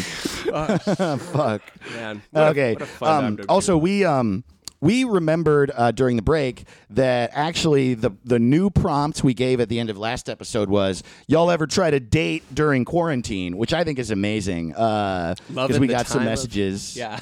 Fuck. 1.18 1.62
Man. 1.94 2.22
What 2.30 2.40
a- 2.42 2.48
okay. 2.48 2.72
what 2.74 2.82
a 2.82 2.86
fun 2.86 3.08
time 3.08 3.24
um, 3.24 3.36
to 3.36 3.42
be. 3.42 3.48
also, 3.48 3.76
we 3.76 4.04
um 4.04 4.44
we 4.80 5.04
remembered 5.04 5.70
uh, 5.74 5.90
during 5.90 6.16
the 6.16 6.22
break 6.22 6.64
that 6.90 7.30
actually 7.32 7.94
the 7.94 8.10
the 8.24 8.38
new 8.38 8.70
prompt 8.70 9.24
we 9.24 9.34
gave 9.34 9.60
at 9.60 9.68
the 9.68 9.78
end 9.80 9.90
of 9.90 9.96
last 9.98 10.28
episode 10.28 10.68
was 10.68 11.02
y'all 11.26 11.50
ever 11.50 11.66
try 11.66 11.90
to 11.90 12.00
date 12.00 12.42
during 12.54 12.84
quarantine, 12.84 13.56
which 13.56 13.72
I 13.72 13.84
think 13.84 13.98
is 13.98 14.10
amazing. 14.10 14.68
Because 14.68 15.36
Loving 15.50 15.80
we 15.80 15.86
got 15.86 16.06
some 16.06 16.18
time 16.18 16.26
of- 16.28 16.32
messages 16.32 16.96
Yeah. 16.96 17.16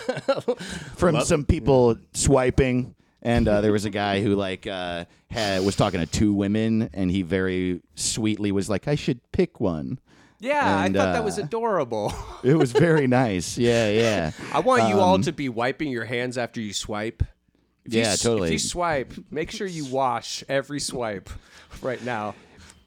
from 0.97 1.15
Love- 1.15 1.27
some 1.27 1.45
people 1.45 1.97
swiping. 2.13 2.95
And 3.27 3.49
uh, 3.49 3.63
there 3.63 3.73
was 3.73 3.87
a 3.87 3.91
guy 3.91 4.21
who 4.21 4.35
like 4.35 4.67
uh, 4.67 5.07
had, 5.31 5.65
was 5.65 5.77
talking 5.77 5.99
to 6.01 6.05
two 6.07 6.35
women, 6.35 6.91
and 6.93 7.11
he 7.11 7.23
very 7.23 7.81
sweetly 7.95 8.53
was 8.53 8.69
like, 8.69 8.87
"I 8.87 8.97
should 8.97 9.19
pick 9.33 9.61
one." 9.61 9.99
yeah, 10.41 10.85
And, 10.85 10.95
I 10.95 11.01
thought 11.07 11.13
that 11.15 11.25
was 11.25 11.39
uh, 11.39 11.43
adorable. 11.45 12.13
It 12.43 12.53
was 12.55 12.73
very 12.73 13.07
nice. 13.07 13.57
Yeah, 13.57 13.89
yeah. 13.89 14.33
I 14.53 14.61
want 14.61 14.91
you 14.91 15.01
all 15.01 15.15
Um, 15.15 15.23
to 15.23 15.33
be 15.33 15.49
wiping 15.49 15.89
your 15.91 16.05
hands 16.05 16.37
after 16.37 16.61
you 16.61 16.75
swipe. 16.75 17.23
If 17.87 17.93
Yeah, 17.95 18.13
s- 18.13 18.23
totally. 18.23 18.49
If 18.49 18.53
you 18.55 18.59
swipe, 18.61 19.13
make 19.31 19.51
sure 19.51 19.67
you 19.67 19.85
wash 19.85 20.43
every 20.49 20.81
swipe 20.81 21.29
right 21.83 22.03
now. 22.05 22.35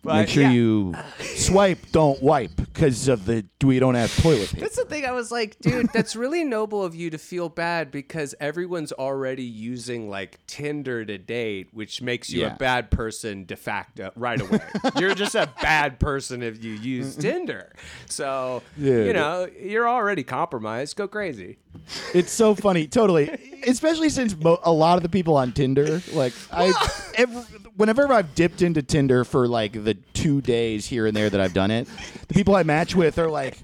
But, 0.08 0.16
Make 0.16 0.30
sure 0.30 0.44
yeah. 0.44 0.52
you 0.52 0.94
swipe, 1.20 1.80
don't 1.92 2.24
wipe, 2.24 2.56
because 2.56 3.10
of 3.10 3.26
the 3.26 3.44
we 3.62 3.78
don't 3.78 3.96
have 3.96 4.16
toilet 4.22 4.48
paper. 4.50 4.62
That's 4.62 4.78
the 4.78 4.86
thing. 4.86 5.04
I 5.06 5.12
was 5.12 5.32
like, 5.34 5.60
dude, 5.60 5.90
that's 5.94 6.16
really 6.16 6.46
noble 6.46 6.82
of 6.82 6.96
you 6.96 7.10
to 7.10 7.18
feel 7.18 7.50
bad 7.50 7.92
because 7.92 8.34
everyone's 8.40 8.94
already 8.94 9.44
using 9.44 10.10
like 10.10 10.40
Tinder 10.48 11.04
to 11.04 11.18
date, 11.18 11.68
which 11.74 12.02
makes 12.02 12.30
you 12.30 12.44
Yeah. 12.44 12.54
a 12.54 12.58
bad 12.58 12.90
person 12.90 13.44
de 13.44 13.58
facto 13.58 14.12
right 14.16 14.40
away. 14.40 14.60
you're 14.98 15.14
just 15.14 15.36
a 15.36 15.50
bad 15.62 16.00
person 16.00 16.42
if 16.42 16.64
you 16.64 16.72
use 16.72 17.18
Tinder. 17.18 17.74
So, 18.06 18.64
Yeah. 18.78 19.04
you 19.04 19.12
know, 19.12 19.50
you're 19.62 19.90
already 19.90 20.24
compromised. 20.24 20.96
Go 20.96 21.10
crazy. 21.10 21.58
It's 22.14 22.32
so 22.32 22.56
funny, 22.56 22.88
totally. 22.88 23.30
Especially 23.68 24.10
since 24.10 24.36
mo- 24.38 24.60
a 24.64 24.72
lot 24.72 24.96
of 24.98 25.04
the 25.04 25.10
people 25.10 25.36
on 25.36 25.52
Tinder, 25.52 26.02
like 26.14 26.34
I, 26.52 26.72
every, 27.16 27.42
whenever 27.78 28.12
I've 28.12 28.36
dipped 28.36 28.62
into 28.62 28.82
Tinder 28.84 29.24
for 29.24 29.48
like 29.48 29.72
the 29.84 29.94
two 30.14 30.42
days 30.42 30.86
here 30.86 31.06
and 31.06 31.16
there 31.16 31.30
that 31.30 31.40
I've 31.40 31.54
done 31.54 31.72
it, 31.72 31.88
the 32.28 32.34
people 32.34 32.56
I 32.56 32.64
match 32.64 32.96
with 32.96 33.18
are 33.18 33.30
like, 33.30 33.58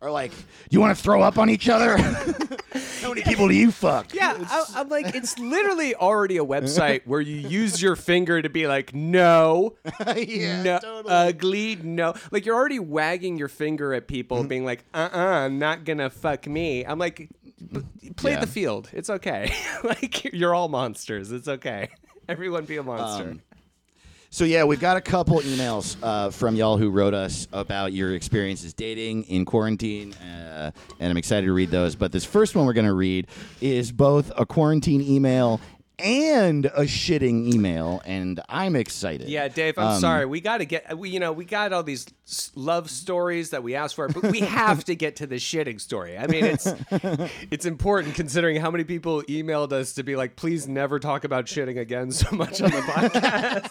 are 0.00 0.10
like, 0.10 0.30
do 0.30 0.36
you 0.70 0.80
want 0.80 0.96
to 0.96 1.02
throw 1.02 1.22
up 1.22 1.38
on 1.38 1.50
each 1.50 1.68
other? 1.68 1.96
How 3.00 3.08
many 3.08 3.22
people 3.22 3.48
do 3.48 3.54
you 3.54 3.70
fuck? 3.70 4.12
Yeah, 4.14 4.36
I, 4.38 4.64
I'm 4.76 4.88
like, 4.88 5.14
it's 5.14 5.38
literally 5.38 5.94
already 5.94 6.36
a 6.38 6.44
website 6.44 7.02
where 7.06 7.20
you 7.20 7.36
use 7.36 7.80
your 7.80 7.96
finger 7.96 8.42
to 8.42 8.48
be 8.48 8.66
like, 8.66 8.94
no, 8.94 9.76
yeah, 10.16 10.62
no, 10.62 10.78
totally. 10.78 11.14
ugly, 11.14 11.76
no. 11.76 12.14
Like 12.30 12.44
you're 12.46 12.54
already 12.56 12.78
wagging 12.78 13.38
your 13.38 13.48
finger 13.48 13.94
at 13.94 14.06
people, 14.06 14.44
being 14.44 14.64
like, 14.64 14.84
uh, 14.92 15.08
uh-uh, 15.12 15.18
uh, 15.44 15.48
not 15.48 15.84
gonna 15.84 16.10
fuck 16.10 16.46
me. 16.46 16.84
I'm 16.84 16.98
like, 16.98 17.28
play 18.16 18.32
Yeah. 18.32 18.40
the 18.40 18.46
field. 18.46 18.90
It's 18.92 19.08
okay. 19.08 19.52
like 19.84 20.24
you're 20.32 20.54
all 20.54 20.68
monsters. 20.68 21.32
It's 21.32 21.48
okay. 21.48 21.88
Everyone 22.28 22.64
be 22.64 22.76
a 22.76 22.82
monster. 22.82 23.30
Um, 23.30 23.42
So 24.30 24.44
yeah, 24.44 24.64
we've 24.64 24.80
got 24.80 24.96
a 24.96 25.00
couple 25.00 25.38
emails 25.38 25.96
uh, 26.02 26.30
from 26.30 26.56
y'all 26.56 26.76
who 26.76 26.90
wrote 26.90 27.14
us 27.14 27.46
about 27.52 27.92
your 27.92 28.14
experiences 28.14 28.74
dating 28.74 29.22
in 29.24 29.44
quarantine, 29.44 30.14
uh, 30.14 30.72
and 30.98 31.10
I'm 31.10 31.16
excited 31.16 31.46
to 31.46 31.52
read 31.52 31.70
those. 31.70 31.94
But 31.94 32.10
this 32.12 32.24
first 32.24 32.56
one 32.56 32.66
we're 32.66 32.72
going 32.72 32.86
to 32.86 32.92
read 32.92 33.28
is 33.60 33.92
both 33.92 34.32
a 34.36 34.44
quarantine 34.44 35.00
email 35.00 35.60
and 35.98 36.66
a 36.66 36.82
shitting 36.82 37.52
email, 37.54 38.02
and 38.04 38.40
I'm 38.48 38.76
excited. 38.76 39.28
yeah, 39.28 39.48
Dave. 39.48 39.78
I'm 39.78 39.94
Um, 39.94 40.00
sorry. 40.00 40.26
We 40.26 40.40
got 40.40 40.58
to 40.58 40.64
get. 40.66 40.96
We 40.98 41.10
you 41.10 41.20
know 41.20 41.32
we 41.32 41.44
got 41.44 41.72
all 41.72 41.82
these 41.82 42.06
love 42.54 42.90
stories 42.90 43.50
that 43.50 43.62
we 43.62 43.74
asked 43.74 43.94
for, 43.94 44.08
but 44.08 44.24
we 44.30 44.40
have 44.40 44.84
to 44.84 44.94
get 44.94 45.16
to 45.16 45.26
the 45.26 45.36
shitting 45.36 45.80
story. 45.80 46.18
I 46.18 46.26
mean, 46.26 46.44
it's 46.44 46.66
it's 47.50 47.64
important 47.66 48.14
considering 48.14 48.60
how 48.60 48.70
many 48.70 48.84
people 48.84 49.22
emailed 49.22 49.72
us 49.72 49.94
to 49.94 50.02
be 50.02 50.16
like, 50.16 50.36
please 50.36 50.68
never 50.68 50.98
talk 50.98 51.24
about 51.24 51.46
shitting 51.46 51.78
again 51.78 52.10
so 52.12 52.34
much 52.36 52.60
on 52.60 52.70
the 52.70 52.80
podcast. 52.80 53.70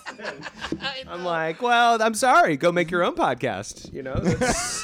I'm 1.07 1.23
like, 1.23 1.61
well, 1.61 2.01
I'm 2.01 2.15
sorry. 2.15 2.57
Go 2.57 2.71
make 2.71 2.89
your 2.91 3.03
own 3.03 3.15
podcast. 3.15 3.93
You 3.93 4.01
know, 4.03 4.15
it's, 4.23 4.41
it's 4.41 4.83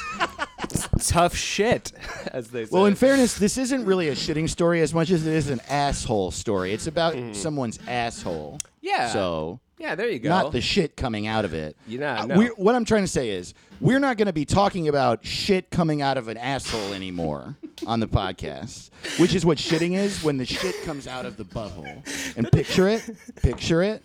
tough 1.08 1.34
shit, 1.34 1.92
as 2.32 2.48
they 2.48 2.64
say. 2.64 2.70
Well, 2.72 2.86
in 2.86 2.94
fairness, 2.94 3.34
this 3.34 3.58
isn't 3.58 3.84
really 3.84 4.08
a 4.08 4.14
shitting 4.14 4.48
story 4.48 4.80
as 4.80 4.94
much 4.94 5.10
as 5.10 5.26
it 5.26 5.32
is 5.34 5.50
an 5.50 5.60
asshole 5.68 6.30
story. 6.30 6.72
It's 6.72 6.86
about 6.86 7.14
mm-hmm. 7.14 7.32
someone's 7.32 7.78
asshole. 7.86 8.58
Yeah. 8.80 9.08
So 9.08 9.60
yeah, 9.82 9.94
there 9.96 10.08
you 10.08 10.18
go. 10.20 10.28
not 10.28 10.52
the 10.52 10.60
shit 10.60 10.96
coming 10.96 11.26
out 11.26 11.44
of 11.44 11.52
it. 11.54 11.76
You 11.88 11.98
know, 11.98 12.08
Uh, 12.14 12.26
no. 12.26 12.36
we're, 12.38 12.54
what 12.54 12.74
I'm 12.74 12.84
trying 12.84 13.02
to 13.02 13.08
say 13.08 13.30
is 13.30 13.52
we're 13.80 13.98
not 13.98 14.16
going 14.16 14.26
to 14.26 14.32
be 14.32 14.44
talking 14.44 14.86
about 14.88 15.24
shit 15.26 15.70
coming 15.70 16.00
out 16.00 16.16
of 16.16 16.28
an 16.28 16.36
asshole 16.36 16.92
anymore 16.94 17.56
on 17.86 17.98
the 18.00 18.06
podcast, 18.06 18.90
which 19.18 19.34
is 19.34 19.44
what 19.44 19.58
shitting 19.58 19.94
is 19.96 20.22
when 20.22 20.36
the 20.38 20.44
shit 20.46 20.80
comes 20.84 21.06
out 21.08 21.26
of 21.26 21.36
the 21.36 21.44
butthole. 21.44 22.00
And 22.36 22.50
picture 22.52 22.86
it, 22.88 23.02
picture 23.42 23.82
it. 23.82 24.02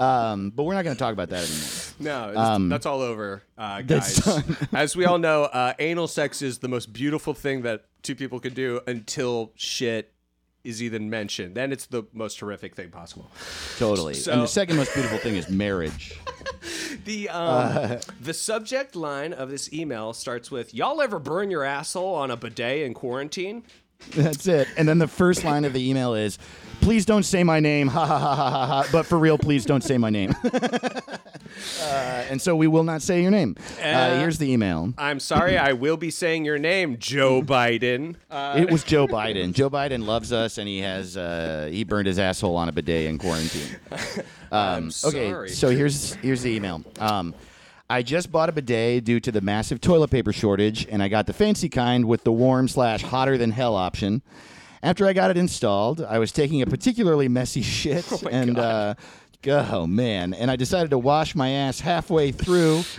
Um, 0.00 0.50
but 0.50 0.64
we're 0.64 0.74
not 0.74 0.82
going 0.82 0.96
to 0.96 0.98
talk 0.98 1.12
about 1.12 1.28
that 1.30 1.44
anymore. 1.48 1.68
No, 2.24 2.30
it's- 2.30 2.46
Um, 2.46 2.68
that's 2.68 2.86
all 2.86 3.00
over, 3.00 3.42
uh, 3.56 3.82
guys. 3.82 4.20
As 4.72 4.96
we 4.96 5.04
all 5.04 5.18
know, 5.28 5.44
uh, 5.44 5.74
anal 5.78 6.08
sex 6.08 6.42
is 6.42 6.58
the 6.58 6.68
most 6.68 6.92
beautiful 6.92 7.34
thing 7.34 7.62
that 7.62 7.84
two 8.02 8.16
people 8.16 8.40
could 8.40 8.54
do 8.54 8.80
until 8.86 9.52
shit 9.54 10.12
is 10.64 10.82
even 10.82 11.08
mentioned. 11.10 11.54
Then 11.54 11.72
it's 11.72 11.86
the 11.86 12.04
most 12.12 12.38
horrific 12.40 12.74
thing 12.76 12.90
possible. 12.90 13.30
Totally. 13.78 14.14
So- 14.14 14.32
and 14.32 14.42
the 14.42 14.46
second 14.46 14.76
most 14.76 14.92
beautiful 14.94 15.18
thing 15.18 15.36
is 15.36 15.48
marriage. 15.48 16.18
The 17.04 17.28
um, 17.30 17.98
the 18.20 18.34
subject 18.34 18.94
line 18.94 19.32
of 19.32 19.48
this 19.50 19.72
email 19.72 20.12
starts 20.12 20.50
with 20.50 20.74
"Y'all 20.74 21.00
ever 21.00 21.18
burn 21.18 21.50
your 21.50 21.64
asshole 21.64 22.14
on 22.16 22.30
a 22.30 22.36
bidet 22.36 22.82
in 22.82 22.94
quarantine?" 22.94 23.62
That's 24.10 24.46
it. 24.46 24.68
And 24.76 24.88
then 24.88 24.98
the 24.98 25.08
first 25.08 25.44
line 25.44 25.64
of 25.64 25.72
the 25.72 25.88
email 25.88 26.14
is, 26.14 26.38
"Please 26.80 27.04
don't 27.04 27.22
say 27.24 27.44
my 27.44 27.60
name, 27.60 27.88
ha 27.88 28.06
ha 28.06 28.18
ha 28.18 28.34
ha 28.34 28.50
ha 28.50 28.66
ha. 28.66 28.88
But 28.92 29.06
for 29.06 29.18
real, 29.18 29.38
please 29.38 29.64
don't 29.64 29.82
say 29.82 29.98
my 29.98 30.10
name." 30.10 30.34
uh, 30.44 32.24
and 32.30 32.40
so 32.40 32.54
we 32.56 32.66
will 32.66 32.84
not 32.84 33.02
say 33.02 33.22
your 33.22 33.30
name. 33.30 33.56
Uh, 33.82 34.18
here's 34.18 34.38
the 34.38 34.50
email. 34.50 34.92
I'm 34.98 35.20
sorry, 35.20 35.58
I 35.58 35.72
will 35.72 35.96
be 35.96 36.10
saying 36.10 36.44
your 36.44 36.58
name, 36.58 36.96
Joe 36.98 37.42
Biden. 37.46 38.16
Uh, 38.30 38.56
it 38.58 38.70
was 38.70 38.84
Joe 38.84 39.06
Biden. 39.06 39.52
Joe 39.52 39.70
Biden 39.70 40.04
loves 40.06 40.32
us, 40.32 40.58
and 40.58 40.68
he 40.68 40.80
has 40.80 41.16
uh, 41.16 41.68
he 41.70 41.84
burned 41.84 42.06
his 42.06 42.18
asshole 42.18 42.56
on 42.56 42.68
a 42.68 42.72
bidet 42.72 43.06
in 43.06 43.18
quarantine. 43.18 43.76
I'm 44.52 44.86
Okay, 45.04 45.30
sorry. 45.30 45.48
so 45.50 45.68
here's 45.68 46.14
here's 46.14 46.42
the 46.42 46.50
email. 46.50 46.82
Um, 46.98 47.34
I 47.88 48.02
just 48.02 48.30
bought 48.30 48.48
a 48.48 48.52
bidet 48.52 49.04
due 49.04 49.18
to 49.20 49.32
the 49.32 49.40
massive 49.40 49.80
toilet 49.80 50.10
paper 50.10 50.32
shortage, 50.32 50.86
and 50.90 51.02
I 51.02 51.08
got 51.08 51.26
the 51.26 51.32
fancy 51.32 51.68
kind 51.68 52.04
with 52.06 52.22
the 52.24 52.32
warm 52.32 52.68
slash 52.68 53.02
hotter 53.02 53.36
than 53.36 53.50
hell 53.50 53.74
option. 53.74 54.22
After 54.82 55.06
I 55.06 55.12
got 55.12 55.30
it 55.30 55.36
installed, 55.36 56.00
I 56.00 56.18
was 56.18 56.32
taking 56.32 56.62
a 56.62 56.66
particularly 56.66 57.28
messy 57.28 57.62
shit, 57.78 58.10
and 58.30 58.58
uh, 58.58 58.94
oh 59.46 59.86
man, 59.86 60.32
and 60.32 60.50
I 60.50 60.56
decided 60.56 60.90
to 60.90 60.98
wash 60.98 61.34
my 61.34 61.50
ass 61.50 61.80
halfway 61.80 62.32
through. 62.32 62.82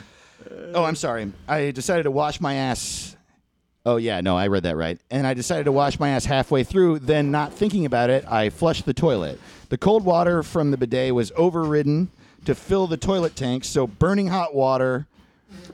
Oh, 0.73 0.83
I'm 0.83 0.95
sorry. 0.95 1.31
I 1.47 1.71
decided 1.71 2.03
to 2.03 2.11
wash 2.11 2.41
my 2.41 2.55
ass. 2.55 3.15
Oh 3.85 3.97
yeah, 3.97 4.21
no, 4.21 4.37
I 4.37 4.47
read 4.47 4.63
that 4.63 4.75
right. 4.75 4.99
And 5.11 5.27
I 5.27 5.33
decided 5.33 5.65
to 5.65 5.71
wash 5.71 5.99
my 5.99 6.09
ass 6.09 6.25
halfway 6.25 6.63
through. 6.63 6.99
Then, 6.99 7.29
not 7.29 7.53
thinking 7.53 7.85
about 7.85 8.09
it, 8.09 8.25
I 8.27 8.49
flushed 8.49 8.85
the 8.85 8.93
toilet. 8.93 9.39
The 9.69 9.77
cold 9.77 10.03
water 10.03 10.43
from 10.43 10.71
the 10.71 10.77
bidet 10.77 11.13
was 11.13 11.31
overridden 11.37 12.11
to 12.45 12.55
fill 12.55 12.87
the 12.87 12.97
toilet 12.97 13.35
tank, 13.35 13.63
so 13.63 13.85
burning 13.85 14.27
hot 14.27 14.55
water 14.55 15.07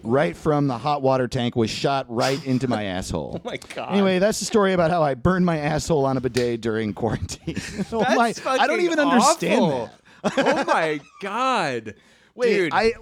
right 0.03 0.35
from 0.35 0.67
the 0.67 0.77
hot 0.77 1.01
water 1.01 1.27
tank 1.27 1.55
was 1.55 1.69
shot 1.69 2.05
right 2.09 2.43
into 2.45 2.67
my 2.67 2.83
asshole. 2.97 3.41
Oh 3.43 3.49
my 3.49 3.57
God. 3.75 3.91
Anyway, 3.93 4.19
that's 4.19 4.39
the 4.39 4.45
story 4.45 4.73
about 4.73 4.91
how 4.91 5.03
I 5.03 5.13
burned 5.13 5.45
my 5.45 5.57
asshole 5.57 6.05
on 6.05 6.17
a 6.17 6.21
bidet 6.21 6.61
during 6.61 6.93
quarantine. 6.93 7.55
oh 7.91 7.99
That's 7.99 8.43
my! 8.45 8.51
I 8.51 8.67
don't 8.67 8.77
fucking 8.77 8.85
even 8.85 8.99
understand 8.99 9.61
awful. 9.63 9.89
that. 10.23 10.33
oh 10.37 10.63
my 10.67 10.99
god. 11.21 11.95
Wait, 12.35 12.53
Dude, 12.55 12.73
I 12.73 12.93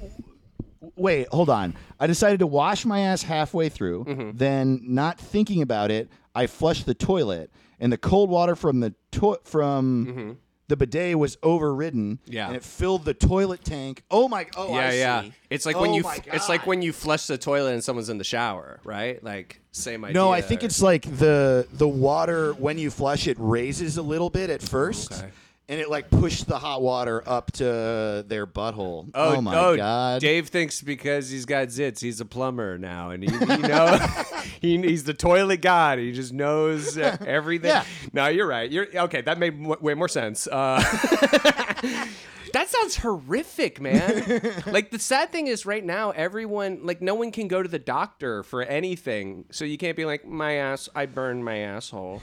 wait. 0.96 1.28
Hold 1.30 1.50
on. 1.50 1.76
I 2.00 2.08
decided 2.08 2.40
to 2.40 2.48
wash 2.48 2.86
my 2.86 3.00
ass 3.02 3.24
halfway 3.24 3.70
through. 3.70 4.06
Mm-hmm. 4.06 4.38
Then, 4.38 4.82
not 4.84 5.18
thinking 5.20 5.62
about 5.62 5.92
it, 5.92 6.10
I 6.34 6.48
flushed 6.48 6.86
the 6.86 6.94
toilet, 6.94 7.52
and 7.80 7.92
the 7.92 7.98
cold 7.98 8.30
water 8.30 8.56
from 8.56 8.80
the 8.80 8.94
to- 9.12 9.40
from 9.44 10.38
the 10.68 10.76
bidet 10.76 11.18
was 11.18 11.38
overridden. 11.44 12.20
Yeah. 12.26 12.48
and 12.48 12.56
it 12.56 12.64
filled 12.64 13.06
the 13.06 13.14
toilet 13.14 13.64
tank. 13.64 14.04
Oh 14.10 14.28
my! 14.28 14.48
Oh, 14.58 14.70
yeah, 14.70 14.88
I 14.88 14.94
yeah. 14.94 15.22
see. 15.24 15.34
It's 15.50 15.66
like 15.66 15.80
when 15.80 15.92
Oh 15.92 15.96
you 15.98 16.04
my 16.04 16.20
it's 16.34 16.50
like 16.50 16.66
when 16.66 16.82
you 16.82 16.92
flush 16.92 17.28
the 17.28 17.38
toilet 17.38 17.74
and 17.74 17.84
someone's 17.84 18.10
in 18.10 18.18
the 18.18 18.24
shower, 18.24 18.80
right? 18.84 19.24
Like 19.24 19.62
same 19.72 20.04
idea. 20.06 20.14
No, 20.16 20.32
I 20.32 20.42
think 20.42 20.64
it's 20.64 20.82
like 20.82 21.04
the 21.04 21.68
the 21.72 21.88
water 21.88 22.54
when 22.54 22.78
you 22.78 22.90
flush 22.90 23.28
it 23.28 23.38
raises 23.40 23.98
a 23.98 24.02
little 24.02 24.30
bit 24.30 24.50
at 24.50 24.62
first. 24.62 25.14
Okay. 25.14 25.32
And 25.68 25.80
it 25.80 25.90
like 25.90 26.12
pushed 26.12 26.48
the 26.48 26.60
hot 26.60 26.84
water 26.84 27.24
up 27.26 27.52
to 27.54 28.24
their 28.28 28.46
butthole. 28.46 29.10
Oh, 29.16 29.42
my 29.42 29.58
oh, 29.58 29.76
god! 29.76 30.22
Dave 30.22 30.50
thinks 30.50 30.80
because 30.82 31.32
he's 31.32 31.46
got 31.46 31.70
zits, 31.70 32.02
he's 32.02 32.22
a 32.22 32.26
plumber 32.26 32.78
now, 32.78 33.10
and 33.10 33.24
he, 33.24 33.32
you 33.32 33.68
know, 33.68 33.98
he, 34.62 34.78
he's 34.78 35.06
the 35.06 35.14
toilet 35.16 35.62
god. 35.62 35.98
He 35.98 36.12
just 36.12 36.34
knows 36.34 36.98
everything. 37.00 37.70
Yeah. 37.70 37.84
No, 38.14 38.28
you're 38.28 38.48
right. 38.48 38.70
You're 38.70 38.88
okay. 38.96 39.22
That 39.22 39.40
made 39.40 39.60
w- 39.60 39.82
way 39.82 39.96
more 39.96 40.08
sense. 40.08 40.46
Uh, 40.46 40.78
that 42.54 42.68
sounds 42.68 42.98
horrific, 42.98 43.82
man. 43.82 44.64
like 44.68 44.92
the 44.92 45.00
sad 45.00 45.32
thing 45.32 45.48
is, 45.48 45.66
right 45.66 45.84
now, 45.84 46.12
everyone, 46.12 46.82
like, 46.84 47.02
no 47.02 47.16
one 47.16 47.32
can 47.32 47.48
go 47.48 47.64
to 47.64 47.70
the 47.70 47.80
doctor 47.80 48.44
for 48.44 48.62
anything, 48.62 49.46
so 49.50 49.66
you 49.66 49.80
can't 49.80 49.98
be 49.98 50.06
like, 50.06 50.28
my 50.28 50.54
ass, 50.54 50.90
I 50.94 51.08
burned 51.08 51.44
my 51.44 51.58
asshole. 51.58 52.22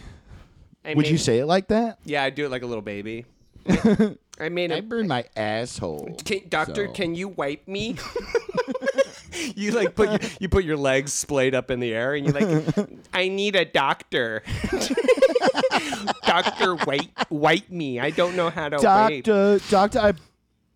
I 0.85 0.95
Would 0.95 1.09
you 1.09 1.19
say 1.19 1.39
it 1.39 1.47
like 1.47 1.69
that? 1.69 1.99
Yeah, 2.05 2.25
I 2.25 2.31
do 2.31 2.45
it 2.45 2.51
like 2.51 2.63
a 2.63 2.67
little 2.67 2.83
baby. 2.83 3.25
I 4.41 4.49
mean, 4.49 4.73
I 4.73 4.81
burned 4.81 5.09
my 5.09 5.25
asshole. 5.37 6.17
can, 6.25 6.49
doctor, 6.49 6.87
So- 6.87 6.93
can 6.93 7.15
you 7.15 7.29
wipe 7.29 7.69
me? 7.69 7.97
you 9.55 9.73
like 9.73 9.95
put 9.95 10.11
your, 10.11 10.31
you 10.41 10.49
put 10.49 10.65
your 10.65 10.77
legs 10.77 11.13
splayed 11.13 11.55
up 11.55 11.71
in 11.71 11.81
the 11.81 11.95
air 11.95 12.15
and 12.15 12.27
you're 12.27 12.35
like, 12.35 12.91
I 13.15 13.29
need 13.29 13.57
a 13.57 13.65
doctor. 13.65 14.43
doctor, 16.25 16.75
wipe 16.87 17.31
wipe 17.31 17.71
me. 17.71 18.01
I 18.01 18.11
don't 18.11 18.37
know 18.37 18.51
how 18.51 18.69
to 18.69 18.77
wipe. 18.77 19.25
Doctor, 19.25 19.61
doctor, 19.71 19.99
I 20.01 20.15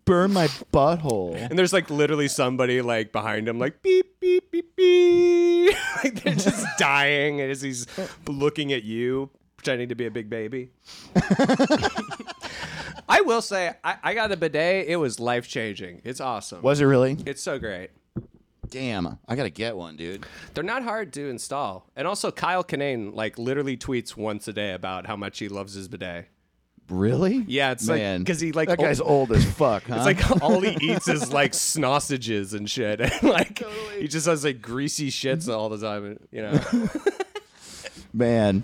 burned 0.05 0.33
my 0.33 0.47
butthole. 0.71 1.35
And 1.35 1.57
there's 1.57 1.73
like 1.73 1.89
literally 1.89 2.27
somebody 2.27 2.81
like 2.81 3.11
behind 3.11 3.47
him, 3.47 3.59
like 3.59 3.81
beep 3.81 4.19
beep 4.19 4.49
beep 4.51 4.75
beep. 4.75 5.75
like 6.03 6.23
they're 6.23 6.35
just 6.35 6.65
dying 6.77 7.41
as 7.41 7.61
he's 7.61 7.85
looking 8.27 8.71
at 8.73 8.83
you, 8.83 9.29
pretending 9.67 9.89
to 9.89 9.95
be 9.95 10.05
a 10.05 10.11
big 10.11 10.29
baby. 10.29 10.69
I 13.09 13.19
will 13.21 13.41
say, 13.41 13.73
I, 13.83 13.97
I 14.01 14.13
got 14.13 14.31
a 14.31 14.37
bidet. 14.37 14.87
It 14.87 14.95
was 14.95 15.19
life 15.19 15.47
changing. 15.47 16.01
It's 16.05 16.21
awesome. 16.21 16.61
Was 16.61 16.79
it 16.79 16.85
really? 16.85 17.17
It's 17.25 17.41
so 17.41 17.59
great. 17.59 17.89
Damn, 18.69 19.17
I 19.27 19.35
gotta 19.35 19.49
get 19.49 19.75
one, 19.77 19.95
dude. 19.97 20.25
They're 20.53 20.63
not 20.63 20.83
hard 20.83 21.11
to 21.13 21.29
install. 21.29 21.85
And 21.97 22.07
also, 22.07 22.31
Kyle 22.31 22.63
Kinane 22.63 23.13
like 23.13 23.37
literally 23.37 23.75
tweets 23.77 24.15
once 24.15 24.47
a 24.47 24.53
day 24.53 24.71
about 24.73 25.05
how 25.05 25.15
much 25.17 25.39
he 25.39 25.47
loves 25.49 25.73
his 25.73 25.87
bidet. 25.89 26.27
Really? 26.89 27.43
Yeah, 27.47 27.71
it's 27.71 27.87
like- 27.89 27.99
Man, 27.99 28.23
'cause 28.23 28.39
he, 28.39 28.53
like, 28.53 28.69
that 28.69 28.77
guy's 28.79 29.01
old 29.01 29.33
as 29.33 29.43
fuck. 29.43 29.83
Huh? 29.83 29.95
It's 29.97 30.05
like 30.05 30.41
all 30.41 30.61
he 30.61 30.77
eats 30.93 31.09
is 31.09 31.33
like 31.33 31.53
sausages 31.53 32.53
and 32.53 32.69
shit. 32.69 33.01
And 33.21 33.23
like 33.23 33.61
he 33.99 34.07
just 34.07 34.25
has 34.27 34.45
like 34.45 34.61
greasy 34.61 35.09
shits 35.11 35.53
all 35.53 35.67
the 35.69 35.77
time. 35.77 36.19
You 36.31 36.43
know. 36.43 36.59
man. 38.13 38.63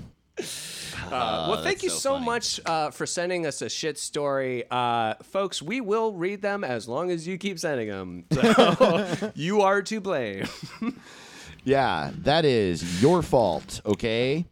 Uh, 1.14 1.48
well, 1.50 1.64
thank 1.64 1.84
you 1.84 1.90
so 1.90 1.98
so 1.98 2.20
much 2.20 2.60
uh, 2.66 2.92
for 2.92 3.06
sending 3.06 3.46
us 3.46 3.62
a 3.62 3.70
shit 3.70 3.98
story, 3.98 4.64
uh, 4.72 5.16
folks. 5.24 5.62
We 5.62 5.82
will 5.82 6.14
read 6.14 6.42
them 6.42 6.64
as 6.64 6.88
long 6.88 7.12
as 7.12 7.28
you 7.28 7.38
keep 7.38 7.60
sending 7.60 7.90
them. 7.90 8.26
So 8.32 9.32
you 9.36 9.62
are 9.62 9.82
to 9.84 10.00
blame. 10.02 10.48
Yeah, 11.66 12.12
that 12.24 12.44
is 12.44 13.02
your 13.02 13.22
fault. 13.22 13.80
Okay, 13.86 14.46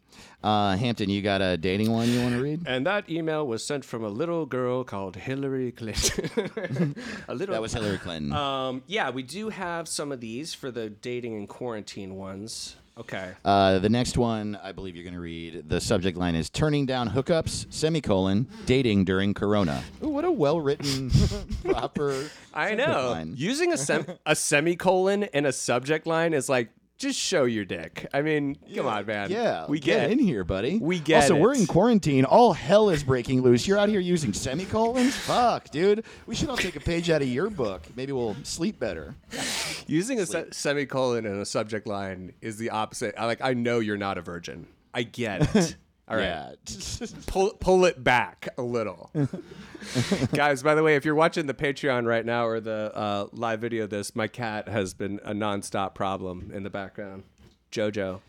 uh, 0.43 0.75
Hampton, 0.75 1.09
you 1.09 1.21
got 1.21 1.41
a 1.41 1.55
dating 1.55 1.91
one 1.91 2.09
you 2.09 2.21
want 2.21 2.33
to 2.35 2.41
read? 2.41 2.63
And 2.65 2.85
that 2.87 3.09
email 3.09 3.45
was 3.45 3.63
sent 3.63 3.85
from 3.85 4.03
a 4.03 4.09
little 4.09 4.45
girl 4.45 4.83
called 4.83 5.15
Hillary 5.15 5.71
Clinton. 5.71 6.95
a 7.27 7.35
little. 7.35 7.53
That 7.53 7.61
was 7.61 7.73
Hillary 7.73 7.99
Clinton. 7.99 8.33
Um, 8.33 8.81
yeah, 8.87 9.11
we 9.11 9.21
do 9.23 9.49
have 9.49 9.87
some 9.87 10.11
of 10.11 10.19
these 10.19 10.53
for 10.53 10.71
the 10.71 10.89
dating 10.89 11.35
and 11.35 11.47
quarantine 11.47 12.15
ones. 12.15 12.75
Okay. 12.97 13.31
Uh, 13.45 13.79
the 13.79 13.89
next 13.89 14.17
one, 14.17 14.59
I 14.61 14.71
believe 14.73 14.95
you're 14.95 15.03
going 15.03 15.13
to 15.15 15.19
read. 15.19 15.69
The 15.69 15.79
subject 15.79 16.17
line 16.17 16.35
is 16.35 16.49
"Turning 16.49 16.85
down 16.85 17.09
hookups: 17.09 17.65
semicolon 17.73 18.47
dating 18.65 19.05
during 19.05 19.33
Corona." 19.33 19.83
Ooh, 20.03 20.09
what 20.09 20.25
a 20.25 20.31
well-written, 20.31 21.09
proper. 21.63 22.29
I 22.53 22.75
know. 22.75 23.11
line. 23.11 23.33
Using 23.37 23.71
a 23.73 23.77
sem- 23.77 24.05
a 24.25 24.35
semicolon 24.35 25.23
in 25.23 25.45
a 25.45 25.51
subject 25.51 26.05
line 26.05 26.33
is 26.33 26.49
like 26.49 26.69
just 27.01 27.19
show 27.19 27.43
your 27.45 27.65
dick. 27.65 28.07
I 28.13 28.21
mean, 28.21 28.55
come 28.75 28.85
on, 28.85 29.05
man. 29.05 29.29
Yeah, 29.31 29.65
we 29.67 29.79
get, 29.79 30.11
in 30.11 30.19
here, 30.19 30.43
buddy. 30.43 30.77
We 30.77 30.99
get 30.99 31.23
Also, 31.23 31.35
we're 31.35 31.53
it. 31.53 31.59
in 31.61 31.67
quarantine. 31.67 32.25
All 32.25 32.53
hell 32.53 32.89
is 32.89 33.03
breaking 33.03 33.41
loose. 33.41 33.67
You're 33.67 33.77
out 33.77 33.89
here 33.89 33.99
using 33.99 34.33
semicolons. 34.33 35.15
Fuck, 35.15 35.69
dude. 35.71 36.03
We 36.27 36.35
should 36.35 36.49
all 36.49 36.57
take 36.57 36.75
a 36.75 36.79
page 36.79 37.09
out 37.09 37.21
of 37.21 37.27
your 37.27 37.49
book. 37.49 37.81
Maybe 37.95 38.11
we'll 38.13 38.35
sleep 38.43 38.79
better. 38.79 39.15
Using 39.87 40.19
a 40.19 40.25
se- 40.25 40.49
semicolon 40.51 41.25
in 41.25 41.39
a 41.39 41.45
subject 41.45 41.87
line 41.87 42.33
is 42.41 42.57
the 42.57 42.69
opposite. 42.69 43.15
I 43.17 43.25
like. 43.25 43.41
I 43.41 43.53
know 43.53 43.79
you're 43.79 43.97
not 43.97 44.17
a 44.17 44.21
virgin. 44.21 44.67
I 44.93 45.03
get 45.03 45.55
it. 45.55 45.75
All 46.11 46.17
right. 46.17 46.25
Yeah. 46.25 47.07
pull 47.27 47.51
pull 47.59 47.85
it 47.85 48.03
back 48.03 48.49
a 48.57 48.61
little. 48.61 49.09
Guys, 50.33 50.61
by 50.61 50.75
the 50.75 50.83
way, 50.83 50.95
if 50.95 51.05
you're 51.05 51.15
watching 51.15 51.47
the 51.47 51.53
Patreon 51.53 52.05
right 52.05 52.25
now 52.25 52.45
or 52.45 52.59
the 52.59 52.91
uh, 52.93 53.27
live 53.31 53.61
video 53.61 53.85
of 53.85 53.89
this, 53.89 54.13
my 54.15 54.27
cat 54.27 54.67
has 54.67 54.93
been 54.93 55.19
a 55.23 55.33
nonstop 55.33 55.95
problem 55.95 56.51
in 56.53 56.63
the 56.63 56.69
background. 56.69 57.23
Jojo. 57.71 58.19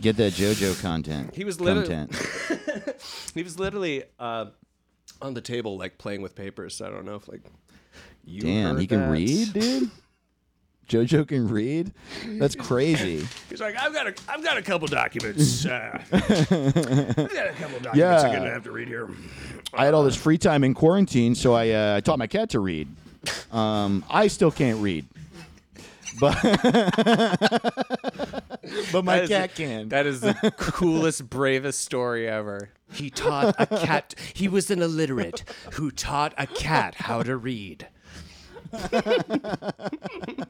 Get 0.00 0.16
that 0.18 0.34
JoJo 0.34 0.80
content. 0.80 1.34
He 1.34 1.44
was 1.44 1.60
literally- 1.60 1.88
content. 1.88 2.16
He 3.34 3.42
was 3.42 3.58
literally 3.58 4.04
uh, 4.18 4.46
on 5.20 5.34
the 5.34 5.40
table, 5.40 5.76
like 5.76 5.98
playing 5.98 6.22
with 6.22 6.34
papers. 6.34 6.76
So 6.76 6.86
I 6.86 6.90
don't 6.90 7.04
know 7.04 7.16
if 7.16 7.28
like 7.28 7.42
you 8.24 8.42
Damn, 8.42 8.78
he 8.78 8.86
can 8.86 9.10
read, 9.10 9.52
dude. 9.52 9.90
JoJo 10.88 11.26
can 11.28 11.48
read. 11.48 11.92
That's 12.24 12.54
crazy. 12.54 13.26
He's 13.50 13.60
like, 13.60 13.76
I've 13.76 13.92
got 13.92 14.06
a, 14.06 14.14
I've 14.28 14.42
got 14.44 14.56
a 14.56 14.62
couple 14.62 14.86
documents. 14.88 15.66
Uh, 15.76 15.98
I've 16.12 16.20
got 16.28 16.50
a 16.50 17.54
couple 17.58 17.80
documents 17.80 17.94
Yeah. 17.94 18.20
I'm 18.20 18.32
gonna 18.36 18.50
have 18.50 18.64
to 18.64 18.70
read 18.72 18.88
here. 18.88 19.08
I 19.74 19.84
had 19.84 19.94
all 19.94 20.04
this 20.04 20.16
free 20.16 20.38
time 20.38 20.62
in 20.64 20.74
quarantine, 20.74 21.34
so 21.34 21.54
I 21.54 21.70
uh, 21.70 21.96
I 21.96 22.00
taught 22.00 22.18
my 22.18 22.26
cat 22.28 22.50
to 22.50 22.60
read. 22.60 22.88
Um, 23.52 24.04
I 24.08 24.28
still 24.28 24.50
can't 24.52 24.78
read. 24.80 25.06
but 26.20 26.40
but 28.92 29.04
my 29.04 29.16
That 29.16 29.22
is- 29.24 29.28
cat 29.28 29.54
can. 29.54 29.88
That 29.88 30.06
is 30.06 30.20
the 30.20 30.34
coolest, 30.56 31.28
bravest 31.28 31.80
story 31.82 32.28
ever. 32.28 32.70
He 32.92 33.10
taught 33.10 33.54
a 33.58 33.66
cat. 33.66 34.14
He 34.34 34.46
was 34.48 34.70
an 34.70 34.80
illiterate 34.80 35.42
who 35.72 35.90
taught 35.90 36.32
a 36.38 36.46
cat 36.46 36.94
how 36.94 37.22
to 37.22 37.36
read. 37.36 37.88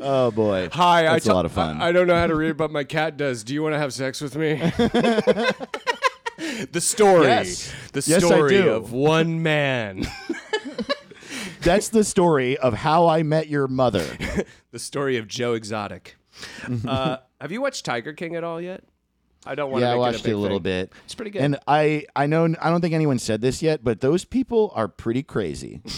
oh 0.00 0.30
boy. 0.30 0.68
Hi, 0.72 1.02
That's 1.02 1.28
I 1.28 1.32
a 1.32 1.34
lot 1.34 1.46
of 1.46 1.52
fun. 1.52 1.80
I, 1.80 1.88
I 1.88 1.92
don't 1.92 2.06
know 2.06 2.16
how 2.16 2.26
to 2.26 2.34
read, 2.34 2.56
but 2.56 2.70
my 2.70 2.84
cat 2.84 3.16
does. 3.16 3.44
Do 3.44 3.54
you 3.54 3.62
want 3.62 3.74
to 3.74 3.78
have 3.78 3.92
sex 3.92 4.20
with 4.20 4.36
me? 4.36 4.54
the 6.72 6.80
story. 6.80 7.26
Yes. 7.26 7.72
The 7.92 8.02
Yes, 8.06 8.24
I 8.24 8.26
story 8.26 8.50
do. 8.50 8.68
of 8.70 8.92
one 8.92 9.42
man. 9.42 10.04
That's 11.62 11.88
the 11.88 12.04
story 12.04 12.56
of 12.58 12.74
how 12.74 13.06
I 13.08 13.22
met 13.22 13.48
your 13.48 13.68
mother. 13.68 14.04
the 14.70 14.78
story 14.78 15.16
of 15.16 15.26
Joe 15.26 15.54
Exotic. 15.54 16.16
uh, 16.86 17.18
have 17.40 17.52
you 17.52 17.60
watched 17.62 17.84
Tiger 17.84 18.12
King 18.12 18.36
at 18.36 18.44
all 18.44 18.60
yet? 18.60 18.84
I 19.46 19.54
don't 19.54 19.70
want 19.70 19.82
to. 19.82 19.86
yeah, 19.86 19.92
I 19.92 19.96
watched 19.96 20.26
it 20.26 20.32
a, 20.32 20.34
a 20.34 20.36
little 20.36 20.58
thing. 20.58 20.62
bit. 20.62 20.92
It's 21.04 21.14
pretty 21.14 21.30
good. 21.30 21.42
And 21.42 21.58
I 21.66 22.06
I 22.16 22.26
know 22.26 22.44
I 22.60 22.70
don't 22.70 22.80
think 22.80 22.94
anyone 22.94 23.18
said 23.18 23.40
this 23.40 23.62
yet, 23.62 23.84
but 23.84 24.00
those 24.00 24.24
people 24.24 24.72
are 24.74 24.88
pretty 24.88 25.22
crazy. 25.22 25.82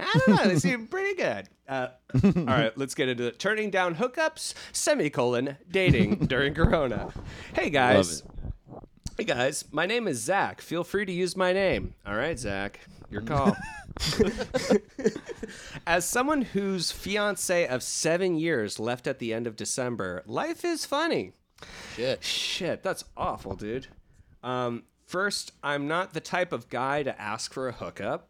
I 0.00 0.20
don't 0.26 0.28
know. 0.28 0.48
They 0.48 0.58
seem 0.58 0.86
pretty 0.86 1.14
good. 1.14 1.48
Uh, 1.68 1.88
all 2.24 2.44
right, 2.44 2.76
let's 2.76 2.94
get 2.94 3.08
into 3.08 3.26
it. 3.26 3.38
Turning 3.38 3.70
down 3.70 3.94
hookups, 3.96 4.54
semicolon, 4.72 5.56
dating 5.70 6.16
during 6.26 6.54
Corona. 6.54 7.12
Hey, 7.54 7.70
guys. 7.70 8.22
Hey, 9.16 9.24
guys. 9.24 9.64
My 9.70 9.86
name 9.86 10.08
is 10.08 10.20
Zach. 10.22 10.60
Feel 10.60 10.84
free 10.84 11.04
to 11.04 11.12
use 11.12 11.36
my 11.36 11.52
name. 11.52 11.94
All 12.06 12.16
right, 12.16 12.38
Zach. 12.38 12.80
Your 13.10 13.22
call. 13.22 13.56
As 15.86 16.08
someone 16.08 16.42
whose 16.42 16.90
fiance 16.90 17.66
of 17.66 17.82
seven 17.82 18.36
years 18.36 18.78
left 18.78 19.06
at 19.06 19.18
the 19.18 19.32
end 19.32 19.46
of 19.46 19.56
December, 19.56 20.22
life 20.26 20.64
is 20.64 20.84
funny. 20.84 21.32
Shit. 21.96 22.22
Shit, 22.24 22.82
that's 22.82 23.04
awful, 23.16 23.54
dude. 23.54 23.88
Um, 24.42 24.84
first, 25.06 25.52
I'm 25.62 25.86
not 25.86 26.14
the 26.14 26.20
type 26.20 26.52
of 26.52 26.68
guy 26.68 27.02
to 27.02 27.20
ask 27.20 27.52
for 27.52 27.68
a 27.68 27.72
hookup. 27.72 28.28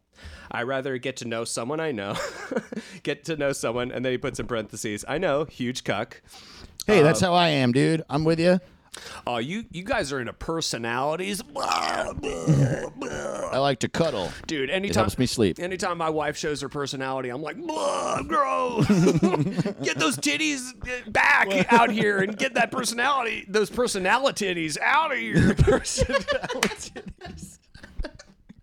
I 0.51 0.63
rather 0.63 0.99
get 0.99 1.17
to 1.19 1.25
know 1.29 1.45
someone 1.45 1.81
I 1.81 1.93
know, 1.93 2.17
get 3.03 3.25
to 3.25 3.37
know 3.37 3.53
someone, 3.53 3.91
and 3.91 4.05
then 4.05 4.13
he 4.13 4.19
puts 4.19 4.39
in 4.39 4.47
parentheses, 4.47 5.05
I 5.09 5.19
know, 5.19 5.45
huge 5.45 5.85
cuck. 5.85 6.21
Hey, 6.87 7.03
that's 7.03 7.21
how 7.21 7.33
I 7.33 7.49
am, 7.49 7.73
dude. 7.73 8.03
I'm 8.11 8.25
with 8.25 8.39
you. 8.39 8.61
Oh, 9.27 9.39
you 9.39 9.65
you 9.71 9.85
guys 9.85 10.13
are 10.13 10.21
into 10.21 10.33
personalities, 10.35 11.43
I 11.57 12.13
like 13.59 13.79
to 13.81 13.89
cuddle. 13.89 14.31
dude. 14.47 14.69
Anytime 14.71 14.91
It 14.91 14.95
helps 15.05 15.19
me 15.19 15.27
sleep. 15.27 15.59
Anytime 15.59 15.97
my 15.99 16.11
wife 16.11 16.37
shows 16.37 16.61
her 16.61 16.69
personality, 16.69 17.31
I'm 17.31 17.43
like, 17.43 17.57
"Blah, 17.57 18.23
gross. 18.23 18.87
get 19.83 19.99
those 19.99 20.17
titties 20.19 20.73
uh, 20.87 21.11
back 21.11 21.73
out 21.73 21.91
here 21.91 22.21
and 22.21 22.37
get 22.37 22.55
that 22.55 22.71
personality, 22.71 23.45
those 23.49 23.71
personality 23.71 24.45
titties 24.47 24.79
out 24.81 25.13
of 25.13 25.19
your 25.19 25.55
personality. 25.55 26.93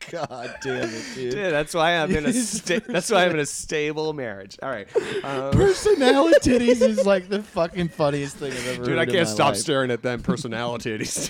God 0.10 0.56
damn 0.62 0.90
it, 0.90 1.04
dude. 1.16 1.32
Dude, 1.34 1.54
that's 1.54 1.74
why 1.74 1.98
I'm 1.98 2.16
in 2.16 2.26
a 2.26 2.34
sta- 2.34 2.82
that's 2.88 3.10
why 3.12 3.26
I'm 3.26 3.32
in 3.32 3.40
a 3.40 3.46
stable 3.46 4.14
marriage. 4.14 4.58
All 4.62 4.70
right, 4.70 4.88
um, 5.24 5.54
titties 5.54 6.82
is 6.82 7.06
like 7.06 7.30
the 7.30 7.42
fucking 7.44 7.90
funniest 7.90 8.38
thing 8.38 8.52
I've 8.52 8.68
ever 8.68 8.86
dude, 8.86 8.98
I 8.98 9.06
can't 9.06 9.28
stop 9.28 9.50
life. 9.50 9.58
staring 9.58 9.92
at 9.92 10.02
them 10.02 10.22
personality 10.22 10.98
titties. 10.98 11.30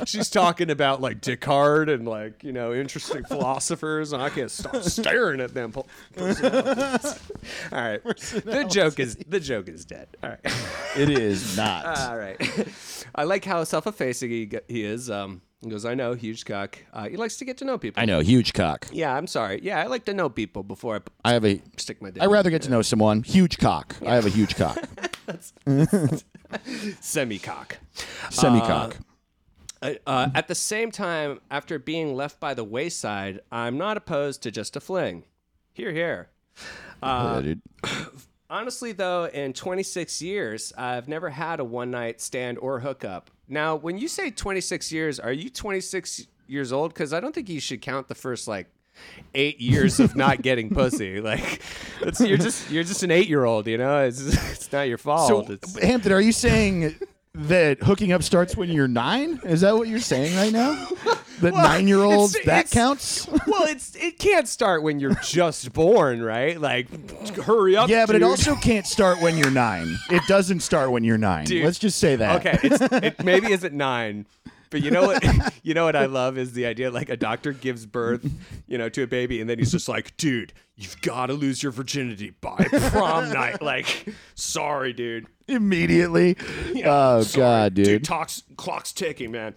She's 0.06 0.30
talking 0.30 0.70
about 0.70 1.00
like 1.00 1.20
Descartes 1.20 1.88
and 1.88 2.06
like 2.06 2.42
you 2.42 2.52
know 2.52 2.72
interesting 2.72 3.24
philosophers, 3.24 4.12
and 4.12 4.22
I 4.22 4.30
can't 4.30 4.50
stop 4.50 4.82
staring 4.82 5.40
at 5.40 5.54
them. 5.54 5.72
po- 5.72 5.86
All 6.18 6.26
right, 7.72 8.02
the 8.04 8.66
joke 8.68 8.98
is 8.98 9.16
the 9.28 9.40
joke 9.40 9.68
is 9.68 9.84
dead. 9.84 10.08
All 10.22 10.30
right. 10.30 10.40
It 10.96 11.08
is 11.10 11.56
not. 11.56 11.86
All 11.86 12.16
right. 12.16 12.36
I 13.14 13.24
like 13.24 13.44
how 13.44 13.62
self-effacing 13.64 14.30
he, 14.30 14.50
he 14.68 14.84
is. 14.84 15.10
Um, 15.10 15.42
he 15.62 15.68
goes, 15.68 15.84
I 15.84 15.94
know, 15.94 16.14
huge 16.14 16.46
cock. 16.46 16.78
Uh, 16.92 17.08
he 17.08 17.16
likes 17.16 17.36
to 17.36 17.44
get 17.44 17.58
to 17.58 17.64
know 17.66 17.76
people. 17.76 18.02
I 18.02 18.06
know, 18.06 18.20
huge 18.20 18.54
cock. 18.54 18.86
Yeah, 18.90 19.14
I'm 19.14 19.26
sorry. 19.26 19.60
Yeah, 19.62 19.78
I 19.80 19.86
like 19.86 20.06
to 20.06 20.14
know 20.14 20.30
people 20.30 20.62
before 20.62 20.96
I 21.24 21.30
I 21.30 21.32
have 21.34 21.44
a. 21.44 21.60
stick 21.76 22.00
my 22.00 22.10
dick. 22.10 22.22
I 22.22 22.26
in. 22.26 22.30
rather 22.30 22.48
get 22.48 22.62
to 22.62 22.70
know 22.70 22.80
someone. 22.80 23.22
Huge 23.22 23.58
cock. 23.58 23.94
I 24.06 24.14
have 24.14 24.24
a 24.24 24.30
huge 24.30 24.56
cock. 24.56 24.78
that's 25.26 25.52
semi-cock. 27.00 27.78
Semi 28.30 28.60
cock. 28.60 28.96
Uh, 29.82 29.94
uh, 30.06 30.30
at 30.34 30.48
the 30.48 30.54
same 30.54 30.90
time, 30.90 31.40
after 31.50 31.78
being 31.78 32.14
left 32.14 32.40
by 32.40 32.54
the 32.54 32.64
wayside, 32.64 33.40
I'm 33.52 33.76
not 33.76 33.96
opposed 33.96 34.42
to 34.44 34.50
just 34.50 34.76
a 34.76 34.80
fling. 34.80 35.24
Here, 35.72 35.92
here. 35.92 36.28
yeah, 37.02 37.40
dude. 37.42 37.62
Honestly, 38.50 38.90
though, 38.90 39.26
in 39.26 39.52
26 39.52 40.20
years, 40.20 40.72
I've 40.76 41.06
never 41.06 41.30
had 41.30 41.60
a 41.60 41.64
one 41.64 41.92
night 41.92 42.20
stand 42.20 42.58
or 42.58 42.80
hookup. 42.80 43.30
Now, 43.48 43.76
when 43.76 43.96
you 43.96 44.08
say 44.08 44.32
26 44.32 44.90
years, 44.90 45.20
are 45.20 45.32
you 45.32 45.50
26 45.50 46.26
years 46.48 46.72
old? 46.72 46.92
Because 46.92 47.12
I 47.12 47.20
don't 47.20 47.32
think 47.32 47.48
you 47.48 47.60
should 47.60 47.80
count 47.80 48.08
the 48.08 48.16
first 48.16 48.48
like 48.48 48.66
eight 49.36 49.60
years 49.60 50.00
of 50.00 50.16
not 50.16 50.42
getting 50.42 50.68
pussy. 50.68 51.20
Like, 51.20 51.62
it's, 52.00 52.20
you're 52.20 52.38
just 52.38 52.68
you're 52.72 52.82
just 52.82 53.04
an 53.04 53.12
eight 53.12 53.28
year 53.28 53.44
old. 53.44 53.68
You 53.68 53.78
know, 53.78 54.00
it's 54.00 54.20
it's 54.50 54.72
not 54.72 54.88
your 54.88 54.98
fault. 54.98 55.28
So, 55.28 55.52
it's, 55.52 55.78
Hampton, 55.78 56.10
are 56.10 56.20
you 56.20 56.32
saying 56.32 56.96
that 57.34 57.82
hooking 57.82 58.12
up 58.12 58.22
starts 58.22 58.56
when 58.56 58.70
you're 58.70 58.88
nine? 58.88 59.40
Is 59.44 59.60
that 59.62 59.76
what 59.76 59.88
you're 59.88 60.00
saying 60.00 60.36
right 60.36 60.52
now? 60.52 60.88
That 61.40 61.54
Well, 61.54 61.62
nine 61.62 61.88
year 61.88 62.00
olds 62.00 62.34
it's- 62.34 62.44
that 62.44 62.66
it's- 62.66 62.74
counts? 62.74 63.26
well, 63.46 63.62
it's 63.64 63.96
it 63.96 64.18
can't 64.18 64.46
start 64.46 64.82
when 64.82 65.00
you're 65.00 65.14
just 65.24 65.72
born, 65.72 66.20
right? 66.20 66.60
Like, 66.60 66.86
hurry 67.38 67.76
up. 67.76 67.88
Yeah, 67.88 68.04
but 68.04 68.14
it 68.14 68.22
also 68.22 68.56
can't 68.56 68.86
start 68.86 69.22
when 69.22 69.38
you're 69.38 69.50
nine. 69.50 69.96
It 70.10 70.22
doesn't 70.28 70.60
start 70.60 70.90
when 70.90 71.02
you're 71.02 71.16
nine. 71.16 71.46
Dude. 71.46 71.64
Let's 71.64 71.78
just 71.78 71.98
say 71.98 72.16
that. 72.16 72.44
Okay, 72.46 72.58
it's, 72.62 72.80
it 72.92 73.24
maybe 73.24 73.50
isn't 73.52 73.72
nine, 73.72 74.26
but 74.68 74.82
you 74.82 74.90
know 74.90 75.06
what? 75.06 75.24
You 75.62 75.72
know 75.74 75.84
what 75.84 75.94
I 75.96 76.06
love 76.06 76.36
is 76.38 76.52
the 76.52 76.64
idea 76.66 76.90
like 76.90 77.08
a 77.10 77.16
doctor 77.16 77.52
gives 77.52 77.84
birth, 77.86 78.26
you 78.66 78.76
know, 78.76 78.88
to 78.90 79.02
a 79.02 79.06
baby, 79.06 79.40
and 79.40 79.48
then 79.48 79.58
he's 79.58 79.72
just 79.72 79.88
like, 79.88 80.14
"Dude, 80.18 80.52
you've 80.76 81.00
got 81.02 81.26
to 81.26 81.34
lose 81.34 81.62
your 81.62 81.70
virginity 81.72 82.32
by 82.42 82.56
prom 82.90 83.30
night." 83.32 83.62
Like, 83.62 84.08
sorry, 84.34 84.92
dude. 84.92 85.26
Immediately. 85.56 86.36
oh 86.84 87.22
Sorry. 87.22 87.42
God, 87.42 87.74
dude. 87.74 88.04
talks, 88.04 88.42
clock's 88.56 88.92
ticking, 88.92 89.30
man. 89.32 89.54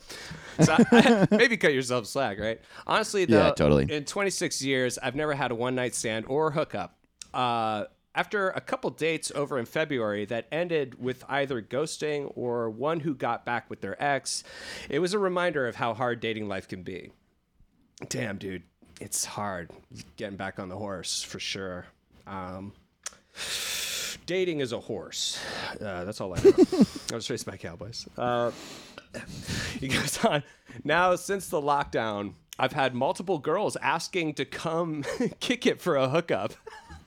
So 0.60 0.76
I- 0.91 1.28
maybe 1.32 1.58
cut 1.58 1.74
yourself 1.74 2.06
slack, 2.08 2.39
right? 2.39 2.60
Honestly, 2.88 3.26
though, 3.26 3.46
Yeah, 3.48 3.52
totally. 3.52 3.91
In 3.91 4.06
26 4.06 4.62
years, 4.62 4.98
I've 4.98 5.16
never 5.16 5.34
had 5.34 5.52
a 5.52 5.56
one 5.56 5.76
night 5.76 5.96
stand 5.96 6.26
or 6.28 6.52
hookup. 6.52 6.98
Uh, 7.34 7.86
after 8.16 8.50
a 8.52 8.62
couple 8.62 8.89
dates 8.91 9.32
over 9.34 9.58
in 9.58 9.66
February 9.66 10.26
that 10.26 10.46
ended 10.52 11.02
with 11.02 11.24
either 11.28 11.62
ghosting 11.64 12.32
or 12.36 12.70
one 12.70 13.00
who 13.00 13.16
got 13.16 13.44
back 13.46 13.70
with 13.70 13.82
their 13.82 14.02
ex, 14.04 14.44
it 14.89 15.00
was 15.00 15.14
a 15.14 15.20
reminder 15.20 15.68
of 15.68 15.76
how 15.76 15.96
hard 15.96 16.20
dating 16.20 16.48
life 16.48 16.68
can 16.68 16.84
be. 16.84 17.10
Damn, 18.10 18.38
dude, 18.38 18.62
it's 19.02 19.26
hard 19.26 19.72
getting 20.16 20.38
back 20.38 20.60
on 20.60 20.70
the 20.70 20.78
horse 20.78 21.24
for 21.24 21.39
sure. 21.39 21.88
Um, 22.28 22.74
dating 24.26 24.59
is 24.59 24.71
a 24.71 24.80
horse. 24.80 25.39
Uh, 25.80 26.03
that's 26.03 26.19
all 26.21 26.34
I 26.34 26.41
know. 26.43 26.53
I 27.11 27.15
was 27.15 27.30
raised 27.30 27.45
by 27.45 27.57
cowboys. 27.57 28.07
Uh, 28.17 28.51
he 29.80 29.88
goes 29.88 30.24
on. 30.26 30.43
Now, 30.84 31.15
since 31.15 31.47
the 31.49 31.61
lockdown, 31.61 32.34
I've 32.57 32.74
had 32.74 32.95
multiple 32.95 33.39
girls 33.39 33.76
asking 33.78 34.36
to 34.36 34.45
come 34.45 35.03
kick 35.39 35.65
it 35.65 35.82
for 35.82 35.95
a 35.95 36.07
hookup. 36.09 36.53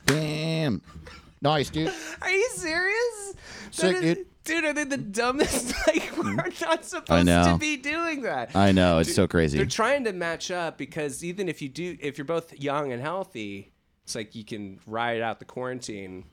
Damn. 0.07 0.83
Nice, 1.43 1.71
dude. 1.71 1.93
Are 2.23 2.31
you 2.31 2.49
serious? 2.55 3.35
Sick, 3.71 3.97
is- 3.97 4.03
dude. 4.17 4.27
Dude, 4.45 4.65
are 4.65 4.73
they 4.73 4.85
the 4.85 4.97
dumbest? 4.97 5.75
Like, 5.89 6.17
we're 6.17 6.33
not 6.61 6.85
supposed 6.85 7.27
to 7.27 7.57
be 7.59 7.77
doing 7.77 8.23
that. 8.23 8.55
I 8.55 8.71
know 8.71 8.99
it's 8.99 9.13
so 9.15 9.27
crazy. 9.27 9.57
They're 9.59 9.67
trying 9.67 10.05
to 10.05 10.13
match 10.13 10.51
up 10.53 10.79
because 10.79 11.25
even 11.25 11.49
if 11.49 11.61
you 11.61 11.69
do, 11.69 11.97
if 12.01 12.17
you're 12.17 12.25
both 12.25 12.53
young 12.59 12.93
and 12.93 13.03
healthy, 13.03 13.73
it's 14.05 14.15
like 14.15 14.35
you 14.37 14.45
can 14.45 14.79
ride 14.87 15.21
out 15.21 15.41
the 15.41 15.45
quarantine 15.45 16.25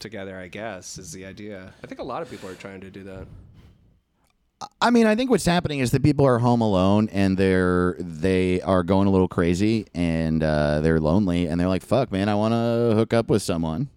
together. 0.00 0.38
I 0.38 0.48
guess 0.48 0.98
is 0.98 1.12
the 1.12 1.24
idea. 1.24 1.72
I 1.82 1.86
think 1.86 2.00
a 2.00 2.04
lot 2.04 2.22
of 2.22 2.30
people 2.30 2.48
are 2.48 2.54
trying 2.54 2.80
to 2.80 2.90
do 2.90 3.04
that. 3.04 3.26
I 4.80 4.90
mean, 4.90 5.06
I 5.06 5.14
think 5.14 5.30
what's 5.30 5.44
happening 5.44 5.80
is 5.80 5.90
that 5.90 6.02
people 6.02 6.24
are 6.24 6.38
home 6.38 6.62
alone 6.62 7.10
and 7.12 7.36
they're 7.36 7.96
they 7.98 8.62
are 8.62 8.82
going 8.82 9.06
a 9.06 9.10
little 9.10 9.28
crazy 9.28 9.86
and 9.94 10.42
uh, 10.42 10.80
they're 10.80 11.00
lonely 11.00 11.46
and 11.46 11.60
they're 11.60 11.68
like, 11.68 11.82
"Fuck, 11.82 12.10
man, 12.10 12.28
I 12.28 12.34
want 12.34 12.52
to 12.52 12.96
hook 12.96 13.12
up 13.12 13.28
with 13.28 13.42
someone." 13.42 13.90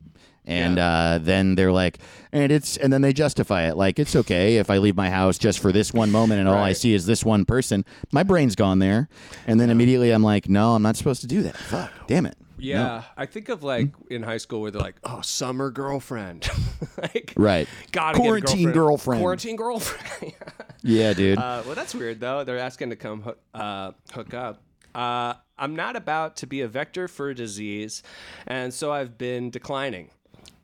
And 0.46 0.80
uh, 0.80 1.20
then 1.22 1.54
they're 1.54 1.72
like, 1.72 2.00
and 2.32 2.52
it's 2.52 2.76
and 2.76 2.92
then 2.92 3.02
they 3.04 3.14
justify 3.14 3.68
it 3.68 3.78
like 3.78 4.00
it's 4.00 4.16
okay 4.16 4.58
if 4.58 4.72
I 4.72 4.80
leave 4.80 4.96
my 4.96 5.12
house 5.12 5.38
just 5.38 5.60
for 5.60 5.72
this 5.72 5.94
one 5.94 6.10
moment 6.12 6.40
and 6.40 6.50
all 6.50 6.58
I 6.58 6.74
see 6.74 6.94
is 6.96 7.06
this 7.06 7.24
one 7.24 7.46
person. 7.46 7.86
My 8.12 8.24
brain's 8.24 8.56
gone 8.56 8.80
there, 8.80 9.10
and 9.46 9.60
then 9.60 9.70
immediately 9.70 10.10
I'm 10.10 10.24
like, 10.24 10.50
no, 10.50 10.74
I'm 10.74 10.82
not 10.82 10.98
supposed 10.98 11.22
to 11.22 11.28
do 11.28 11.44
that. 11.44 11.56
Fuck, 11.56 11.92
damn 12.08 12.26
it. 12.26 12.36
Yeah, 12.60 13.04
I 13.18 13.26
think 13.26 13.50
of 13.50 13.64
like 13.64 13.90
in 14.10 14.24
high 14.24 14.38
school 14.38 14.62
where 14.62 14.72
they're 14.72 14.82
like, 14.82 14.96
"Oh, 15.04 15.22
summer 15.22 15.72
girlfriend," 15.72 16.50
like 17.02 17.34
Right. 17.38 17.68
a 17.98 18.14
Quarantine 18.14 18.72
girlfriend. 18.72 19.22
quarantine 19.22 19.56
girlfriend. 19.56 20.34
Yeah, 20.82 21.12
dude. 21.14 21.38
uh, 21.38 21.64
well, 21.66 21.76
that's 21.76 21.94
weird 21.94 22.22
though. 22.22 22.46
They're 22.46 22.58
asking 22.58 22.92
to 22.92 22.96
come 22.96 23.22
hook, 23.22 23.40
uh, 23.54 23.92
hook 24.14 24.34
up. 24.34 24.62
Uh, 24.96 25.34
I'm 25.58 25.76
not 25.76 25.98
about 25.98 26.38
to 26.38 26.48
be 26.48 26.62
a 26.62 26.70
vector 26.70 27.10
for 27.10 27.30
a 27.30 27.36
disease, 27.36 28.02
and 28.48 28.74
so 28.74 28.90
I've 28.90 29.18
been 29.18 29.50
declining. 29.50 30.10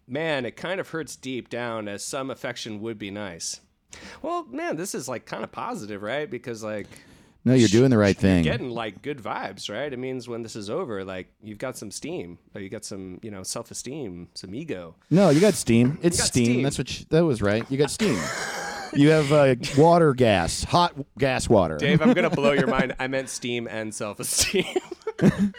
Man, 0.08 0.46
it 0.46 0.56
kind 0.56 0.80
of 0.80 0.88
hurts 0.90 1.18
deep 1.18 1.50
down, 1.50 1.90
as 1.90 2.02
some 2.06 2.30
affection 2.30 2.80
would 2.80 2.98
be 2.98 3.12
nice. 3.12 3.60
Well, 4.22 4.46
man, 4.46 4.78
this 4.78 4.96
is 4.96 5.10
like 5.10 5.26
kind 5.26 5.44
of 5.44 5.52
positive, 5.52 6.02
right? 6.02 6.30
Because 6.30 6.64
like 6.64 6.88
No, 7.46 7.54
you're 7.54 7.68
doing 7.70 7.92
the 7.92 7.98
right 7.98 8.18
thing. 8.18 8.44
You're 8.44 8.54
getting 8.56 8.72
like 8.72 9.04
good 9.04 9.20
vibes, 9.20 9.70
right? 9.70 9.94
It 9.94 10.00
means 10.00 10.28
when 10.28 10.42
this 10.42 10.56
is 10.56 10.68
over, 10.70 11.04
like 11.06 11.28
you've 11.44 11.60
got 11.60 11.78
some 11.78 11.92
steam, 11.92 12.40
or 12.56 12.60
you 12.62 12.70
got 12.70 12.84
some, 12.84 13.20
you 13.22 13.30
know, 13.30 13.44
self 13.44 13.70
esteem, 13.70 14.30
some 14.34 14.56
ego. 14.56 14.96
No, 15.12 15.30
you 15.30 15.40
got 15.40 15.54
steam. 15.54 16.00
It's 16.02 16.18
got 16.18 16.26
steam. 16.28 16.46
steam. 16.46 16.64
That's 16.64 16.78
what 16.80 17.00
you, 17.00 17.06
that 17.10 17.24
was 17.24 17.44
right. 17.44 17.64
You 17.70 17.78
got 17.78 17.92
steam. 17.92 18.20
you 18.94 19.10
have 19.12 19.32
uh, 19.32 19.56
water 19.78 20.14
gas, 20.16 20.64
hot 20.64 20.94
gas 21.20 21.48
water. 21.48 21.78
Dave, 21.78 22.02
I'm 22.02 22.14
gonna 22.14 22.32
blow 22.32 22.54
your 22.54 22.68
mind. 22.80 22.96
I 23.00 23.08
meant 23.08 23.30
steam 23.30 23.68
and 23.68 23.94
self 23.94 24.20
esteem. 24.20 24.66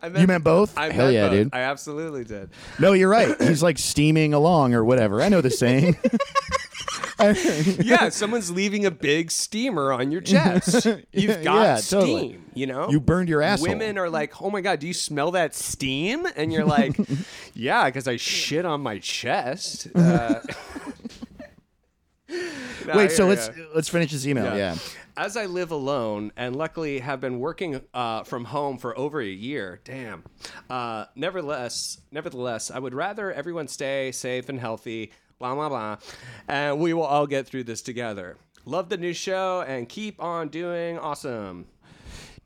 I 0.00 0.08
meant, 0.08 0.18
You 0.20 0.26
meant 0.28 0.44
both? 0.44 0.78
I 0.78 0.90
Hell 0.92 1.06
meant 1.06 1.14
yeah, 1.14 1.26
both. 1.28 1.32
dude. 1.32 1.50
I 1.52 1.60
absolutely 1.60 2.24
did. 2.24 2.50
No, 2.78 2.92
you're 2.92 3.08
right. 3.10 3.34
He's 3.42 3.62
like 3.62 3.78
steaming 3.78 4.32
along 4.32 4.74
or 4.74 4.84
whatever. 4.84 5.20
I 5.20 5.28
know 5.28 5.40
the 5.40 5.50
saying. 5.50 5.96
Yeah, 7.82 8.10
someone's 8.10 8.50
leaving 8.50 8.84
a 8.84 8.90
big 8.90 9.30
steamer 9.30 9.92
on 9.92 10.10
your 10.12 10.20
chest. 10.20 10.86
You've 11.12 11.42
got 11.42 11.62
Yeah, 11.62 11.76
steam. 11.76 12.00
totally. 12.00 12.38
You 12.54 12.66
know, 12.66 12.88
You 12.90 13.00
burned 13.00 13.28
your 13.28 13.42
asshole. 13.42 13.68
Women 13.68 13.98
are 13.98 14.08
like, 14.10 14.40
"Oh 14.42 14.50
my 14.50 14.60
god, 14.60 14.80
do 14.80 14.86
you 14.86 14.94
smell 14.94 15.30
that 15.32 15.54
steam?" 15.54 16.26
And 16.36 16.52
you're 16.52 16.64
like, 16.64 16.98
"Yeah, 17.54 17.84
because 17.86 18.06
I 18.08 18.16
shit 18.16 18.64
on 18.64 18.80
my 18.82 18.98
chest." 18.98 19.88
Uh, 19.94 20.40
No, 22.86 22.96
Wait, 22.96 23.10
so 23.12 23.24
yeah, 23.24 23.28
let's 23.30 23.50
let's 23.74 23.88
finish 23.88 24.12
this 24.12 24.26
email. 24.26 24.56
Yeah. 24.56 24.76
As 25.16 25.36
I 25.36 25.46
live 25.46 25.70
alone 25.72 26.30
and 26.36 26.54
luckily 26.54 26.98
have 27.00 27.20
been 27.20 27.40
working 27.40 27.80
uh, 27.94 28.22
from 28.24 28.44
home 28.44 28.78
for 28.78 28.96
over 28.98 29.20
a 29.20 29.26
year, 29.26 29.80
damn. 29.84 30.22
Uh, 30.70 31.06
nevertheless, 31.16 31.98
nevertheless, 32.12 32.70
I 32.70 32.78
would 32.78 32.94
rather 32.94 33.32
everyone 33.32 33.66
stay 33.68 34.12
safe 34.12 34.48
and 34.48 34.60
healthy. 34.60 35.10
Blah 35.38 35.54
blah 35.54 35.68
blah, 35.68 35.96
and 36.48 36.80
we 36.80 36.94
will 36.94 37.02
all 37.02 37.26
get 37.26 37.46
through 37.46 37.64
this 37.64 37.82
together. 37.82 38.38
Love 38.64 38.88
the 38.88 38.96
new 38.96 39.12
show 39.12 39.62
and 39.66 39.88
keep 39.88 40.20
on 40.22 40.48
doing 40.48 40.98
awesome. 40.98 41.66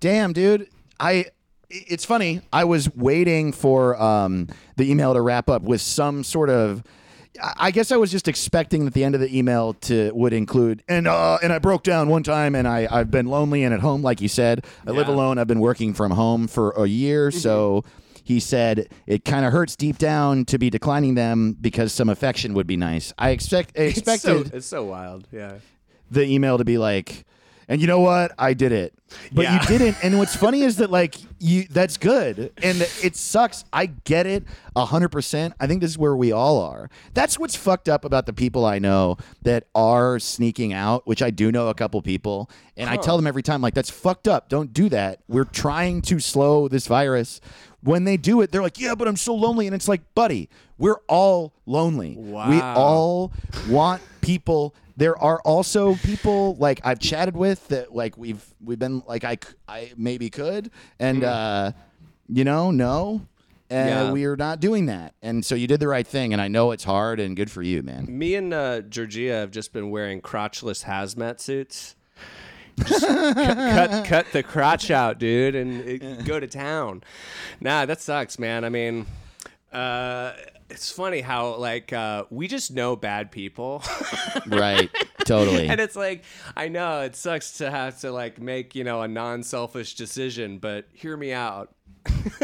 Damn, 0.00 0.32
dude. 0.32 0.68
I 0.98 1.26
it's 1.68 2.04
funny. 2.04 2.40
I 2.52 2.64
was 2.64 2.94
waiting 2.96 3.52
for 3.52 4.00
um, 4.00 4.48
the 4.76 4.90
email 4.90 5.14
to 5.14 5.20
wrap 5.20 5.48
up 5.48 5.62
with 5.62 5.80
some 5.80 6.24
sort 6.24 6.50
of 6.50 6.82
I 7.56 7.70
guess 7.70 7.92
I 7.92 7.96
was 7.96 8.10
just 8.10 8.26
expecting 8.26 8.84
that 8.86 8.94
the 8.94 9.04
end 9.04 9.14
of 9.14 9.20
the 9.20 9.38
email 9.38 9.74
to 9.74 10.10
would 10.12 10.32
include 10.32 10.82
and 10.88 11.06
uh, 11.06 11.38
and 11.42 11.52
I 11.52 11.58
broke 11.58 11.84
down 11.84 12.08
one 12.08 12.24
time 12.24 12.54
and 12.54 12.66
I 12.66 12.88
I've 12.90 13.10
been 13.10 13.26
lonely 13.26 13.62
and 13.62 13.72
at 13.72 13.80
home 13.80 14.02
like 14.02 14.20
you 14.20 14.28
said. 14.28 14.66
I 14.86 14.90
live 14.90 15.08
alone. 15.08 15.38
I've 15.38 15.46
been 15.46 15.60
working 15.60 15.94
from 15.94 16.10
home 16.10 16.48
for 16.48 16.72
a 16.72 16.86
year, 16.86 17.30
so 17.30 17.84
he 18.30 18.38
said 18.40 18.88
it 19.06 19.24
kind 19.24 19.44
of 19.44 19.52
hurts 19.52 19.74
deep 19.76 19.98
down 19.98 20.44
to 20.44 20.56
be 20.58 20.70
declining 20.70 21.14
them 21.16 21.56
because 21.60 21.92
some 21.92 22.08
affection 22.08 22.54
would 22.54 22.66
be 22.66 22.76
nice. 22.76 23.12
I 23.18 23.30
expect 23.30 23.76
I 23.78 23.82
It's 23.82 24.04
so, 24.04 24.12
expected 24.12 24.54
it's 24.54 24.66
so 24.66 24.84
wild. 24.84 25.26
Yeah. 25.32 25.54
the 26.10 26.22
email 26.22 26.56
to 26.58 26.64
be 26.64 26.78
like, 26.78 27.24
and 27.68 27.80
you 27.80 27.86
know 27.86 28.00
what? 28.00 28.32
I 28.36 28.54
did 28.54 28.72
it. 28.72 28.94
But 29.32 29.42
Yeah. 29.42 29.60
you 29.60 29.66
didn't. 29.66 29.96
And 30.04 30.18
what's 30.18 30.34
funny 30.34 30.62
is 30.62 30.76
that 30.78 30.90
like 30.90 31.14
you 31.38 31.64
that's 31.70 31.96
good. 31.96 32.52
And 32.62 32.80
it 33.02 33.14
sucks. 33.16 33.64
I 33.72 33.86
get 33.86 34.26
it 34.26 34.44
a 34.74 34.84
hundred 34.84 35.10
percent. 35.10 35.54
I 35.60 35.66
think 35.68 35.80
this 35.80 35.90
is 35.92 35.98
where 35.98 36.14
we 36.16 36.32
all 36.32 36.60
are. 36.60 36.90
That's 37.14 37.38
what's 37.38 37.54
fucked 37.56 37.88
up 37.88 38.04
about 38.04 38.26
the 38.26 38.32
people 38.32 38.64
I 38.64 38.78
know 38.80 39.18
that 39.42 39.64
are 39.74 40.18
sneaking 40.18 40.72
out, 40.72 41.06
which 41.06 41.22
I 41.22 41.30
do 41.30 41.50
know 41.52 41.68
a 41.68 41.74
couple 41.74 42.00
people. 42.02 42.50
And 42.76 42.88
I 42.90 42.96
tell 42.96 43.16
them 43.16 43.26
every 43.26 43.42
time, 43.42 43.60
like, 43.62 43.74
that's 43.74 43.90
fucked 43.90 44.26
up. 44.26 44.48
Don't 44.48 44.72
do 44.72 44.88
that. 44.88 45.20
We're 45.28 45.44
trying 45.44 46.02
to 46.02 46.18
slow 46.18 46.66
this 46.66 46.86
virus. 46.86 47.40
When 47.82 48.04
they 48.04 48.16
do 48.16 48.40
it, 48.42 48.50
they're 48.52 48.62
like, 48.62 48.78
Yeah, 48.78 48.94
but 48.94 49.08
I'm 49.08 49.16
so 49.16 49.34
lonely. 49.34 49.66
And 49.66 49.74
it's 49.74 49.88
like, 49.88 50.02
buddy, 50.14 50.48
we're 50.78 51.00
all 51.08 51.52
lonely. 51.66 52.16
We 52.18 52.60
all 52.60 53.32
want 53.68 54.02
people 54.20 54.74
there 54.96 55.16
are 55.16 55.40
also 55.46 55.94
people 55.94 56.56
like 56.56 56.80
I've 56.84 56.98
chatted 56.98 57.34
with 57.34 57.66
that 57.68 57.94
like 57.94 58.18
we've 58.18 58.44
we've 58.62 58.78
been 58.78 59.02
like 59.08 59.24
I 59.24 59.38
I 59.66 59.92
maybe 59.96 60.28
could 60.28 60.70
and 60.98 61.24
uh 61.24 61.72
you 62.28 62.44
know 62.44 62.70
no 62.70 63.26
and 63.70 63.88
Yeah. 63.88 64.12
we 64.12 64.26
are 64.26 64.36
not 64.36 64.60
doing 64.60 64.86
that 64.86 65.14
and 65.22 65.42
so 65.42 65.54
you 65.54 65.66
did 65.66 65.80
the 65.80 65.88
right 65.88 66.06
thing 66.06 66.34
and 66.34 66.42
I 66.42 66.48
know 66.48 66.72
it's 66.72 66.84
hard 66.84 67.18
and 67.18 67.34
good 67.34 67.50
for 67.50 67.62
you 67.62 67.82
man 67.82 68.06
Me 68.10 68.34
and 68.34 68.52
uh, 68.52 68.82
Georgia 68.82 69.32
have 69.32 69.50
just 69.52 69.72
been 69.72 69.88
wearing 69.90 70.20
crotchless 70.20 70.84
hazmat 70.84 71.40
suits. 71.40 71.96
Just 72.86 73.06
cut, 73.06 73.34
cut, 73.36 74.04
cut 74.06 74.26
the 74.32 74.42
crotch 74.42 74.90
out, 74.90 75.18
dude, 75.18 75.54
and 75.54 75.80
it, 75.80 76.24
go 76.24 76.40
to 76.40 76.46
town. 76.46 77.02
Nah, 77.60 77.86
that 77.86 78.00
sucks, 78.00 78.38
man. 78.38 78.64
I 78.64 78.68
mean, 78.68 79.06
uh, 79.72 80.32
it's 80.68 80.90
funny 80.90 81.20
how 81.20 81.54
like 81.56 81.92
uh, 81.92 82.24
we 82.30 82.48
just 82.48 82.72
know 82.72 82.96
bad 82.96 83.30
people, 83.30 83.82
right 84.46 84.90
totally 85.26 85.68
and 85.68 85.80
it's 85.80 85.94
like 85.94 86.24
I 86.56 86.68
know 86.68 87.02
it 87.02 87.14
sucks 87.14 87.58
to 87.58 87.70
have 87.70 88.00
to 88.00 88.10
like 88.10 88.40
make 88.40 88.74
you 88.74 88.84
know 88.84 89.02
a 89.02 89.08
non-selfish 89.08 89.94
decision, 89.94 90.58
but 90.58 90.86
hear 90.92 91.16
me 91.16 91.32
out. 91.32 91.74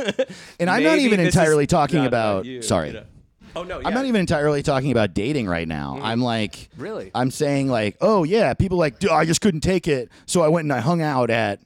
And 0.59 0.71
I'm 0.71 0.83
not 0.83 0.93
Maybe 0.93 1.03
even 1.05 1.19
this 1.19 1.29
is 1.31 1.37
entirely 1.37 1.67
talking 1.67 1.99
not 1.99 2.07
about- 2.09 2.45
you, 2.45 2.63
sorry. 2.63 2.89
you 2.89 2.95
know. 2.95 3.05
Oh 3.57 3.63
no, 3.63 3.81
I'm 3.83 3.95
not 3.95 4.05
even 4.05 4.21
entirely 4.21 4.63
talking 4.63 4.93
about 4.93 5.15
dating 5.15 5.49
right 5.49 5.67
now. 5.67 5.95
Mm-hmm. 5.95 6.05
I'm 6.05 6.21
like, 6.21 6.69
Really? 6.77 7.11
I'm 7.15 7.31
saying 7.31 7.69
like, 7.69 7.97
oh 8.03 8.23
yeah, 8.23 8.53
people 8.53 8.77
like, 8.77 9.03
I 9.11 9.25
just 9.25 9.41
couldn't 9.41 9.63
take 9.63 9.89
it, 9.89 10.11
so 10.27 10.43
I 10.43 10.49
went 10.49 10.67
and 10.67 10.73
I 10.73 10.81
hung 10.81 11.01
out 11.01 11.31
at 11.31 11.61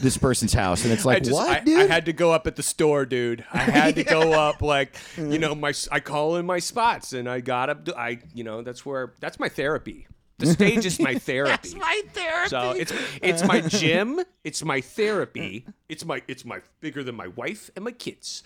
this 0.00 0.18
person's 0.18 0.52
house, 0.52 0.84
and 0.84 0.92
it's 0.92 1.04
like, 1.06 1.18
I 1.18 1.20
just, 1.20 1.32
what, 1.32 1.48
I, 1.48 1.60
dude? 1.60 1.80
I 1.80 1.86
had 1.86 2.06
to 2.06 2.12
go 2.12 2.32
up 2.32 2.46
at 2.48 2.56
the 2.56 2.62
store, 2.62 3.06
dude. 3.06 3.44
I 3.52 3.58
had 3.58 3.94
to 3.94 4.04
go 4.04 4.32
up, 4.32 4.60
like, 4.60 4.94
you 5.16 5.24
mm-hmm. 5.24 5.40
know, 5.40 5.54
my 5.54 5.72
I 5.92 6.00
call 6.00 6.36
in 6.36 6.46
my 6.46 6.58
spots, 6.58 7.12
and 7.12 7.28
I 7.28 7.40
got 7.40 7.70
up. 7.70 7.88
I, 7.96 8.18
you 8.34 8.44
know, 8.44 8.62
that's 8.62 8.84
where 8.84 9.14
that's 9.20 9.38
my 9.38 9.48
therapy. 9.48 10.06
The 10.38 10.46
stage 10.46 10.84
is 10.84 10.98
my 10.98 11.14
therapy. 11.18 11.50
That's 11.50 11.74
my 11.74 12.02
therapy. 12.12 12.48
So 12.48 12.70
it's 12.72 12.92
it's 13.22 13.44
my 13.44 13.60
gym, 13.68 14.20
it's 14.42 14.64
my 14.64 14.80
therapy, 14.80 15.66
it's 15.88 16.04
my 16.04 16.22
it's 16.26 16.44
my 16.44 16.60
bigger 16.80 17.04
than 17.04 17.14
my 17.14 17.28
wife 17.28 17.70
and 17.76 17.84
my 17.84 17.92
kids. 17.92 18.42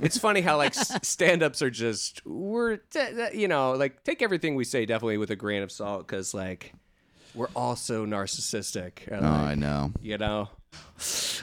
It's 0.00 0.18
funny 0.18 0.40
how 0.40 0.56
like 0.56 0.74
stand-ups 1.02 1.62
are 1.62 1.70
just 1.70 2.26
we're 2.26 2.78
you 3.32 3.48
know 3.48 3.72
like 3.72 4.02
take 4.04 4.20
everything 4.22 4.56
we 4.56 4.64
say 4.64 4.84
definitely 4.84 5.18
with 5.18 5.30
a 5.30 5.36
grain 5.36 5.62
of 5.62 5.70
salt 5.70 6.06
because 6.06 6.34
like 6.34 6.74
we're 7.38 7.48
all 7.56 7.76
so 7.76 8.04
narcissistic. 8.04 9.06
And, 9.06 9.24
oh, 9.24 9.28
like, 9.30 9.40
I 9.40 9.54
know. 9.54 9.92
you 10.02 10.18
know. 10.18 10.48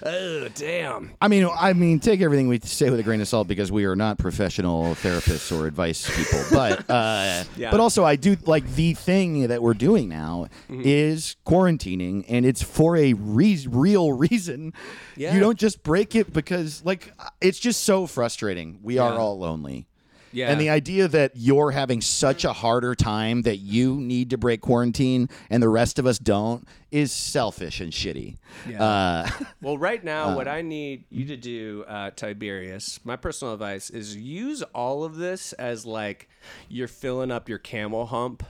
Oh 0.03 0.47
damn! 0.53 1.13
I 1.21 1.27
mean, 1.29 1.47
I 1.57 1.71
mean, 1.73 1.99
take 1.99 2.21
everything 2.21 2.47
we 2.49 2.59
say 2.59 2.89
with 2.89 2.99
a 2.99 3.03
grain 3.03 3.21
of 3.21 3.27
salt 3.27 3.47
because 3.47 3.71
we 3.71 3.85
are 3.85 3.95
not 3.95 4.17
professional 4.17 4.93
therapists 4.95 5.57
or 5.57 5.65
advice 5.65 6.05
people. 6.15 6.43
But, 6.51 6.89
uh, 6.89 7.43
Yeah. 7.57 7.71
but 7.71 7.79
also, 7.79 8.03
I 8.03 8.17
do 8.17 8.35
like 8.45 8.67
the 8.75 8.93
thing 8.93 9.47
that 9.47 9.61
we're 9.63 9.73
doing 9.73 10.09
now 10.09 10.47
Mm-hmm. 10.69 10.81
is 10.83 11.37
quarantining, 11.45 12.25
and 12.27 12.45
it's 12.45 12.61
for 12.61 12.97
a 12.97 13.13
re- 13.13 13.65
real 13.69 14.11
reason. 14.13 14.73
Yeah. 15.15 15.33
You 15.33 15.39
don't 15.39 15.57
just 15.57 15.81
break 15.83 16.15
it 16.15 16.33
because, 16.33 16.83
like, 16.85 17.13
it's 17.41 17.57
just 17.59 17.83
so 17.83 18.05
frustrating. 18.07 18.79
We 18.83 18.97
are 18.99 19.13
Yeah. 19.13 19.19
all 19.19 19.39
lonely. 19.39 19.87
Yeah, 20.35 20.51
And 20.51 20.59
the 20.59 20.69
idea 20.69 21.07
that 21.07 21.31
you're 21.35 21.71
having 21.71 22.01
such 22.01 22.43
a 22.43 22.51
harder 22.51 22.93
time 22.93 23.43
that 23.43 23.57
you 23.57 23.95
need 23.95 24.31
to 24.31 24.37
break 24.37 24.59
quarantine 24.59 25.29
and 25.49 25.63
the 25.63 25.69
rest 25.69 25.97
of 25.97 26.05
us 26.05 26.19
don't 26.19 26.67
is 26.91 27.13
selfish 27.13 27.79
and 27.79 27.93
shitty. 27.93 28.35
Yeah. 28.69 28.83
Uh, 28.83 29.29
Well, 29.61 29.77
right 29.77 30.03
now, 30.03 30.35
what 30.35 30.47
I 30.47 30.61
need 30.61 31.05
you 31.09 31.25
to 31.27 31.37
do, 31.37 31.85
uh, 31.87 32.11
Tiberius, 32.11 32.99
my 33.05 33.15
personal 33.15 33.53
advice 33.53 33.89
is 33.89 34.15
use 34.15 34.61
all 34.73 35.05
of 35.05 35.15
this 35.15 35.53
as 35.53 35.85
like 35.85 36.27
you're 36.67 36.87
filling 36.89 37.31
up 37.31 37.47
your 37.47 37.57
camel 37.57 38.05
hump. 38.05 38.43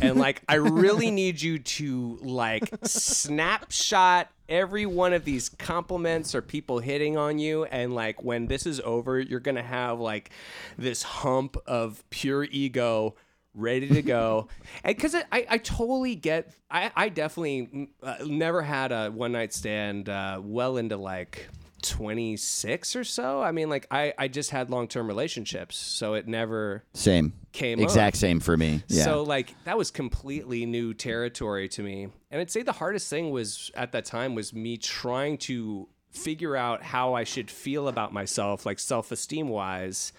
And 0.00 0.18
like, 0.18 0.42
I 0.48 0.54
really 0.54 1.10
need 1.22 1.42
you 1.42 1.58
to 1.58 2.18
like 2.22 2.68
snapshot 2.84 4.30
every 4.48 4.86
one 4.86 5.12
of 5.12 5.24
these 5.24 5.48
compliments 5.48 6.34
or 6.34 6.42
people 6.42 6.78
hitting 6.78 7.16
on 7.16 7.38
you. 7.38 7.64
And 7.64 7.94
like, 7.94 8.22
when 8.22 8.46
this 8.46 8.66
is 8.66 8.80
over, 8.80 9.18
you're 9.20 9.40
to 9.40 9.62
have 9.62 10.00
like 10.00 10.30
this 10.78 11.02
hump 11.02 11.56
of 11.66 12.02
pure 12.10 12.44
ego 12.44 13.14
ready 13.54 13.88
to 13.88 14.02
go. 14.02 14.48
and 14.84 14.96
because 14.96 15.14
I, 15.14 15.46
I 15.48 15.58
totally 15.58 16.14
get, 16.14 16.52
I, 16.70 16.90
I 16.94 17.08
definitely 17.08 17.68
mm, 17.72 17.88
uh, 18.02 18.24
never 18.26 18.62
had 18.62 18.92
a 18.92 19.10
one 19.10 19.32
night 19.32 19.52
stand 19.52 20.08
uh, 20.08 20.40
well 20.42 20.76
into 20.76 20.96
like 20.96 21.48
26 21.82 22.96
or 22.96 23.04
so. 23.04 23.42
I 23.42 23.52
mean, 23.52 23.68
like, 23.68 23.86
I, 23.90 24.12
I 24.18 24.28
just 24.28 24.50
had 24.50 24.70
long 24.70 24.88
term 24.88 25.06
relationships. 25.06 25.76
So 25.76 26.14
it 26.14 26.26
never 26.26 26.84
same. 26.94 27.34
came 27.52 27.80
Exact 27.80 28.16
up. 28.16 28.20
same 28.20 28.40
for 28.40 28.56
me. 28.56 28.82
Yeah. 28.88 29.04
So 29.04 29.22
like 29.22 29.54
that 29.64 29.78
was 29.78 29.90
completely 29.90 30.66
new 30.66 30.94
territory 30.94 31.68
to 31.70 31.82
me. 31.82 32.08
And 32.34 32.40
I'd 32.40 32.50
say 32.50 32.62
the 32.62 32.72
hardest 32.72 33.08
thing 33.08 33.30
was 33.30 33.70
at 33.76 33.92
that 33.92 34.04
time 34.04 34.34
was 34.34 34.52
me 34.52 34.76
trying 34.76 35.38
to 35.38 35.86
figure 36.10 36.56
out 36.56 36.82
how 36.82 37.14
I 37.14 37.22
should 37.22 37.48
feel 37.48 37.86
about 37.86 38.12
myself, 38.12 38.66
like 38.66 38.80
self-esteem 38.80 39.48
wise, 39.48 40.12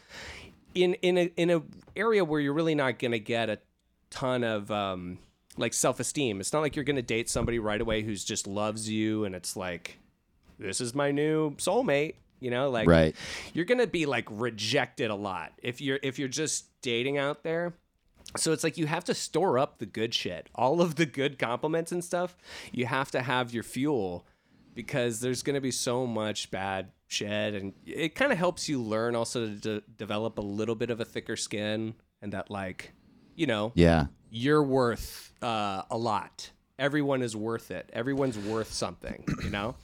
in 0.74 0.94
in 1.02 1.18
a 1.18 1.24
in 1.36 1.50
a 1.50 1.62
area 1.94 2.24
where 2.24 2.40
you're 2.40 2.54
really 2.54 2.74
not 2.74 3.00
gonna 3.00 3.20
get 3.20 3.50
a 3.50 3.60
ton 4.12 4.46
of 4.46 4.72
um 4.72 5.20
like 5.58 5.74
self-esteem. 5.74 6.40
It's 6.40 6.54
not 6.54 6.62
like 6.62 6.78
you're 6.78 6.86
gonna 6.86 7.02
date 7.02 7.30
somebody 7.30 7.60
right 7.60 7.82
away 7.82 8.02
who's 8.02 8.24
just 8.24 8.48
loves 8.48 8.90
you 8.90 9.26
and 9.26 9.36
it's 9.36 9.58
like 9.58 10.00
this 10.58 10.80
is 10.80 10.96
my 10.96 11.12
new 11.12 11.52
soulmate. 11.58 12.16
You 12.40 12.50
know, 12.50 12.70
like 12.70 12.88
Right. 12.88 13.14
you're 13.54 13.66
gonna 13.66 13.88
be 13.88 14.06
like 14.06 14.30
rejected 14.32 15.12
a 15.12 15.16
lot 15.16 15.52
if 15.62 15.82
you're 15.82 16.00
if 16.02 16.18
you're 16.18 16.30
just 16.30 16.68
dating 16.82 17.18
out 17.18 17.44
there. 17.44 17.74
So 18.38 18.52
it's 18.52 18.64
like 18.64 18.78
you 18.78 18.88
have 18.88 19.04
to 19.06 19.14
store 19.14 19.58
up 19.60 19.80
the 19.80 19.86
good 19.86 20.14
shit, 20.14 20.50
all 20.56 20.82
of 20.82 20.96
the 20.96 21.06
good 21.06 21.40
compliments 21.40 21.92
and 21.92 22.04
stuff. 22.04 22.36
You 22.72 22.86
have 22.86 23.12
to 23.12 23.22
have 23.22 23.54
your 23.54 23.64
fuel 23.64 24.26
because 24.74 25.22
there's 25.22 25.42
gonna 25.44 25.62
be 25.62 25.72
so 25.72 26.06
much 26.06 26.52
bad 26.52 26.90
shit, 27.08 27.54
and 27.54 27.74
it 27.86 28.16
kind 28.16 28.32
of 28.32 28.38
helps 28.38 28.68
you 28.68 28.82
learn 28.82 29.16
also 29.16 29.46
to 29.48 29.56
de- 29.56 29.82
develop 29.98 30.38
a 30.38 30.42
little 30.42 30.76
bit 30.76 30.90
of 30.90 31.00
a 31.00 31.06
thicker 31.06 31.36
skin, 31.38 31.94
and 32.22 32.34
that 32.34 32.50
like, 32.52 32.92
you 33.36 33.46
know, 33.48 33.72
Yeah. 33.76 34.08
you're 34.30 34.64
worth 34.64 35.32
uh, 35.42 35.84
a 35.90 35.98
lot. 35.98 36.52
Everyone 36.78 37.22
is 37.22 37.38
worth 37.38 37.72
it. 37.72 37.90
Everyone's 37.94 38.38
worth 38.38 38.74
something, 38.74 39.24
you 39.42 39.50
know? 39.50 39.76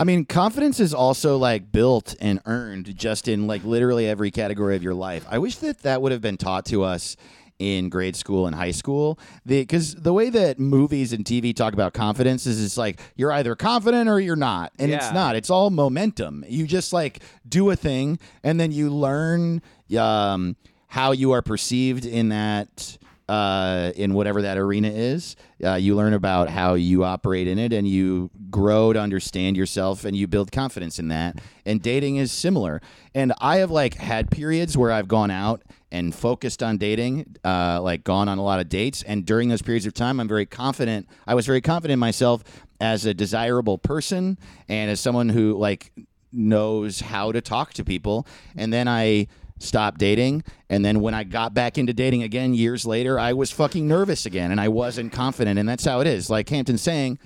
I 0.00 0.04
mean, 0.04 0.24
confidence 0.24 0.80
is 0.80 0.94
also 0.94 1.36
like 1.36 1.70
built 1.70 2.14
and 2.18 2.40
earned 2.46 2.96
just 2.96 3.28
in 3.28 3.46
like 3.46 3.62
literally 3.62 4.08
every 4.08 4.30
category 4.30 4.74
of 4.74 4.82
your 4.82 4.94
life. 4.94 5.26
I 5.28 5.36
wish 5.36 5.56
that 5.56 5.80
that 5.82 6.00
would 6.00 6.12
have 6.12 6.22
been 6.22 6.38
taught 6.38 6.64
to 6.66 6.82
us 6.82 7.14
in 7.58 7.88
grade 7.88 8.14
school 8.16 8.46
and 8.46 8.54
high 8.54 8.70
school 8.70 9.18
because 9.44 9.94
the, 9.94 10.12
way 10.12 10.30
that 10.30 10.58
movies 10.58 11.12
and 11.12 11.24
TV 11.24 11.54
talk 11.54 11.72
about 11.72 11.92
confidence 11.92 12.46
is 12.46 12.64
it's 12.64 12.76
like 12.76 13.00
you're 13.16 13.32
either 13.32 13.54
confident 13.54 14.08
or 14.08 14.20
you're 14.20 14.36
not, 14.36 14.72
and 14.78 14.90
it's 14.90 15.12
not. 15.12 15.36
It's 15.36 15.50
all 15.50 15.70
momentum. 15.70 16.44
You 16.48 16.66
just 16.66 16.92
like 16.92 17.20
do 17.48 17.70
a 17.70 17.76
thing 17.76 18.18
and 18.42 18.58
then 18.58 18.72
you 18.72 18.90
learn 18.90 19.62
um, 19.98 20.56
how 20.88 21.12
you 21.12 21.32
are 21.32 21.42
perceived 21.42 22.04
in 22.04 22.30
that 22.30 22.98
uh, 23.28 23.92
in 23.96 24.14
whatever 24.14 24.42
that 24.42 24.56
arena 24.56 24.88
is. 24.88 25.36
Uh, 25.62 25.74
you 25.74 25.94
learn 25.94 26.14
about 26.14 26.48
how 26.48 26.74
you 26.74 27.04
operate 27.04 27.46
in 27.46 27.58
it, 27.58 27.72
and 27.72 27.86
you 27.86 28.30
grow 28.50 28.92
to 28.92 29.00
understand 29.00 29.56
yourself, 29.56 30.04
and 30.04 30.16
you 30.16 30.26
build 30.26 30.50
confidence 30.50 30.98
in 30.98 31.08
that. 31.08 31.40
And 31.66 31.82
dating 31.82 32.16
is 32.16 32.32
similar. 32.32 32.80
And 33.14 33.32
I 33.40 33.58
have 33.58 33.70
like 33.70 33.94
had 33.94 34.30
periods 34.30 34.76
where 34.76 34.90
I've 34.90 35.08
gone 35.08 35.30
out 35.30 35.62
and 35.90 36.14
focused 36.14 36.62
on 36.62 36.76
dating, 36.76 37.36
uh, 37.44 37.80
like 37.82 38.04
gone 38.04 38.28
on 38.28 38.38
a 38.38 38.42
lot 38.42 38.60
of 38.60 38.68
dates. 38.68 39.02
And 39.02 39.24
during 39.24 39.48
those 39.48 39.62
periods 39.62 39.86
of 39.86 39.94
time, 39.94 40.20
I'm 40.20 40.28
very 40.28 40.46
confident. 40.46 41.08
I 41.26 41.34
was 41.34 41.46
very 41.46 41.60
confident 41.60 41.94
in 41.94 41.98
myself 41.98 42.44
as 42.80 43.06
a 43.06 43.14
desirable 43.14 43.78
person 43.78 44.38
and 44.68 44.90
as 44.90 45.00
someone 45.00 45.28
who 45.28 45.56
like 45.56 45.92
knows 46.32 47.00
how 47.00 47.32
to 47.32 47.40
talk 47.40 47.72
to 47.74 47.84
people. 47.84 48.26
And 48.56 48.72
then 48.72 48.86
I 48.86 49.28
stopped 49.58 49.98
dating. 49.98 50.44
And 50.70 50.84
then 50.84 51.00
when 51.00 51.14
I 51.14 51.24
got 51.24 51.54
back 51.54 51.78
into 51.78 51.92
dating 51.92 52.22
again 52.22 52.54
years 52.54 52.86
later, 52.86 53.18
I 53.18 53.32
was 53.32 53.50
fucking 53.50 53.86
nervous 53.86 54.26
again 54.26 54.50
and 54.50 54.60
I 54.60 54.68
wasn't 54.68 55.12
confident. 55.12 55.58
And 55.58 55.68
that's 55.68 55.84
how 55.84 56.00
it 56.00 56.06
is. 56.06 56.30
Like 56.30 56.48
Hampton's 56.48 56.82
saying, 56.82 57.18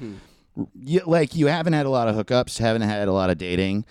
you, 0.74 1.00
like 1.06 1.34
you 1.34 1.46
haven't 1.46 1.72
had 1.72 1.86
a 1.86 1.90
lot 1.90 2.08
of 2.08 2.14
hookups, 2.16 2.58
haven't 2.58 2.82
had 2.82 3.08
a 3.08 3.12
lot 3.12 3.30
of 3.30 3.38
dating. 3.38 3.84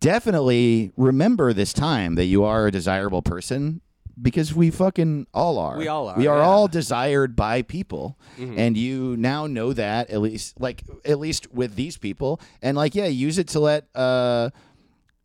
Definitely 0.00 0.92
remember 0.96 1.52
this 1.52 1.72
time 1.72 2.16
that 2.16 2.24
you 2.24 2.42
are 2.42 2.66
a 2.66 2.70
desirable 2.72 3.22
person 3.22 3.80
because 4.20 4.52
we 4.52 4.70
fucking 4.70 5.26
all 5.32 5.58
are. 5.58 5.78
We 5.78 5.86
all 5.88 6.08
are, 6.08 6.16
We 6.18 6.26
are 6.26 6.38
yeah. 6.38 6.44
all 6.44 6.66
desired 6.68 7.36
by 7.36 7.62
people. 7.62 8.18
And 8.36 8.76
you 8.76 9.16
now 9.16 9.46
know 9.46 9.72
that 9.72 10.10
at 10.10 10.20
least 10.20 10.60
like 10.60 10.82
at 11.04 11.20
least 11.20 11.52
with 11.52 11.76
these 11.76 11.96
people. 11.98 12.40
And 12.60 12.76
like 12.76 12.94
yeah, 12.96 13.06
use 13.06 13.38
it 13.38 13.48
to 13.48 13.60
let 13.60 13.86
uh 13.94 14.50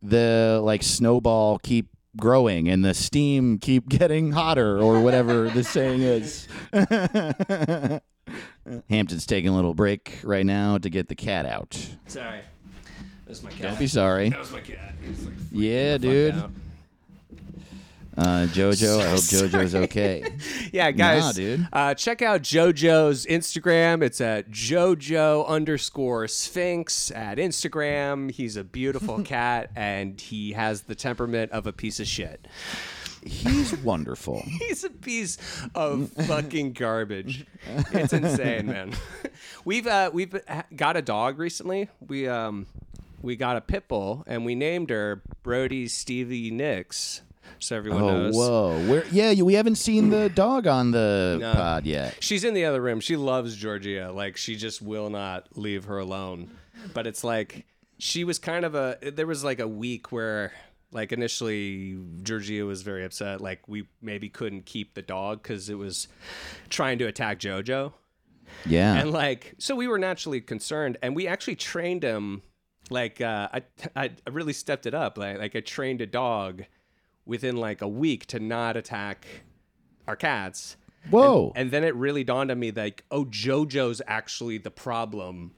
the 0.02 0.60
like 0.62 0.82
snowball 0.82 1.58
keep 1.58 1.88
growing 2.16 2.68
and 2.68 2.84
the 2.84 2.94
steam 2.94 3.58
keep 3.58 3.88
getting 3.88 4.32
hotter 4.32 4.78
or 4.78 5.00
whatever 5.00 5.48
the 5.50 5.64
saying 5.64 6.02
is. 6.02 6.48
Hampton's 8.90 9.24
taking 9.26 9.50
a 9.50 9.54
little 9.56 9.74
break 9.74 10.18
right 10.22 10.44
now 10.44 10.78
to 10.78 10.90
get 10.90 11.08
the 11.08 11.14
cat 11.14 11.46
out. 11.46 11.74
Sorry. 12.06 12.40
That's 13.26 13.42
my 13.42 13.50
cat. 13.50 13.62
Don't 13.62 13.78
be 13.78 13.86
sorry. 13.86 14.30
That 14.30 14.38
was 14.40 14.52
my 14.52 14.60
cat. 14.60 14.94
Like, 15.24 15.34
Yeah, 15.52 15.98
dude. 15.98 16.34
Uh, 18.18 18.48
Jojo, 18.48 19.00
I 19.00 19.10
hope 19.10 19.20
Jojo's 19.20 19.74
okay. 19.76 20.24
Yeah, 20.72 20.90
guys. 20.90 21.22
Nah, 21.22 21.32
dude. 21.32 21.68
Uh, 21.72 21.94
check 21.94 22.20
out 22.20 22.42
JoJo's 22.42 23.24
Instagram. 23.26 24.02
It's 24.02 24.20
at 24.20 24.50
JoJo 24.50 25.46
underscore 25.46 26.26
Sphinx 26.26 27.10
at 27.12 27.38
Instagram. 27.38 28.30
He's 28.32 28.56
a 28.56 28.64
beautiful 28.64 29.22
cat 29.24 29.70
and 29.76 30.20
he 30.20 30.52
has 30.52 30.82
the 30.82 30.94
temperament 30.96 31.52
of 31.52 31.66
a 31.68 31.72
piece 31.72 32.00
of 32.00 32.08
shit. 32.08 32.48
He's 33.24 33.76
wonderful. 33.78 34.42
He's 34.44 34.82
a 34.84 34.90
piece 34.90 35.38
of 35.74 36.10
fucking 36.12 36.72
garbage. 36.72 37.46
It's 37.92 38.12
insane, 38.12 38.66
man. 38.66 38.92
We've 39.64 39.86
uh, 39.86 40.10
we've 40.12 40.40
ha- 40.48 40.64
got 40.74 40.96
a 40.96 41.02
dog 41.02 41.38
recently. 41.38 41.88
We 42.06 42.26
um 42.28 42.66
we 43.22 43.36
got 43.36 43.56
a 43.56 43.60
pit 43.60 43.88
bull 43.88 44.24
and 44.26 44.44
we 44.44 44.54
named 44.54 44.90
her 44.90 45.22
Brody 45.42 45.88
Stevie 45.88 46.50
Nicks. 46.50 47.22
So 47.58 47.76
everyone 47.76 48.02
Oh, 48.02 48.16
knows. 48.22 48.34
whoa. 48.36 48.78
Where, 48.90 49.04
yeah, 49.10 49.40
we 49.42 49.54
haven't 49.54 49.76
seen 49.76 50.10
the 50.10 50.28
dog 50.28 50.66
on 50.66 50.90
the 50.90 51.38
No. 51.40 51.52
pod 51.52 51.86
yet. 51.86 52.16
She's 52.20 52.44
in 52.44 52.54
the 52.54 52.64
other 52.64 52.80
room. 52.80 53.00
She 53.00 53.16
loves 53.16 53.56
Georgia. 53.56 54.10
Like 54.12 54.36
she 54.36 54.56
just 54.56 54.80
will 54.82 55.10
not 55.10 55.56
leave 55.56 55.84
her 55.84 55.98
alone. 55.98 56.50
But 56.94 57.06
it's 57.06 57.24
like 57.24 57.66
she 57.98 58.24
was 58.24 58.38
kind 58.38 58.64
of 58.64 58.74
a 58.74 58.98
there 59.02 59.26
was 59.26 59.42
like 59.42 59.58
a 59.60 59.66
week 59.68 60.12
where 60.12 60.52
like 60.92 61.12
initially 61.12 61.98
Georgia 62.22 62.62
was 62.64 62.82
very 62.82 63.04
upset 63.04 63.40
like 63.40 63.66
we 63.68 63.86
maybe 64.00 64.28
couldn't 64.28 64.64
keep 64.64 64.94
the 64.94 65.02
dog 65.02 65.42
cuz 65.42 65.68
it 65.68 65.74
was 65.74 66.08
trying 66.70 66.98
to 66.98 67.04
attack 67.06 67.40
Jojo. 67.40 67.92
Yeah. 68.64 68.94
And 68.94 69.10
like 69.12 69.54
so 69.58 69.74
we 69.76 69.86
were 69.88 69.98
naturally 69.98 70.40
concerned 70.40 70.96
and 71.02 71.14
we 71.14 71.26
actually 71.26 71.56
trained 71.56 72.02
him 72.04 72.42
like 72.90 73.20
uh 73.20 73.48
I 73.52 73.62
I 73.96 74.10
really 74.30 74.54
stepped 74.54 74.86
it 74.86 74.94
up. 74.94 75.18
Like 75.18 75.38
like 75.38 75.56
I 75.56 75.60
trained 75.60 76.00
a 76.00 76.06
dog 76.06 76.62
within 77.28 77.56
like 77.56 77.82
a 77.82 77.86
week 77.86 78.26
to 78.26 78.40
not 78.40 78.76
attack 78.76 79.24
our 80.08 80.16
cats. 80.16 80.76
Whoa. 81.10 81.52
And 81.54 81.70
then 81.70 81.84
it 81.84 81.94
really 81.94 82.24
dawned 82.24 82.50
on 82.50 82.58
me 82.58 82.72
like, 82.72 83.04
oh, 83.10 83.24
JoJo's 83.26 84.02
actually 84.08 84.58
the 84.58 84.70
problem. 84.70 85.52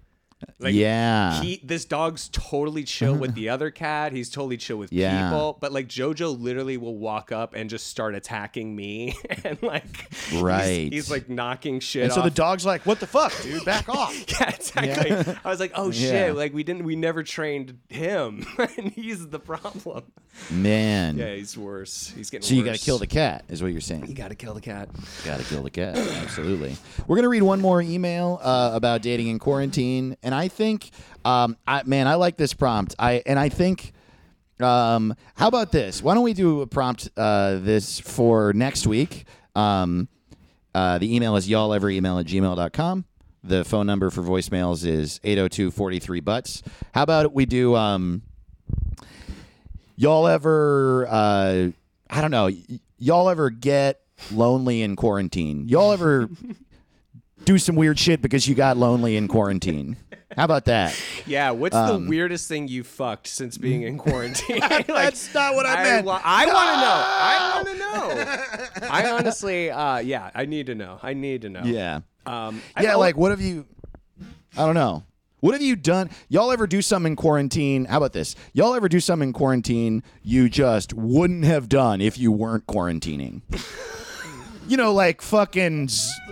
Like, 0.58 0.74
Yeah. 0.74 1.40
He 1.42 1.60
this 1.64 1.84
dog's 1.84 2.28
totally 2.32 2.84
chill 2.84 3.14
with 3.14 3.34
the 3.34 3.48
other 3.48 3.70
cat. 3.70 4.12
He's 4.12 4.28
totally 4.30 4.56
chill 4.56 4.76
with 4.76 4.92
Yeah. 4.92 5.28
people. 5.30 5.56
But 5.60 5.72
like 5.72 5.88
JoJo 5.88 6.40
literally 6.40 6.76
will 6.76 6.96
walk 6.98 7.32
up 7.32 7.54
and 7.54 7.68
just 7.70 7.86
start 7.88 8.14
attacking 8.14 8.74
me. 8.76 9.16
and 9.44 9.62
like 9.62 10.10
Right. 10.34 10.92
He's, 10.92 11.10
like 11.10 11.28
knocking 11.28 11.80
shit 11.80 12.04
and 12.04 12.12
so 12.12 12.20
off. 12.20 12.24
the 12.24 12.30
dog's 12.30 12.64
like, 12.64 12.86
"What 12.86 13.00
the 13.00 13.06
fuck, 13.06 13.32
dude? 13.42 13.64
Back 13.66 13.88
off!" 13.88 14.14
yeah, 14.40 14.50
exactly. 14.50 15.34
I 15.44 15.48
was 15.50 15.60
like, 15.60 15.72
oh 15.74 15.90
shit, 15.90 16.28
Yeah. 16.28 16.32
like 16.32 16.52
we 16.54 16.62
didn't 16.62 16.84
we 16.84 16.94
never 16.96 17.22
trained 17.22 17.78
him. 17.88 18.46
and 18.78 18.90
he's 18.92 19.28
the 19.28 19.38
problem. 19.40 20.04
Man. 20.50 21.18
Yeah, 21.18 21.34
he's 21.34 21.56
worse. 21.58 22.12
He's 22.16 22.30
getting 22.30 22.46
So 22.46 22.54
you 22.54 22.64
got 22.64 22.76
to 22.76 22.80
kill 22.84 22.98
the 22.98 23.06
cat, 23.06 23.44
is 23.48 23.62
what 23.62 23.72
you're 23.72 23.80
saying. 23.80 24.06
You 24.06 24.14
gotta 24.14 24.34
kill 24.34 24.54
the 24.54 24.60
cat. 24.60 24.88
Got 25.24 25.38
to 25.40 25.44
kill 25.44 25.62
the 25.62 25.70
cat. 25.70 25.96
Absolutely. 25.96 26.76
We're 27.06 27.16
gonna 27.16 27.28
read 27.28 27.42
one 27.42 27.60
more 27.60 27.82
email 27.82 28.38
uh, 28.42 28.70
about 28.74 29.02
dating 29.02 29.26
in 29.28 29.38
quarantine, 29.38 30.16
and 30.22 30.29
I 30.34 30.48
think, 30.48 30.90
um, 31.24 31.56
I, 31.66 31.82
man, 31.84 32.06
I 32.08 32.14
like 32.14 32.36
this 32.36 32.54
prompt. 32.54 32.94
I 32.98 33.22
and 33.26 33.38
I 33.38 33.48
think, 33.48 33.92
um, 34.60 35.14
how 35.34 35.48
about 35.48 35.72
this? 35.72 36.02
Why 36.02 36.14
don't 36.14 36.24
we 36.24 36.32
do 36.34 36.60
a 36.60 36.66
prompt 36.66 37.08
uh, 37.16 37.58
this 37.60 37.98
for 38.00 38.52
next 38.52 38.86
week? 38.86 39.24
Um, 39.54 40.08
uh, 40.74 40.98
the 40.98 41.14
email 41.14 41.36
is 41.36 41.48
y'all 41.48 41.72
ever 41.74 41.90
email 41.90 42.18
at 42.18 42.26
gmail.com. 42.26 43.04
The 43.42 43.64
phone 43.64 43.86
number 43.86 44.10
for 44.10 44.22
voicemails 44.22 44.84
is 44.86 45.18
802 45.24 45.70
43 45.70 46.20
butts. 46.20 46.62
How 46.92 47.02
about 47.04 47.32
we 47.32 47.46
do, 47.46 47.74
um, 47.74 48.22
y'all 49.96 50.26
ever, 50.26 51.06
uh, 51.08 51.68
I 52.10 52.20
don't 52.20 52.30
know, 52.30 52.44
y- 52.46 52.80
y'all 52.98 53.28
ever 53.30 53.50
get 53.50 54.00
lonely 54.30 54.82
in 54.82 54.94
quarantine? 54.96 55.68
Y'all 55.68 55.92
ever 55.92 56.28
do 57.44 57.58
some 57.58 57.76
weird 57.76 57.98
shit 57.98 58.20
because 58.20 58.46
you 58.46 58.54
got 58.54 58.76
lonely 58.76 59.16
in 59.16 59.26
quarantine? 59.28 59.96
How 60.36 60.44
about 60.44 60.66
that? 60.66 60.96
Yeah, 61.26 61.50
what's 61.50 61.74
Um, 61.74 62.04
the 62.04 62.08
weirdest 62.08 62.46
thing 62.48 62.68
you 62.68 62.84
fucked 62.84 63.26
since 63.26 63.58
being 63.58 63.82
in 63.82 63.98
quarantine? 63.98 64.60
Like, 64.70 64.86
That's 64.86 65.32
not 65.34 65.54
what 65.54 65.66
I 65.66 65.82
meant. 65.82 66.06
wa- 66.06 66.20
I 66.22 66.46
want 66.46 66.68
to 66.70 66.76
know. 66.76 67.04
I 67.06 67.52
want 67.56 67.68
to 67.68 68.80
know. 68.86 68.88
I 68.90 69.10
honestly, 69.10 69.70
uh, 69.70 69.98
yeah, 69.98 70.30
I 70.34 70.46
need 70.46 70.66
to 70.66 70.74
know. 70.74 70.98
I 71.02 71.14
need 71.14 71.42
to 71.42 71.48
know. 71.48 71.62
Yeah. 71.64 72.00
Um, 72.26 72.62
Yeah, 72.80 72.94
like 72.96 73.16
what 73.16 73.30
have 73.30 73.40
you 73.40 73.66
I 74.56 74.66
don't 74.66 74.74
know. 74.74 75.04
What 75.40 75.54
have 75.54 75.62
you 75.62 75.74
done? 75.74 76.10
Y'all 76.28 76.52
ever 76.52 76.66
do 76.66 76.82
something 76.82 77.12
in 77.12 77.16
quarantine? 77.16 77.86
How 77.86 77.96
about 77.96 78.12
this? 78.12 78.36
Y'all 78.52 78.74
ever 78.74 78.88
do 78.90 79.00
something 79.00 79.30
in 79.30 79.32
quarantine 79.32 80.02
you 80.22 80.48
just 80.50 80.92
wouldn't 80.92 81.44
have 81.44 81.68
done 81.68 82.00
if 82.02 82.18
you 82.18 82.30
weren't 82.30 82.66
quarantining? 82.66 83.40
you 84.70 84.76
know, 84.76 84.92
like 84.94 85.20
fucking 85.20 85.88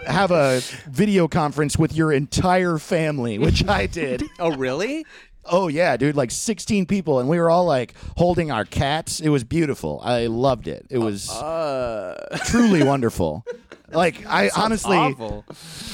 have 0.07 0.30
a 0.30 0.61
video 0.89 1.26
conference 1.28 1.76
with 1.76 1.93
your 1.95 2.12
entire 2.12 2.78
family, 2.78 3.39
which 3.39 3.66
I 3.66 3.86
did. 3.86 4.22
Oh, 4.39 4.55
really? 4.57 5.05
Oh 5.51 5.68
yeah, 5.68 5.97
dude, 5.97 6.14
like 6.14 6.30
16 6.30 6.84
people 6.86 7.18
and 7.20 7.28
we 7.28 7.39
were 7.41 7.49
all 7.51 7.64
like 7.64 7.95
holding 8.16 8.51
our 8.51 8.64
cats. 8.64 9.18
It 9.20 9.30
was 9.30 9.43
beautiful. 9.45 10.01
I 10.05 10.26
loved 10.26 10.68
it. 10.68 10.86
It 10.91 10.99
was 10.99 11.28
Uh, 11.30 12.39
truly 12.45 12.82
wonderful. 12.93 13.45
Like 13.91 14.26
I 14.26 14.51
honestly, 14.55 14.97
Awful. 14.99 15.47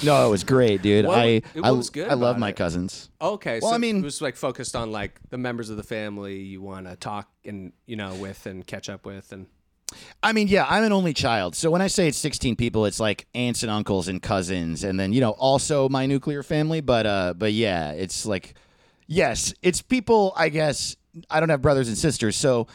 no, 0.03 0.27
it 0.27 0.31
was 0.31 0.43
great, 0.43 0.83
dude. 0.83 1.07
What- 1.07 1.19
I 1.19 1.43
I, 1.63 1.71
was 1.71 1.89
good 1.91 2.09
I 2.11 2.15
love 2.15 2.37
my 2.39 2.49
it? 2.51 2.57
cousins. 2.57 3.09
Okay, 3.23 3.61
Well, 3.63 3.71
so 3.71 3.75
I 3.77 3.79
mean- 3.79 3.99
it 3.99 4.05
was 4.05 4.21
like 4.21 4.35
focused 4.37 4.75
on 4.75 4.91
like 4.91 5.21
the 5.31 5.39
members 5.39 5.71
of 5.71 5.77
the 5.77 5.85
family 5.85 6.41
you 6.41 6.61
want 6.61 6.87
to 6.89 6.97
talk 6.97 7.29
and 7.45 7.73
you 7.87 7.95
know 7.97 8.13
with 8.17 8.47
and 8.47 8.67
catch 8.67 8.89
up 8.91 9.07
with, 9.07 9.33
and 9.33 9.47
I 10.23 10.33
mean, 10.33 10.49
yeah, 10.49 10.67
I'm 10.69 10.85
an 10.85 10.93
only 10.93 11.13
child. 11.15 11.55
So 11.55 11.71
when 11.71 11.83
I 11.83 11.87
say 11.87 12.09
it's 12.09 12.19
16 12.19 12.57
people, 12.57 12.87
it's 12.87 13.01
like 13.01 13.27
aunts 13.35 13.63
and 13.63 13.71
uncles 13.71 14.09
and 14.09 14.23
cousins 14.23 14.85
and 14.85 14.99
then, 14.99 15.13
you 15.13 15.21
know, 15.21 15.31
also 15.33 15.89
my 15.89 16.07
nuclear 16.07 16.43
family, 16.43 16.81
but 16.81 17.07
uh 17.07 17.35
but 17.37 17.53
yeah, 17.53 17.93
it's 17.93 18.27
like 18.27 18.55
yes, 19.07 19.55
it's 19.63 19.83
people, 19.83 20.33
I 20.37 20.49
guess, 20.49 20.97
I 21.31 21.41
don't 21.41 21.49
have 21.51 21.63
brothers 21.63 21.89
and 21.89 21.97
sisters, 21.97 22.37
so 22.37 22.67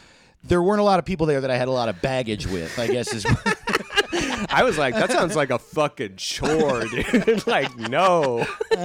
there 0.44 0.62
weren't 0.62 0.80
a 0.80 0.84
lot 0.84 0.98
of 0.98 1.04
people 1.04 1.26
there 1.26 1.40
that 1.40 1.50
I 1.50 1.56
had 1.56 1.68
a 1.68 1.72
lot 1.72 1.88
of 1.88 2.00
baggage 2.00 2.46
with, 2.46 2.78
I 2.78 2.86
guess 2.86 3.12
is 3.12 3.26
I 4.50 4.62
was 4.64 4.78
like, 4.78 4.94
that 4.94 5.10
sounds 5.10 5.36
like 5.36 5.50
a 5.50 5.58
fucking 5.58 6.16
chore, 6.16 6.84
dude. 6.86 7.46
like, 7.46 7.76
no. 7.76 8.46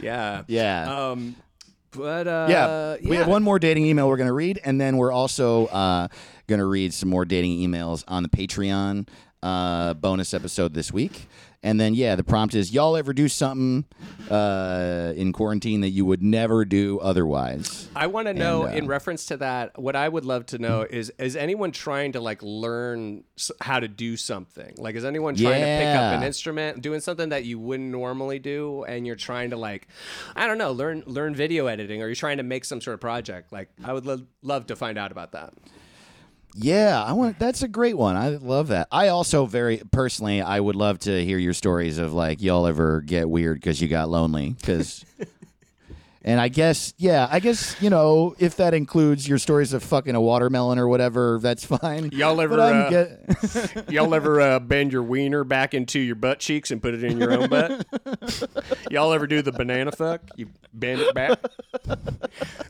yeah. 0.00 0.42
Yeah. 0.46 1.10
Um, 1.10 1.36
but 1.92 2.28
uh, 2.28 2.46
yeah, 2.48 2.96
we 3.02 3.16
have 3.16 3.26
one 3.26 3.42
more 3.42 3.58
dating 3.58 3.86
email 3.86 4.08
we're 4.08 4.16
going 4.16 4.28
to 4.28 4.32
read, 4.32 4.60
and 4.62 4.80
then 4.80 4.96
we're 4.96 5.10
also 5.10 5.66
uh, 5.66 6.08
going 6.50 6.58
to 6.58 6.66
read 6.66 6.92
some 6.92 7.08
more 7.08 7.24
dating 7.24 7.58
emails 7.58 8.04
on 8.06 8.22
the 8.22 8.28
Patreon 8.28 9.08
uh, 9.42 9.94
bonus 9.94 10.34
episode 10.34 10.74
this 10.74 10.92
week. 10.92 11.26
And 11.62 11.78
then, 11.78 11.94
yeah, 11.94 12.16
the 12.16 12.24
prompt 12.24 12.54
is 12.54 12.72
y'all 12.72 12.96
ever 12.96 13.12
do 13.12 13.28
something 13.28 13.84
uh, 14.30 15.12
in 15.14 15.30
quarantine 15.34 15.82
that 15.82 15.90
you 15.90 16.06
would 16.06 16.22
never 16.22 16.64
do 16.64 16.98
otherwise? 17.00 17.86
I 17.94 18.06
want 18.06 18.28
to 18.28 18.34
know, 18.34 18.62
And, 18.62 18.72
uh, 18.72 18.76
in 18.78 18.86
reference 18.86 19.26
to 19.26 19.36
that, 19.38 19.78
what 19.78 19.94
I 19.94 20.08
would 20.08 20.24
love 20.24 20.46
to 20.46 20.58
know 20.58 20.86
is: 20.88 21.12
is 21.18 21.36
anyone 21.36 21.70
trying 21.70 22.12
to 22.12 22.20
like 22.20 22.42
learn 22.42 23.24
how 23.60 23.78
to 23.78 23.88
do 23.88 24.16
something? 24.16 24.74
Like, 24.78 24.94
is 24.94 25.04
anyone 25.04 25.34
trying 25.34 25.60
to 25.60 25.84
pick 25.84 25.96
up 25.96 26.14
an 26.14 26.22
instrument, 26.22 26.80
doing 26.80 27.00
something 27.00 27.28
that 27.28 27.44
you 27.44 27.58
wouldn't 27.58 27.90
normally 27.90 28.38
do, 28.38 28.84
and 28.84 29.06
you're 29.06 29.14
trying 29.16 29.50
to 29.50 29.58
like, 29.58 29.86
I 30.34 30.46
don't 30.46 30.56
know, 30.56 30.72
learn 30.72 31.02
learn 31.04 31.34
video 31.34 31.66
editing, 31.66 32.00
or 32.02 32.06
you're 32.06 32.14
trying 32.14 32.38
to 32.38 32.42
make 32.42 32.64
some 32.64 32.80
sort 32.80 32.94
of 32.94 33.00
project? 33.00 33.52
Like, 33.52 33.68
I 33.84 33.92
would 33.92 34.06
lo- 34.06 34.26
love 34.40 34.66
to 34.68 34.76
find 34.76 34.96
out 34.96 35.12
about 35.12 35.32
that. 35.32 35.52
Yeah, 36.54 37.02
I 37.02 37.12
want. 37.12 37.38
That's 37.38 37.62
a 37.62 37.68
great 37.68 37.96
one. 37.96 38.16
I 38.16 38.30
love 38.30 38.68
that. 38.68 38.88
I 38.90 39.08
also 39.08 39.46
very 39.46 39.82
personally, 39.92 40.42
I 40.42 40.58
would 40.58 40.76
love 40.76 40.98
to 41.00 41.24
hear 41.24 41.38
your 41.38 41.52
stories 41.54 41.98
of 41.98 42.12
like 42.12 42.42
y'all 42.42 42.66
ever 42.66 43.00
get 43.02 43.28
weird 43.28 43.60
because 43.60 43.80
you 43.80 43.88
got 43.88 44.08
lonely 44.08 44.50
because. 44.50 45.04
And 46.22 46.38
I 46.38 46.48
guess, 46.48 46.92
yeah, 46.98 47.26
I 47.30 47.40
guess 47.40 47.74
you 47.80 47.88
know 47.88 48.34
if 48.38 48.56
that 48.56 48.74
includes 48.74 49.26
your 49.26 49.38
stories 49.38 49.72
of 49.72 49.82
fucking 49.82 50.14
a 50.14 50.20
watermelon 50.20 50.78
or 50.78 50.86
whatever, 50.86 51.38
that's 51.40 51.64
fine. 51.64 52.10
Y'all 52.12 52.38
ever, 52.42 52.60
uh, 52.60 52.90
get- 52.90 53.90
Y'all 53.90 54.14
ever 54.14 54.38
uh, 54.38 54.58
bend 54.60 54.92
your 54.92 55.02
wiener 55.02 55.44
back 55.44 55.72
into 55.72 55.98
your 55.98 56.16
butt 56.16 56.38
cheeks 56.38 56.70
and 56.70 56.82
put 56.82 56.92
it 56.92 57.02
in 57.04 57.16
your 57.18 57.32
own 57.32 57.48
butt? 57.48 57.86
Y'all 58.90 59.14
ever 59.14 59.26
do 59.26 59.40
the 59.40 59.52
banana 59.52 59.92
fuck? 59.92 60.20
You 60.36 60.50
bend 60.74 61.00
it 61.00 61.14
back. 61.14 61.38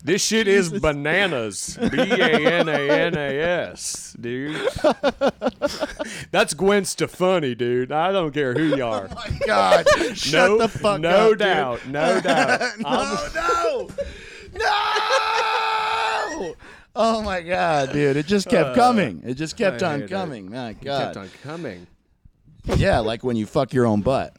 This 0.05 0.25
shit 0.25 0.47
is 0.47 0.71
bananas. 0.71 1.77
B 1.91 1.99
A 1.99 2.53
N 2.53 2.69
A 2.69 2.89
N 2.91 3.17
A 3.17 3.41
S, 3.41 4.17
dude. 4.21 4.57
That's 6.31 6.55
Gwen 6.55 6.85
Stefani, 6.85 7.57
dude. 7.57 7.91
I 7.91 8.13
don't 8.13 8.33
care 8.33 8.55
who 8.55 8.77
you 8.77 8.85
are. 8.85 9.09
Oh 9.11 9.15
my 9.15 9.39
God, 9.45 9.87
shut 10.17 10.51
no, 10.51 10.59
the 10.59 10.69
fuck 10.69 11.01
no 11.01 11.09
up, 11.09 11.29
dude. 11.31 11.39
doubt, 11.39 11.87
no 11.89 12.21
doubt. 12.21 12.61
No, 13.49 13.89
no. 14.55 14.65
Oh 16.97 17.23
my 17.23 17.41
god, 17.41 17.93
dude! 17.93 18.17
It 18.17 18.27
just 18.27 18.49
kept 18.49 18.75
coming. 18.75 19.23
It 19.25 19.35
just 19.35 19.57
kept 19.57 19.83
Uh, 19.83 19.87
I 19.87 19.93
on 19.95 20.01
hate 20.01 20.05
it. 20.07 20.11
coming. 20.11 20.51
My 20.51 20.73
God! 20.73 21.15
kept 21.15 21.17
on 21.17 21.31
coming. 21.43 21.87
Yeah, 22.77 22.99
like 22.99 23.23
when 23.25 23.37
you 23.37 23.47
fuck 23.47 23.73
your 23.73 23.87
own 23.87 24.03
butt. 24.03 24.37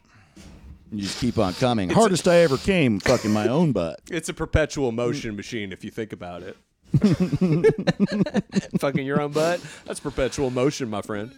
You 0.92 1.00
just 1.00 1.18
keep 1.18 1.38
on 1.38 1.54
coming. 1.54 1.88
Hardest 1.88 2.28
I 2.28 2.36
ever 2.40 2.58
came 2.58 3.00
fucking 3.00 3.32
my 3.32 3.48
own 3.48 3.72
butt. 3.72 4.00
It's 4.10 4.28
a 4.28 4.34
perpetual 4.34 4.92
motion 4.92 5.34
machine 5.34 5.72
if 5.72 5.82
you 5.84 5.90
think 5.90 6.12
about 6.12 6.42
it. 6.42 6.56
Fucking 8.78 9.06
your 9.06 9.22
own 9.22 9.32
butt? 9.32 9.62
That's 9.86 10.00
perpetual 10.00 10.50
motion, 10.50 10.90
my 10.90 11.00
friend. 11.00 11.32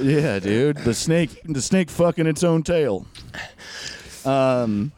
Yeah, 0.00 0.38
dude. 0.38 0.76
The 0.78 0.94
snake 0.94 1.40
the 1.44 1.60
snake 1.60 1.90
fucking 1.90 2.28
its 2.28 2.44
own 2.44 2.62
tail. 2.62 3.04
Um 4.26 4.92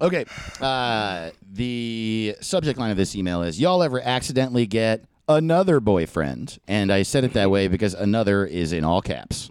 Okay. 0.00 0.24
Uh 0.60 1.30
the 1.52 2.36
subject 2.40 2.78
line 2.78 2.90
of 2.90 2.96
this 2.96 3.16
email 3.16 3.42
is 3.42 3.60
y'all 3.60 3.82
ever 3.82 4.00
accidentally 4.00 4.66
get 4.66 5.04
another 5.28 5.80
boyfriend? 5.80 6.58
And 6.68 6.92
I 6.92 7.02
said 7.02 7.24
it 7.24 7.32
that 7.34 7.50
way 7.50 7.68
because 7.68 7.94
another 7.94 8.44
is 8.44 8.72
in 8.72 8.84
all 8.84 9.00
caps. 9.00 9.50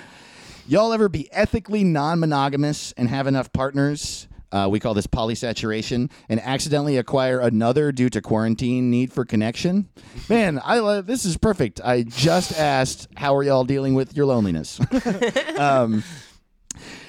y'all 0.68 0.92
ever 0.92 1.08
be 1.08 1.28
ethically 1.32 1.84
non-monogamous 1.84 2.92
and 2.96 3.08
have 3.08 3.26
enough 3.26 3.52
partners? 3.52 4.28
Uh, 4.52 4.68
we 4.70 4.78
call 4.78 4.94
this 4.94 5.08
polysaturation, 5.08 6.08
and 6.28 6.40
accidentally 6.40 6.96
acquire 6.96 7.40
another 7.40 7.90
due 7.90 8.08
to 8.08 8.22
quarantine 8.22 8.90
need 8.90 9.12
for 9.12 9.24
connection. 9.24 9.88
Man, 10.28 10.60
I 10.64 10.78
love 10.78 11.06
this 11.06 11.24
is 11.24 11.36
perfect. 11.36 11.80
I 11.84 12.04
just 12.04 12.56
asked, 12.56 13.08
how 13.16 13.34
are 13.34 13.42
y'all 13.42 13.64
dealing 13.64 13.94
with 13.94 14.16
your 14.16 14.24
loneliness? 14.24 14.80
um, 15.58 16.04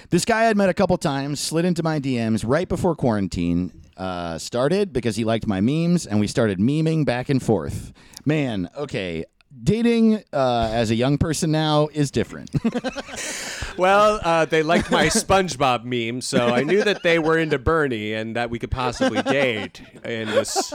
this 0.10 0.26
guy 0.26 0.50
I'd 0.50 0.58
met 0.58 0.70
a 0.70 0.74
couple 0.74 0.98
times 0.98 1.40
slid 1.40 1.66
into 1.66 1.84
my 1.84 2.00
DMs 2.00 2.44
right 2.46 2.68
before 2.68 2.96
quarantine 2.96 3.72
uh, 3.98 4.38
started 4.38 4.94
because 4.94 5.16
he 5.16 5.24
liked 5.24 5.48
my 5.48 5.62
memes, 5.62 6.06
and 6.06 6.20
we 6.20 6.28
started 6.28 6.60
memeing 6.60 7.06
back 7.06 7.30
and 7.30 7.42
forth. 7.42 7.94
Man, 8.26 8.70
okay. 8.76 9.26
Dating 9.64 10.24
uh, 10.34 10.70
as 10.72 10.92
a 10.92 10.96
young 10.96 11.18
person 11.18 11.52
now 11.52 11.88
is 11.94 12.12
different. 12.12 12.52
Well, 13.78 14.20
uh, 14.24 14.46
they 14.46 14.64
liked 14.64 14.90
my 14.90 15.06
SpongeBob 15.06 15.84
meme, 15.84 16.22
so 16.22 16.48
I 16.48 16.64
knew 16.64 16.84
that 16.84 17.04
they 17.04 17.20
were 17.20 17.38
into 17.38 17.60
Bernie 17.60 18.14
and 18.14 18.36
that 18.36 18.50
we 18.50 18.58
could 18.58 18.72
possibly 18.72 19.22
date 19.22 19.82
in 20.04 20.28
this, 20.30 20.74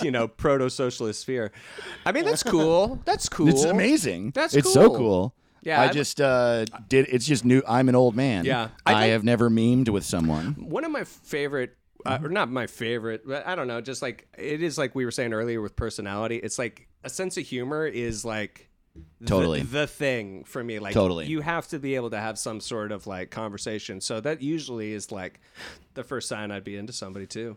you 0.00 0.12
know, 0.12 0.28
proto-socialist 0.28 1.20
sphere. 1.20 1.50
I 2.06 2.12
mean, 2.12 2.24
that's 2.24 2.44
cool. 2.44 3.00
That's 3.04 3.28
cool. 3.28 3.48
It's 3.48 3.64
amazing. 3.64 4.30
That's 4.30 4.52
cool, 4.52 4.58
it's 4.60 4.72
so 4.72 4.94
cool. 4.94 5.34
Yeah, 5.62 5.80
I 5.80 5.84
I've- 5.84 5.94
just 5.94 6.20
uh, 6.20 6.64
did. 6.88 7.06
It's 7.10 7.26
just 7.26 7.44
new. 7.44 7.62
I'm 7.68 7.88
an 7.88 7.94
old 7.94 8.16
man. 8.16 8.44
Yeah. 8.44 8.68
I, 8.86 8.92
I 8.94 9.00
think- 9.02 9.12
have 9.12 9.24
never 9.24 9.50
memed 9.50 9.88
with 9.88 10.04
someone. 10.04 10.54
One 10.58 10.84
of 10.84 10.90
my 10.90 11.04
favorite, 11.04 11.76
uh, 12.06 12.16
Mm-hmm. 12.16 12.26
or 12.26 12.28
not 12.30 12.50
my 12.50 12.66
favorite, 12.66 13.22
but 13.26 13.46
I 13.46 13.54
don't 13.54 13.66
know, 13.68 13.80
just 13.82 14.00
like 14.02 14.26
it 14.38 14.62
is 14.62 14.78
like 14.78 14.94
we 14.94 15.04
were 15.04 15.10
saying 15.10 15.32
earlier 15.34 15.60
with 15.60 15.76
personality. 15.76 16.36
It's 16.36 16.58
like 16.58 16.88
a 17.04 17.10
sense 17.10 17.36
of 17.36 17.44
humor 17.44 17.86
is 17.86 18.24
like 18.24 18.68
the- 19.20 19.26
Totally. 19.26 19.60
the, 19.62 19.86
thing 19.86 20.44
for 20.44 20.64
me. 20.64 20.78
Like 20.78 20.94
Totally. 20.94 21.26
you 21.26 21.42
have 21.42 21.68
to 21.68 21.78
be 21.78 21.94
able 21.96 22.10
to 22.10 22.18
have 22.18 22.38
some 22.38 22.58
sort 22.60 22.90
of 22.90 23.06
like 23.06 23.30
conversation. 23.30 24.00
So 24.00 24.20
that 24.20 24.40
usually 24.42 24.92
is 24.92 25.12
like 25.12 25.40
the 25.94 26.02
first 26.02 26.26
sign 26.28 26.50
I'd 26.50 26.64
be 26.64 26.76
into 26.76 26.92
somebody 26.92 27.26
too. 27.26 27.56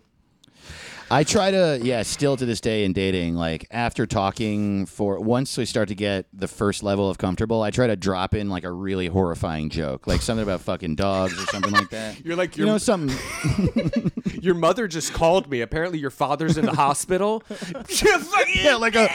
I 1.12 1.24
try 1.24 1.51
to, 1.51 1.80
yeah, 1.82 2.01
still 2.04 2.36
to 2.38 2.45
this 2.45 2.60
day 2.60 2.86
in 2.86 2.93
dating, 2.93 3.36
like 3.36 3.68
after 3.70 4.06
talking 4.08 4.86
for 4.86 5.20
once 5.20 5.56
we 5.58 5.66
start 5.66 5.89
to 5.89 5.95
get 5.95 6.26
the 6.34 6.47
first 6.47 6.82
level 6.82 7.10
of 7.10 7.18
comfortable, 7.18 7.62
I 7.62 7.70
try 7.72 7.88
to 7.88 7.95
drop 7.95 8.34
in 8.34 8.49
like 8.49 8.64
a 8.64 8.72
really 8.72 9.08
horrifying 9.08 9.70
joke, 9.70 10.08
like 10.08 10.22
something 10.22 10.43
about 10.43 10.62
fucking 10.62 10.95
dogs 10.95 11.34
or 11.34 11.45
something 11.47 11.72
like 11.72 11.89
that. 11.91 12.26
You're 12.26 12.36
like 12.36 12.58
you 12.58 12.66
know, 12.66 12.78
something. 12.80 13.16
your 14.41 14.56
mother 14.56 14.88
just 14.88 15.14
called 15.14 15.49
me. 15.49 15.62
Apparently 15.62 15.99
your 15.99 16.10
father's 16.10 16.58
in 16.58 16.66
the 16.66 16.74
hospital. 16.76 17.43
Yeah, 18.56 18.76
like 18.76 18.95
a 18.95 19.10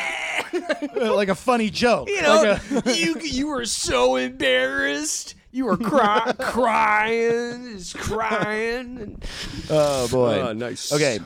like 0.96 1.28
a 1.28 1.34
funny 1.34 1.70
joke. 1.70 2.08
You 2.08 2.22
know, 2.22 2.58
Like 2.70 2.86
a- 2.86 2.96
you 2.96 3.18
you 3.20 3.48
were 3.48 3.64
so 3.64 4.16
embarrassed. 4.16 5.34
You 5.50 5.64
were 5.66 5.76
cry, 5.76 6.32
crying, 6.38 7.78
just 7.78 7.96
crying. 7.98 8.98
And, 9.00 9.24
oh 9.70 10.08
boy. 10.08 10.40
Oh, 10.40 10.52
nice. 10.52 10.92
Okay. 10.92 11.18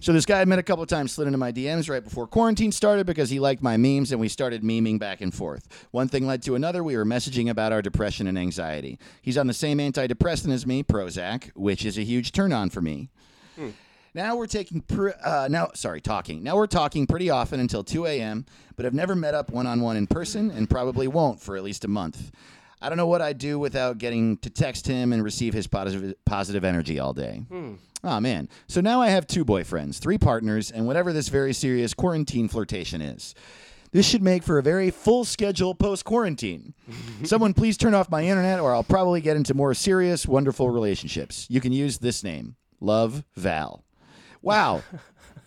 So 0.00 0.12
this 0.12 0.24
guy 0.26 0.40
I 0.40 0.44
met 0.44 0.58
a 0.58 0.62
couple 0.62 0.82
of 0.82 0.88
times 0.88 1.12
slid 1.12 1.26
into 1.26 1.38
my 1.38 1.50
DMs 1.52 1.90
right 1.90 2.02
before 2.02 2.26
quarantine 2.26 2.70
started 2.72 3.04
because 3.06 3.30
he 3.30 3.40
liked 3.40 3.62
my 3.62 3.76
memes 3.76 4.12
and 4.12 4.20
we 4.20 4.28
started 4.28 4.62
meming 4.62 4.98
back 4.98 5.20
and 5.20 5.34
forth. 5.34 5.66
One 5.90 6.08
thing 6.08 6.26
led 6.26 6.42
to 6.44 6.54
another. 6.54 6.84
We 6.84 6.96
were 6.96 7.04
messaging 7.04 7.50
about 7.50 7.72
our 7.72 7.82
depression 7.82 8.26
and 8.28 8.38
anxiety. 8.38 8.98
He's 9.22 9.36
on 9.36 9.46
the 9.48 9.54
same 9.54 9.78
antidepressant 9.78 10.52
as 10.52 10.66
me, 10.66 10.82
Prozac, 10.84 11.50
which 11.56 11.84
is 11.84 11.98
a 11.98 12.02
huge 12.02 12.32
turn 12.32 12.52
on 12.52 12.70
for 12.70 12.80
me. 12.80 13.08
Now 14.14 14.36
we're 14.36 14.46
taking 14.46 14.80
pr- 14.80 15.10
uh, 15.22 15.48
now 15.50 15.70
sorry 15.74 16.00
talking. 16.00 16.42
Now 16.42 16.56
we're 16.56 16.66
talking 16.66 17.06
pretty 17.06 17.28
often 17.30 17.60
until 17.60 17.84
2 17.84 18.06
a.m. 18.06 18.46
But 18.76 18.86
I've 18.86 18.94
never 18.94 19.14
met 19.14 19.34
up 19.34 19.50
one 19.50 19.66
on 19.66 19.80
one 19.80 19.96
in 19.96 20.06
person 20.06 20.50
and 20.50 20.70
probably 20.70 21.08
won't 21.08 21.40
for 21.40 21.56
at 21.56 21.62
least 21.62 21.84
a 21.84 21.88
month. 21.88 22.30
I 22.80 22.88
don't 22.88 22.96
know 22.96 23.06
what 23.08 23.20
I'd 23.20 23.38
do 23.38 23.58
without 23.58 23.98
getting 23.98 24.36
to 24.38 24.50
text 24.50 24.86
him 24.86 25.12
and 25.12 25.22
receive 25.24 25.52
his 25.52 25.66
positive 25.66 26.14
positive 26.24 26.64
energy 26.64 26.98
all 27.00 27.12
day. 27.12 27.42
Oh 28.04 28.20
man. 28.20 28.48
So 28.68 28.80
now 28.80 29.00
I 29.00 29.08
have 29.08 29.26
two 29.26 29.44
boyfriends, 29.44 29.98
three 29.98 30.18
partners, 30.18 30.70
and 30.70 30.86
whatever 30.86 31.12
this 31.12 31.28
very 31.28 31.52
serious 31.52 31.94
quarantine 31.94 32.48
flirtation 32.48 33.00
is. 33.00 33.34
This 33.90 34.06
should 34.06 34.22
make 34.22 34.42
for 34.42 34.58
a 34.58 34.62
very 34.62 34.90
full 34.90 35.24
schedule 35.24 35.74
post 35.74 36.04
quarantine. 36.04 36.74
Someone 37.24 37.54
please 37.54 37.76
turn 37.76 37.94
off 37.94 38.10
my 38.10 38.22
internet 38.22 38.60
or 38.60 38.74
I'll 38.74 38.84
probably 38.84 39.20
get 39.20 39.36
into 39.36 39.54
more 39.54 39.74
serious, 39.74 40.26
wonderful 40.26 40.70
relationships. 40.70 41.46
You 41.48 41.60
can 41.60 41.72
use 41.72 41.98
this 41.98 42.22
name 42.22 42.56
Love 42.80 43.24
Val. 43.34 43.84
Wow. 44.42 44.82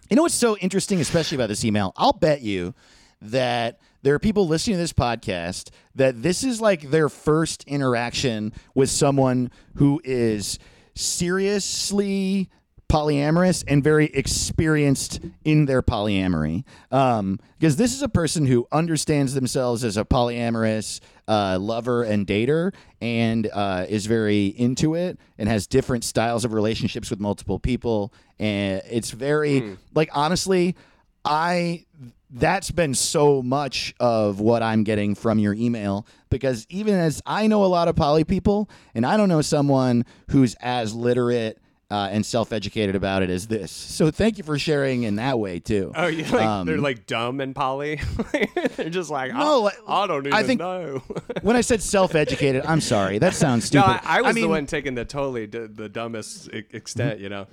You 0.09 0.17
know 0.17 0.23
what's 0.23 0.35
so 0.35 0.57
interesting, 0.57 0.99
especially 0.99 1.37
about 1.37 1.47
this 1.47 1.63
email? 1.63 1.93
I'll 1.95 2.11
bet 2.11 2.41
you 2.41 2.73
that 3.21 3.79
there 4.01 4.13
are 4.13 4.19
people 4.19 4.45
listening 4.45 4.75
to 4.75 4.81
this 4.81 4.91
podcast 4.91 5.69
that 5.95 6.21
this 6.21 6.43
is 6.43 6.59
like 6.59 6.91
their 6.91 7.07
first 7.07 7.63
interaction 7.63 8.51
with 8.75 8.89
someone 8.89 9.51
who 9.75 10.01
is 10.03 10.59
seriously 11.01 12.49
polyamorous 12.91 13.63
and 13.67 13.81
very 13.81 14.07
experienced 14.07 15.21
in 15.45 15.65
their 15.65 15.81
polyamory. 15.81 16.65
Um, 16.91 17.39
because 17.57 17.77
this 17.77 17.93
is 17.93 18.01
a 18.01 18.09
person 18.09 18.45
who 18.45 18.67
understands 18.71 19.33
themselves 19.33 19.85
as 19.85 19.95
a 19.95 20.03
polyamorous 20.03 20.99
uh, 21.27 21.57
lover 21.59 22.03
and 22.03 22.27
dater 22.27 22.73
and 22.99 23.49
uh, 23.53 23.85
is 23.87 24.07
very 24.07 24.47
into 24.47 24.95
it 24.95 25.17
and 25.37 25.47
has 25.47 25.67
different 25.67 26.03
styles 26.03 26.43
of 26.43 26.51
relationships 26.51 27.09
with 27.09 27.21
multiple 27.21 27.59
people. 27.59 28.13
And 28.39 28.81
it's 28.89 29.11
very, 29.11 29.77
like, 29.93 30.09
honestly, 30.13 30.75
I 31.23 31.85
that's 32.33 32.71
been 32.71 32.93
so 32.93 33.41
much 33.41 33.93
of 33.99 34.39
what 34.39 34.63
I'm 34.63 34.83
getting 34.83 35.15
from 35.15 35.37
your 35.37 35.53
email 35.53 36.05
because 36.31 36.65
even 36.69 36.95
as 36.95 37.21
I 37.27 37.45
know 37.45 37.63
a 37.63 37.67
lot 37.67 37.87
of 37.87 37.95
poly 37.95 38.23
people 38.23 38.67
and 38.95 39.05
I 39.05 39.17
don't 39.17 39.29
know 39.29 39.41
someone 39.41 40.05
who's 40.29 40.55
as 40.55 40.95
literate 40.95 41.59
uh, 41.91 42.07
and 42.09 42.25
self-educated 42.25 42.95
about 42.95 43.21
it 43.21 43.29
as 43.29 43.47
this. 43.47 43.69
So 43.69 44.11
thank 44.11 44.37
you 44.37 44.45
for 44.45 44.57
sharing 44.57 45.03
in 45.03 45.17
that 45.17 45.37
way 45.39 45.59
too. 45.59 45.91
Oh, 45.93 46.07
yeah, 46.07 46.23
like 46.31 46.41
Um, 46.45 46.65
they're 46.65 46.77
like 46.77 47.05
dumb 47.05 47.41
and 47.41 47.53
poly. 47.53 47.99
they're 48.77 48.89
just 48.89 49.09
like, 49.09 49.33
No, 49.33 49.67
I, 49.67 50.03
I 50.03 50.07
don't 50.07 50.25
even 50.25 50.33
I 50.33 50.43
think- 50.43 50.61
know. 50.61 51.03
when 51.41 51.57
I 51.57 51.61
said 51.61 51.81
self-educated, 51.83 52.65
I'm 52.65 52.79
sorry. 52.79 53.17
That 53.19 53.33
sounds 53.33 53.71
no, 53.73 53.81
stupid. 53.81 54.07
I, 54.07 54.19
I 54.19 54.21
was 54.21 54.35
mean, 54.35 54.43
the 54.45 54.49
one 54.49 54.65
taking 54.67 54.95
the 54.95 55.03
totally 55.03 55.47
d- 55.47 55.67
the 55.67 55.89
dumbest 55.89 56.47
e- 56.53 56.63
extent. 56.71 57.19
You 57.19 57.27
know. 57.27 57.47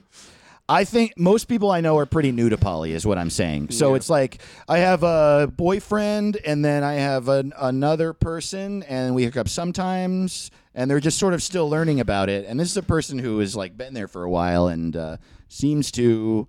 I 0.71 0.85
think 0.85 1.15
most 1.17 1.47
people 1.47 1.71
I 1.71 1.81
know 1.81 1.97
are 1.97 2.05
pretty 2.05 2.31
new 2.31 2.51
to 2.51 2.59
poly, 2.59 2.93
is 2.93 3.07
what 3.07 3.17
I'm 3.17 3.31
saying. 3.31 3.71
So 3.71 3.95
it's 3.95 4.11
like 4.11 4.39
I 4.69 4.79
have 4.79 5.03
a 5.03 5.51
boyfriend, 5.57 6.37
and 6.45 6.63
then 6.63 6.85
I 6.85 6.95
have 6.95 7.29
an, 7.29 7.55
another 7.59 8.13
person, 8.13 8.83
and 8.83 9.15
we 9.15 9.25
hook 9.25 9.39
up 9.39 9.49
sometimes, 9.49 10.51
and 10.75 10.91
they're 10.91 11.01
just 11.01 11.19
sort 11.19 11.33
of 11.33 11.43
still 11.43 11.71
learning 11.71 12.01
about 12.01 12.29
it. 12.29 12.45
And 12.47 12.61
this 12.61 12.71
is 12.71 12.77
a 12.77 12.83
person 12.83 13.19
who 13.19 13.39
has 13.39 13.57
like 13.57 13.79
been 13.79 13.95
there 13.95 14.09
for 14.09 14.25
a 14.25 14.31
while 14.31 14.69
and 14.69 14.95
uh, 14.95 15.17
seems 15.49 15.91
to 15.93 16.47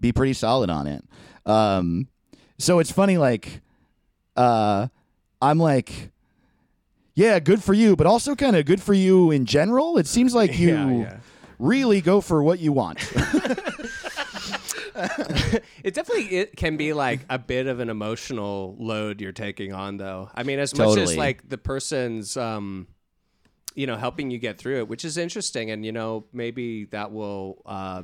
be 0.00 0.10
pretty 0.10 0.32
solid 0.32 0.68
on 0.68 0.88
it. 0.88 1.04
Um, 1.46 2.08
so 2.58 2.80
it's 2.80 2.90
funny, 2.90 3.18
like 3.18 3.60
uh, 4.36 4.88
I'm 5.40 5.58
like. 5.58 6.10
Yeah, 7.12 7.38
good 7.38 7.62
for 7.62 7.74
you, 7.74 7.96
but 7.96 8.06
also 8.06 8.34
kind 8.34 8.56
of 8.56 8.64
good 8.64 8.80
for 8.80 8.94
you 8.94 9.30
in 9.30 9.44
general. 9.44 9.98
It 9.98 10.06
seems 10.06 10.34
like 10.34 10.58
you 10.58 10.68
Yeah, 10.70 10.90
yeah. 10.90 11.16
Really 11.60 12.00
go 12.00 12.20
for 12.20 12.42
what 12.42 12.58
you 12.58 12.72
want. 12.72 12.98
It 15.82 15.94
definitely 15.94 16.36
it 16.36 16.56
can 16.56 16.76
be 16.76 16.92
like 16.92 17.20
a 17.30 17.38
bit 17.38 17.66
of 17.66 17.80
an 17.80 17.88
emotional 17.88 18.76
load 18.78 19.20
you're 19.20 19.32
taking 19.32 19.72
on, 19.72 19.96
though. 19.96 20.30
I 20.34 20.42
mean, 20.42 20.58
as 20.58 20.76
much 20.76 20.98
as 20.98 21.16
like 21.16 21.48
the 21.48 21.58
person's, 21.58 22.36
um, 22.36 22.86
you 23.74 23.86
know, 23.86 23.96
helping 23.96 24.30
you 24.30 24.38
get 24.38 24.58
through 24.58 24.78
it, 24.78 24.88
which 24.88 25.04
is 25.04 25.16
interesting, 25.16 25.70
and 25.70 25.84
you 25.84 25.92
know, 25.92 26.26
maybe 26.32 26.84
that 26.86 27.12
will 27.12 27.62
uh, 27.64 28.02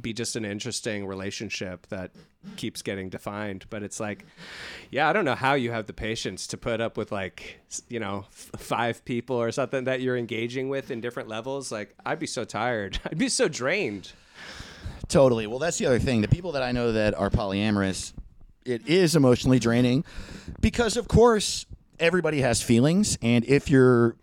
be 0.00 0.12
just 0.12 0.36
an 0.36 0.44
interesting 0.44 1.06
relationship 1.06 1.86
that 1.88 2.12
keeps 2.56 2.82
getting 2.82 3.08
defined. 3.08 3.66
But 3.70 3.82
it's 3.82 4.00
like, 4.00 4.24
yeah, 4.90 5.08
I 5.08 5.12
don't 5.12 5.24
know 5.24 5.34
how 5.34 5.54
you 5.54 5.70
have 5.72 5.86
the 5.86 5.92
patience 5.92 6.46
to 6.48 6.56
put 6.56 6.80
up 6.80 6.96
with 6.96 7.10
like, 7.10 7.60
you 7.88 8.00
know, 8.00 8.26
f- 8.28 8.50
five 8.58 9.04
people 9.04 9.36
or 9.36 9.50
something 9.50 9.84
that 9.84 10.00
you're 10.00 10.16
engaging 10.16 10.68
with 10.68 10.90
in 10.90 11.00
different 11.00 11.28
levels. 11.28 11.72
Like, 11.72 11.94
I'd 12.04 12.18
be 12.18 12.26
so 12.26 12.44
tired. 12.44 12.98
I'd 13.10 13.18
be 13.18 13.28
so 13.28 13.48
drained. 13.48 14.12
Totally. 15.08 15.46
Well, 15.46 15.58
that's 15.58 15.78
the 15.78 15.86
other 15.86 15.98
thing. 15.98 16.20
The 16.20 16.28
people 16.28 16.52
that 16.52 16.62
I 16.62 16.72
know 16.72 16.92
that 16.92 17.14
are 17.14 17.30
polyamorous, 17.30 18.12
it 18.64 18.86
is 18.86 19.16
emotionally 19.16 19.58
draining 19.58 20.04
because, 20.60 20.96
of 20.96 21.08
course, 21.08 21.64
everybody 21.98 22.42
has 22.42 22.62
feelings. 22.62 23.18
And 23.22 23.44
if 23.46 23.70
you're 23.70 24.16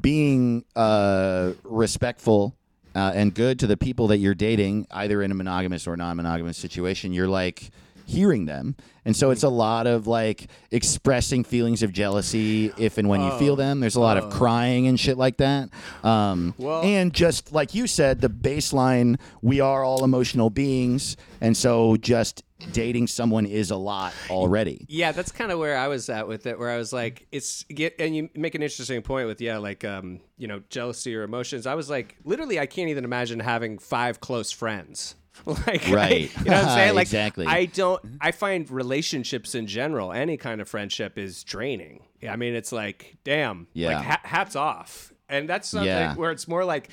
being 0.00 0.64
uh, 0.76 1.52
respectful 1.64 2.56
uh, 2.98 3.12
and 3.14 3.32
good 3.32 3.60
to 3.60 3.66
the 3.66 3.76
people 3.76 4.08
that 4.08 4.18
you're 4.18 4.34
dating, 4.34 4.86
either 4.90 5.22
in 5.22 5.30
a 5.30 5.34
monogamous 5.34 5.86
or 5.86 5.96
non 5.96 6.16
monogamous 6.16 6.58
situation, 6.58 7.12
you're 7.12 7.28
like 7.28 7.70
hearing 8.08 8.46
them. 8.46 8.74
And 9.04 9.14
so 9.14 9.30
it's 9.30 9.42
a 9.42 9.48
lot 9.48 9.86
of 9.86 10.06
like 10.06 10.48
expressing 10.70 11.44
feelings 11.44 11.82
of 11.82 11.92
jealousy 11.92 12.72
if 12.78 12.96
and 12.98 13.08
when 13.08 13.20
you 13.20 13.30
feel 13.38 13.54
them. 13.54 13.80
There's 13.80 13.96
a 13.96 14.00
lot 14.00 14.16
of 14.16 14.30
crying 14.30 14.86
and 14.86 14.98
shit 14.98 15.18
like 15.18 15.36
that. 15.36 15.68
Um, 16.02 16.54
Well- 16.58 16.82
and 16.82 17.12
just 17.12 17.52
like 17.52 17.74
you 17.74 17.86
said, 17.86 18.20
the 18.20 18.30
baseline, 18.30 19.18
we 19.42 19.60
are 19.60 19.84
all 19.84 20.04
emotional 20.04 20.48
beings. 20.50 21.16
And 21.40 21.56
so 21.56 21.96
just 21.96 22.42
dating 22.72 23.06
someone 23.06 23.46
is 23.46 23.70
a 23.70 23.76
lot 23.76 24.12
already. 24.30 24.84
Yeah, 24.88 25.12
that's 25.12 25.30
kind 25.30 25.52
of 25.52 25.58
where 25.58 25.76
I 25.76 25.88
was 25.88 26.08
at 26.08 26.26
with 26.26 26.46
it, 26.46 26.58
where 26.58 26.70
I 26.70 26.76
was 26.76 26.92
like, 26.92 27.26
it's 27.30 27.62
get, 27.64 27.94
and 28.00 28.16
you 28.16 28.30
make 28.34 28.54
an 28.54 28.62
interesting 28.62 29.00
point 29.02 29.28
with 29.28 29.40
yeah, 29.40 29.58
like 29.58 29.84
um, 29.84 30.20
you 30.38 30.48
know, 30.48 30.62
jealousy 30.70 31.14
or 31.14 31.22
emotions. 31.22 31.66
I 31.66 31.74
was 31.74 31.88
like, 31.88 32.16
literally, 32.24 32.58
I 32.58 32.66
can't 32.66 32.88
even 32.88 33.04
imagine 33.04 33.38
having 33.40 33.78
five 33.78 34.20
close 34.20 34.50
friends. 34.50 35.14
Like, 35.66 35.88
I- 35.88 35.92
Right. 35.92 36.20
you 36.38 36.44
know 36.44 36.52
what 36.56 36.64
I'm 36.64 36.76
saying? 36.76 36.94
Like, 36.94 37.02
Exactly. 37.06 37.46
I 37.46 37.64
don't. 37.66 38.02
I 38.20 38.32
find 38.32 38.70
relationships 38.70 39.54
in 39.54 39.66
general, 39.66 40.12
any 40.12 40.36
kind 40.36 40.60
of 40.60 40.68
friendship, 40.68 41.16
is 41.18 41.42
draining. 41.44 42.02
I 42.28 42.36
mean, 42.36 42.54
it's 42.54 42.72
like, 42.72 43.16
damn, 43.24 43.68
Yeah. 43.74 43.96
like 43.96 44.04
ha- 44.04 44.20
hats 44.24 44.56
off, 44.56 45.12
and 45.28 45.48
that's 45.48 45.68
something 45.68 45.86
Yeah. 45.88 46.14
where 46.16 46.30
it's 46.32 46.48
more 46.48 46.64
like, 46.64 46.90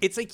it's 0.00 0.16
like 0.16 0.32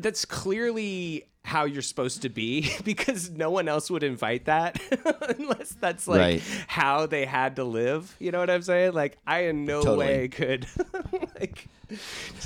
that's 0.00 0.24
clearly 0.24 1.24
how 1.44 1.64
you're 1.64 1.82
supposed 1.82 2.22
to 2.22 2.28
be 2.28 2.70
because 2.84 3.30
no 3.30 3.50
one 3.50 3.68
else 3.68 3.90
would 3.90 4.02
invite 4.02 4.44
that 4.46 4.80
unless 5.38 5.70
that's 5.80 6.06
like 6.06 6.18
Right. 6.20 6.42
how 6.68 7.06
they 7.06 7.24
had 7.26 7.56
to 7.56 7.64
live. 7.64 8.14
You 8.20 8.30
know 8.30 8.38
what 8.38 8.48
I'm 8.50 8.62
saying? 8.62 8.92
Like 8.92 9.18
I 9.26 9.44
in 9.46 9.64
no 9.64 9.82
Totally. 9.82 9.98
way 10.06 10.28
could 10.28 10.66
like 11.40 11.66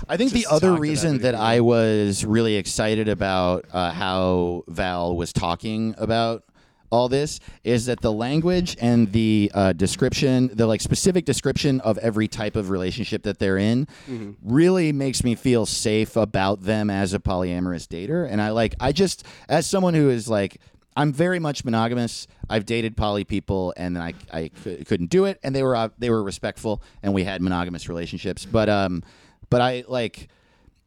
I 0.08 0.16
think 0.16 0.32
the 0.32 0.46
other 0.46 0.68
talk 0.68 0.76
to 0.76 0.76
that 0.76 0.80
reason 0.80 1.18
that. 1.18 1.34
I 1.34 1.60
was 1.60 2.24
really 2.24 2.56
excited 2.56 3.08
about 3.08 3.64
uh, 3.72 3.92
how 3.92 4.64
Val 4.66 5.14
was 5.14 5.32
talking 5.32 5.94
about 5.98 6.42
all 6.90 7.08
this 7.08 7.40
is 7.64 7.86
that 7.86 8.00
the 8.00 8.12
language 8.12 8.76
and 8.80 9.12
the 9.12 9.50
uh, 9.54 9.72
description, 9.72 10.50
the 10.52 10.66
like 10.66 10.80
specific 10.80 11.24
description 11.24 11.80
of 11.80 11.98
every 11.98 12.28
type 12.28 12.56
of 12.56 12.70
relationship 12.70 13.22
that 13.24 13.38
they're 13.38 13.58
in, 13.58 13.86
Mm-hmm. 14.08 14.32
really 14.42 14.92
makes 14.92 15.24
me 15.24 15.34
feel 15.34 15.66
safe 15.66 16.16
about 16.16 16.62
them 16.62 16.90
as 16.90 17.12
a 17.14 17.18
polyamorous 17.18 17.86
dater. 17.86 18.28
And 18.30 18.40
I 18.40 18.50
like, 18.50 18.74
I 18.80 18.92
just 18.92 19.24
as 19.48 19.66
someone 19.66 19.94
who 19.94 20.10
is 20.10 20.28
like. 20.28 20.58
I'm 20.98 21.12
very 21.12 21.38
much 21.38 21.62
monogamous. 21.62 22.26
I've 22.48 22.64
dated 22.64 22.96
poly 22.96 23.24
people, 23.24 23.74
and 23.76 23.94
then 23.94 24.02
I, 24.02 24.14
I 24.32 24.48
couldn't 24.86 25.10
do 25.10 25.26
it, 25.26 25.38
and 25.42 25.54
they 25.54 25.62
were 25.62 25.76
uh, 25.76 25.90
they 25.98 26.08
were 26.08 26.22
respectful, 26.22 26.82
and 27.02 27.12
we 27.12 27.22
had 27.22 27.42
monogamous 27.42 27.86
relationships. 27.86 28.46
But 28.46 28.70
um, 28.70 29.02
but 29.50 29.60
I 29.60 29.84
like 29.88 30.28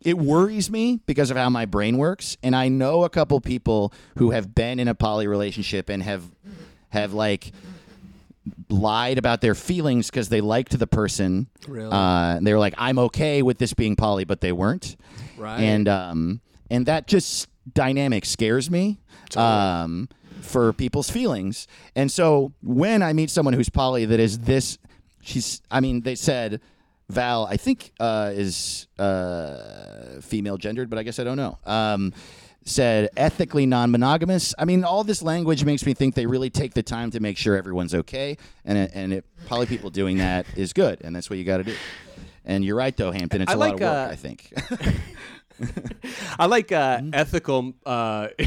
it 0.02 0.18
worries 0.18 0.70
me 0.72 1.00
because 1.06 1.30
of 1.32 1.38
how 1.38 1.50
my 1.50 1.66
brain 1.66 1.98
works 1.98 2.38
and 2.42 2.56
i 2.56 2.68
know 2.70 3.04
a 3.04 3.10
couple 3.10 3.40
people 3.42 3.94
who 4.18 4.32
have 4.32 4.56
been 4.56 4.80
in 4.80 4.88
a 4.88 4.96
poly 4.96 5.28
relationship 5.28 5.90
and 5.90 6.02
have 6.04 6.24
have 6.90 7.14
like 7.14 7.52
lied 8.70 9.18
about 9.18 9.42
their 9.42 9.54
feelings 9.56 10.10
because 10.10 10.30
they 10.30 10.42
liked 10.42 10.78
the 10.78 10.88
person 10.88 11.48
Really? 11.68 11.92
uh, 11.92 12.36
and 12.38 12.48
they 12.48 12.54
were 12.54 12.60
like 12.60 12.74
i'm 12.78 12.98
okay 13.00 13.42
with 13.42 13.58
this 13.58 13.74
being 13.74 13.96
poly 13.96 14.24
but 14.24 14.42
they 14.42 14.52
weren't 14.52 14.96
Right. 15.38 15.60
and 15.62 15.88
um 15.88 16.42
and 16.72 16.86
that 16.86 17.08
just 17.08 17.48
dynamic 17.74 18.26
scares 18.26 18.70
me 18.72 19.00
um 19.36 20.10
for 20.42 20.74
people's 20.74 21.10
feelings 21.10 21.68
and 21.96 22.12
so 22.12 22.54
when 22.64 23.04
i 23.04 23.14
meet 23.14 23.30
someone 23.30 23.54
who's 23.54 23.70
poly 23.70 24.06
that 24.06 24.20
is 24.20 24.40
this 24.40 24.78
she's 25.22 25.62
i 25.70 25.80
mean 25.80 26.02
they 26.02 26.16
said 26.16 26.62
val 27.10 27.46
i 27.48 27.58
think 27.58 27.92
uh 28.00 28.32
is 28.34 28.88
uh 29.00 30.22
female 30.22 30.58
gendered 30.58 30.90
but 30.90 31.00
i 31.00 31.04
guess 31.04 31.20
i 31.20 31.24
don't 31.24 31.38
know. 31.38 31.58
Um 31.66 32.14
said 32.66 33.10
ethically 33.18 33.66
non-monogamous. 33.66 34.54
I 34.60 34.66
mean 34.66 34.84
all 34.84 35.04
this 35.04 35.22
language 35.24 35.64
makes 35.66 35.86
me 35.86 35.94
think 35.96 36.14
they 36.14 36.28
really 36.28 36.50
take 36.52 36.74
the 36.74 36.84
time 36.84 37.10
to 37.12 37.20
make 37.20 37.38
sure 37.38 37.56
everyone's 37.56 37.96
okay 37.96 38.38
and 38.64 38.78
it, 38.78 38.92
and 38.94 39.12
it, 39.14 39.26
poly 39.48 39.66
people 39.66 39.90
doing 39.90 40.18
that 40.18 40.46
is 40.56 40.72
good 40.74 41.02
and 41.02 41.16
that's 41.16 41.30
what 41.30 41.40
you 41.40 41.46
got 41.46 41.58
to 41.58 41.64
do. 41.64 41.76
And 42.46 42.64
you're 42.64 42.76
right 42.76 42.96
though 42.96 43.12
hampton 43.12 43.42
it's 43.42 43.52
I 43.52 43.56
a 43.56 43.58
lot 43.58 43.74
of 43.74 43.80
work 43.80 43.90
uh, 43.90 44.08
i 44.12 44.16
think 44.16 44.54
I 46.40 46.46
like 46.46 46.72
uh, 46.72 46.98
Mm-hmm. 47.00 47.10
ethical 47.14 47.74
uh, 47.86 48.28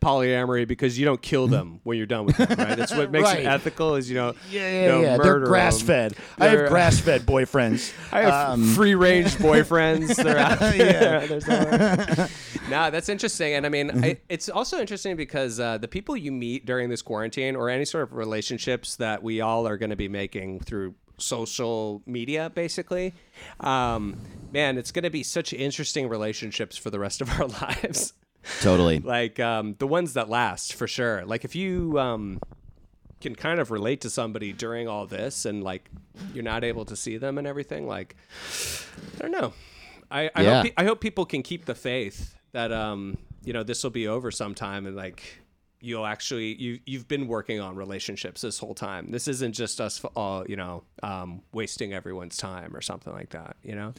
polyamory 0.00 0.66
because 0.66 0.98
you 0.98 1.04
don't 1.04 1.20
kill 1.22 1.46
them 1.48 1.80
when 1.84 1.96
you're 1.98 2.06
done 2.06 2.26
with 2.26 2.36
them, 2.36 2.48
right? 2.58 2.76
That's 2.76 2.94
what 2.94 3.10
makes 3.10 3.24
Right. 3.24 3.40
it 3.40 3.46
ethical. 3.46 3.94
Is 3.96 4.08
you 4.08 4.16
know, 4.16 4.34
Yeah, 4.50 4.60
you 4.70 4.80
yeah, 4.80 4.86
know, 4.88 5.00
yeah. 5.02 5.16
They're 5.18 5.40
grass 5.40 5.80
fed. 5.82 6.14
I 6.38 6.48
have 6.48 6.68
grass 6.68 7.00
fed 7.00 7.22
boyfriends. 7.22 7.92
I 8.12 8.22
have 8.22 8.50
Um, 8.50 8.64
free 8.74 8.94
range 8.94 9.34
boyfriends. 9.36 10.14
They're 10.16 10.38
out 10.38 10.58
there. 10.58 11.26
They're 11.26 12.28
that's 12.90 13.08
interesting. 13.08 13.54
And 13.54 13.66
I 13.66 13.68
mean, 13.68 13.80
Mm-hmm. 13.90 14.04
I, 14.04 14.18
it's 14.28 14.48
also 14.48 14.78
interesting 14.78 15.16
because 15.16 15.58
uh, 15.58 15.78
the 15.78 15.88
people 15.88 16.16
you 16.16 16.30
meet 16.30 16.64
during 16.66 16.90
this 16.90 17.02
quarantine 17.02 17.56
or 17.56 17.68
any 17.70 17.84
sort 17.84 18.04
of 18.04 18.12
relationships 18.14 18.96
that 18.96 19.22
we 19.22 19.40
all 19.40 19.66
are 19.66 19.76
going 19.78 19.90
to 19.90 19.96
be 19.96 20.08
making 20.08 20.60
through 20.60 20.94
social 21.20 22.02
media, 22.06 22.50
basically, 22.54 23.14
um, 23.60 24.16
man, 24.52 24.78
it's 24.78 24.90
going 24.92 25.04
to 25.04 25.10
be 25.10 25.22
such 25.22 25.52
interesting 25.52 26.08
relationships 26.08 26.76
for 26.76 26.90
the 26.90 26.98
rest 26.98 27.20
of 27.20 27.30
our 27.40 27.46
lives. 27.62 28.12
Totally. 28.62 29.00
like 29.00 29.38
um, 29.38 29.76
the 29.78 29.86
ones 29.86 30.14
that 30.14 30.28
last 30.30 30.72
for 30.74 30.86
sure. 30.88 31.24
Like 31.26 31.44
if 31.44 31.54
you, 31.54 31.98
um, 31.98 32.40
can 33.20 33.34
kind 33.34 33.60
of 33.60 33.70
relate 33.70 34.00
to 34.00 34.08
somebody 34.08 34.50
during 34.50 34.88
all 34.88 35.06
this 35.06 35.44
and 35.44 35.62
like 35.62 35.90
you're 36.32 36.42
not 36.42 36.64
able 36.64 36.86
to 36.86 36.96
see 36.96 37.18
them 37.18 37.36
and 37.36 37.46
everything 37.46 37.86
like 37.86 38.16
i 39.18 39.18
don't 39.20 39.30
know 39.30 39.52
i 40.10 40.30
i, 40.34 40.42
Yeah. 40.42 40.54
hope, 40.54 40.64
pe- 40.64 40.72
I 40.78 40.84
hope 40.86 41.00
people 41.02 41.26
can 41.26 41.42
keep 41.42 41.66
the 41.66 41.74
faith 41.74 42.34
that 42.52 42.72
um 42.72 43.18
you 43.44 43.52
know 43.52 43.62
this 43.62 43.82
will 43.84 43.90
be 43.90 44.08
over 44.08 44.30
sometime 44.30 44.86
and 44.86 44.96
like 44.96 45.42
you'll 45.80 46.06
actually 46.06 46.54
you 46.60 46.78
you've 46.86 47.08
been 47.08 47.26
working 47.26 47.60
on 47.60 47.74
relationships 47.76 48.40
this 48.42 48.58
whole 48.58 48.74
time 48.74 49.10
this 49.10 49.26
isn't 49.28 49.52
just 49.52 49.80
us 49.80 50.02
all 50.14 50.44
you 50.46 50.56
know 50.56 50.82
um 51.02 51.40
wasting 51.52 51.92
everyone's 51.92 52.36
time 52.36 52.74
or 52.76 52.80
something 52.80 53.12
like 53.12 53.30
that 53.30 53.56
you 53.62 53.74
know 53.74 53.92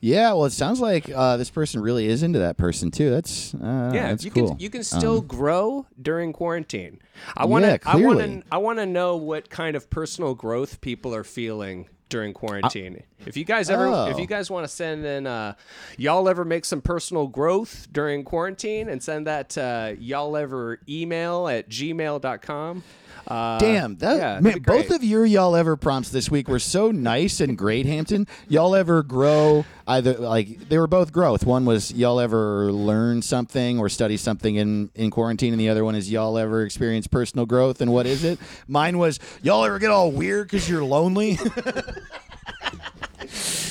Yeah, 0.00 0.34
well, 0.34 0.44
it 0.44 0.50
sounds 0.52 0.78
like 0.80 1.10
uh, 1.10 1.38
this 1.38 1.48
person 1.50 1.80
really 1.80 2.06
is 2.06 2.22
into 2.22 2.38
that 2.40 2.58
person 2.58 2.90
too. 2.90 3.08
That's 3.10 3.54
uh, 3.54 3.90
yeah 3.94 4.08
that's 4.10 4.24
you 4.24 4.30
cool. 4.30 4.48
can 4.50 4.58
you 4.58 4.68
can 4.70 4.84
still 4.84 5.20
grow 5.22 5.86
during 6.00 6.32
quarantine 6.34 7.00
i 7.36 7.44
want 7.46 7.64
Yeah, 7.64 7.78
to 7.78 7.88
i 7.88 7.96
want 7.96 8.20
to 8.20 8.42
i 8.52 8.58
want 8.58 8.78
to 8.78 8.86
know 8.86 9.16
what 9.16 9.48
kind 9.48 9.74
of 9.74 9.88
personal 9.88 10.34
growth 10.34 10.80
people 10.82 11.14
are 11.14 11.24
feeling 11.24 11.88
during 12.08 12.32
quarantine 12.32 13.02
if 13.26 13.36
you 13.36 13.44
guys 13.44 13.68
ever 13.68 13.86
if 13.86 14.14
Oh. 14.14 14.18
you 14.18 14.26
guys 14.26 14.48
want 14.50 14.62
to 14.64 14.68
send 14.68 15.04
in 15.04 15.26
uh 15.26 15.54
y'all 15.96 16.28
ever 16.28 16.44
make 16.44 16.64
some 16.64 16.80
personal 16.80 17.26
growth 17.26 17.88
during 17.92 18.22
quarantine 18.22 18.88
and 18.88 19.02
send 19.02 19.26
that 19.26 19.48
to 19.50 19.96
y'all 19.98 20.36
ever 20.36 20.78
email 20.88 21.48
at 21.48 21.68
gmail.com 21.68 22.82
uh, 23.28 23.58
Damn, 23.58 23.96
that 23.96 24.16
yeah, 24.18 24.40
man, 24.40 24.60
both 24.60 24.90
of 24.92 25.02
your 25.02 25.26
y'all 25.26 25.56
ever 25.56 25.76
prompts 25.76 26.10
this 26.10 26.30
week 26.30 26.46
were 26.46 26.60
so 26.60 26.92
nice 26.92 27.40
and 27.40 27.58
great, 27.58 27.84
Hampton. 27.84 28.28
Y'all 28.46 28.76
ever 28.76 29.02
grow 29.02 29.64
either 29.88 30.12
like 30.14 30.68
they 30.68 30.78
were 30.78 30.86
both 30.86 31.10
growth. 31.12 31.44
One 31.44 31.64
was 31.64 31.90
y'all 31.92 32.20
ever 32.20 32.70
learn 32.70 33.22
something 33.22 33.80
or 33.80 33.88
study 33.88 34.16
something 34.16 34.54
in 34.54 34.90
in 34.94 35.10
quarantine, 35.10 35.52
and 35.52 35.58
the 35.58 35.68
other 35.70 35.84
one 35.84 35.96
is 35.96 36.08
y'all 36.08 36.38
ever 36.38 36.62
experience 36.62 37.08
personal 37.08 37.46
growth. 37.46 37.80
And 37.80 37.92
what 37.92 38.06
is 38.06 38.22
it? 38.22 38.38
Mine 38.68 38.96
was 38.96 39.18
y'all 39.42 39.64
ever 39.64 39.80
get 39.80 39.90
all 39.90 40.12
weird 40.12 40.46
because 40.46 40.68
you're 40.70 40.84
lonely. 40.84 41.36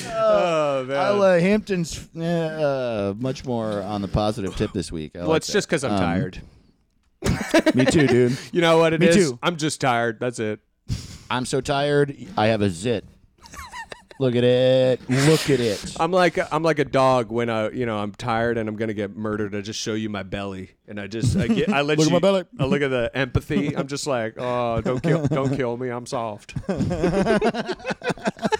oh 0.08 0.84
man 0.86 0.96
I'll, 0.98 1.22
uh, 1.22 1.38
Hampton's 1.38 2.08
uh, 2.16 2.20
uh, 2.22 3.14
much 3.18 3.44
more 3.44 3.80
on 3.82 4.02
the 4.02 4.08
positive 4.08 4.54
tip 4.56 4.72
this 4.72 4.90
week. 4.92 5.12
I 5.16 5.20
well 5.20 5.28
like 5.28 5.36
it's 5.38 5.46
that. 5.48 5.52
just 5.54 5.68
because 5.68 5.84
i'm 5.84 5.92
Um, 5.92 5.98
tired 5.98 6.40
Me 7.74 7.84
too, 7.86 8.06
dude. 8.06 8.38
you 8.52 8.60
know 8.60 8.78
what 8.78 8.92
it 8.92 9.00
me 9.00 9.08
is? 9.08 9.16
too. 9.16 9.38
i'm 9.42 9.56
just 9.56 9.80
tired 9.80 10.20
that's 10.20 10.38
it 10.38 10.60
I'm 11.28 11.44
so 11.44 11.60
tired. 11.60 12.16
I 12.36 12.46
have 12.46 12.62
a 12.62 12.70
zit. 12.70 13.04
Look 14.18 14.34
at 14.34 14.44
it. 14.44 15.10
Look 15.10 15.50
at 15.50 15.60
it. 15.60 15.96
I'm 16.00 16.10
like 16.10 16.38
I'm 16.52 16.62
like 16.62 16.78
a 16.78 16.84
dog 16.84 17.30
when 17.30 17.50
I 17.50 17.70
you 17.70 17.84
know 17.86 17.98
I'm 17.98 18.12
tired 18.12 18.56
and 18.58 18.68
I'm 18.68 18.76
gonna 18.76 18.94
get 18.94 19.16
murdered. 19.16 19.54
I 19.54 19.60
just 19.60 19.78
show 19.78 19.94
you 19.94 20.08
my 20.08 20.22
belly 20.22 20.70
and 20.88 20.98
I 20.98 21.06
just 21.06 21.36
I 21.36 21.48
get 21.48 21.68
I 21.68 21.80
let 21.82 21.98
Look 21.98 22.06
at 22.06 22.12
my 22.12 22.18
belly. 22.18 22.44
I 22.58 22.64
look 22.64 22.82
at 22.82 22.88
the 22.88 23.10
empathy. 23.14 23.76
I'm 23.76 23.88
just 23.88 24.06
like 24.06 24.34
oh 24.38 24.80
don't 24.80 25.02
kill 25.02 25.26
don't 25.26 25.54
kill 25.54 25.76
me. 25.76 25.90
I'm 25.90 26.06
soft. 26.06 26.54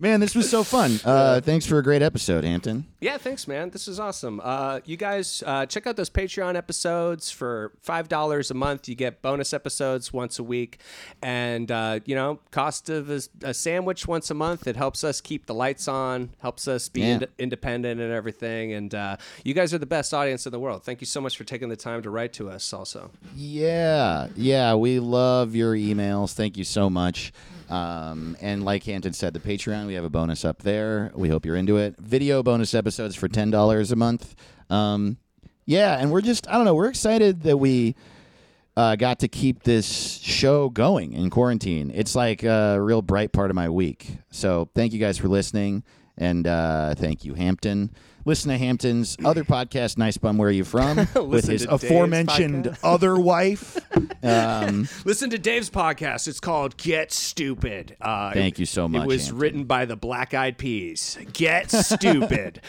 Man, 0.00 0.20
this 0.20 0.36
was 0.36 0.48
so 0.48 0.62
fun. 0.62 1.00
Uh, 1.08 1.40
thanks 1.40 1.64
for 1.66 1.78
a 1.78 1.82
great 1.82 2.02
episode, 2.02 2.44
Hampton. 2.44 2.84
Yeah, 3.00 3.16
thanks, 3.18 3.48
man. 3.48 3.70
This 3.70 3.88
is 3.88 3.98
awesome. 3.98 4.40
Uh, 4.44 4.80
you 4.84 4.96
guys 4.96 5.42
uh, 5.46 5.64
check 5.66 5.86
out 5.86 5.96
those 5.96 6.10
Patreon 6.10 6.54
episodes 6.54 7.30
for 7.30 7.72
five 7.80 8.08
dollars 8.08 8.50
a 8.50 8.54
month. 8.54 8.88
You 8.88 8.94
get 8.94 9.22
bonus 9.22 9.52
episodes 9.52 10.12
once 10.12 10.38
a 10.38 10.42
week, 10.42 10.78
and 11.22 11.70
uh, 11.72 12.00
you 12.04 12.14
know, 12.14 12.40
cost 12.50 12.90
of 12.90 13.10
a, 13.10 13.20
a 13.42 13.54
sandwich 13.54 14.06
once 14.06 14.30
a 14.30 14.34
month. 14.34 14.66
It 14.66 14.76
helps 14.76 15.02
us 15.02 15.20
keep 15.20 15.46
the 15.46 15.54
lights 15.54 15.88
on, 15.88 16.30
helps 16.40 16.68
us 16.68 16.88
be 16.88 17.00
Yeah. 17.00 17.06
ind- 17.14 17.26
independent 17.38 18.00
and 18.00 18.12
everything. 18.12 18.72
And 18.74 18.94
uh, 18.94 19.16
you 19.44 19.54
guys 19.54 19.72
are 19.74 19.78
the 19.78 19.86
best 19.86 20.12
audience 20.14 20.46
in 20.46 20.52
the 20.52 20.60
world. 20.60 20.84
Thank 20.84 21.00
you 21.00 21.06
so 21.06 21.20
much 21.20 21.36
for 21.36 21.44
taking 21.44 21.68
the 21.70 21.76
time 21.76 22.02
to 22.02 22.10
write 22.10 22.32
to 22.34 22.50
us. 22.50 22.72
Also, 22.72 23.10
Yeah, 23.34 24.28
yeah, 24.36 24.74
we 24.74 24.98
love 25.00 25.54
your 25.56 25.74
emails. 25.74 26.34
Thank 26.34 26.56
you 26.56 26.64
so 26.64 26.88
much. 26.90 27.32
Um, 27.70 28.36
and 28.40 28.64
like 28.64 28.84
Hampton 28.84 29.12
said, 29.12 29.34
the 29.34 29.40
Patreon, 29.40 29.86
we 29.86 29.94
have 29.94 30.04
a 30.04 30.10
bonus 30.10 30.44
up 30.44 30.62
there. 30.62 31.12
We 31.14 31.28
hope 31.28 31.44
you're 31.44 31.56
into 31.56 31.76
it. 31.76 31.96
Video 31.98 32.42
bonus 32.42 32.74
episodes 32.74 33.14
for 33.14 33.28
ten 33.28 33.50
dollars 33.50 33.92
a 33.92 33.96
month. 33.96 34.34
Um, 34.70 35.18
yeah, 35.66 35.98
and 35.98 36.10
we're 36.10 36.22
just 36.22 36.48
I 36.48 36.52
don't 36.52 36.64
know, 36.64 36.74
we're 36.74 36.88
excited 36.88 37.42
that 37.42 37.58
we 37.58 37.94
uh, 38.76 38.96
got 38.96 39.18
to 39.18 39.28
keep 39.28 39.64
this 39.64 40.18
show 40.22 40.70
going 40.70 41.12
in 41.12 41.30
quarantine. 41.30 41.90
It's 41.94 42.14
like 42.14 42.42
a 42.42 42.80
real 42.80 43.02
bright 43.02 43.32
part 43.32 43.50
of 43.50 43.54
my 43.56 43.68
week. 43.68 44.16
So 44.30 44.70
thank 44.74 44.92
you 44.92 44.98
guys 44.98 45.18
for 45.18 45.28
listening, 45.28 45.82
and 46.16 46.46
uh, 46.46 46.94
thank 46.94 47.24
you, 47.24 47.34
Hampton. 47.34 47.90
Listen 48.28 48.50
to 48.50 48.58
Hampton's 48.58 49.16
other 49.24 49.42
podcast, 49.42 49.96
Nice 49.96 50.18
Bum, 50.18 50.36
Where 50.36 50.50
Are 50.50 50.52
You 50.52 50.62
From? 50.64 51.08
with 51.28 51.46
his 51.46 51.64
aforementioned 51.64 52.66
podcast. 52.66 52.78
other 52.82 53.16
wife. 53.18 53.78
Um, 54.20 54.88
listen 55.04 55.30
to 55.30 55.38
Dave's 55.38 55.70
podcast. 55.70 56.26
It's 56.26 56.40
called 56.40 56.76
Get 56.76 57.12
Stupid. 57.12 57.96
Uh, 58.00 58.32
Thank 58.32 58.58
you 58.58 58.66
so 58.66 58.88
much, 58.88 59.04
It 59.04 59.06
was 59.06 59.20
Hampton. 59.26 59.38
written 59.38 59.64
by 59.64 59.84
the 59.84 59.94
Black 59.96 60.34
Eyed 60.34 60.58
Peas. 60.58 61.16
Get 61.32 61.70
stupid. 61.70 62.60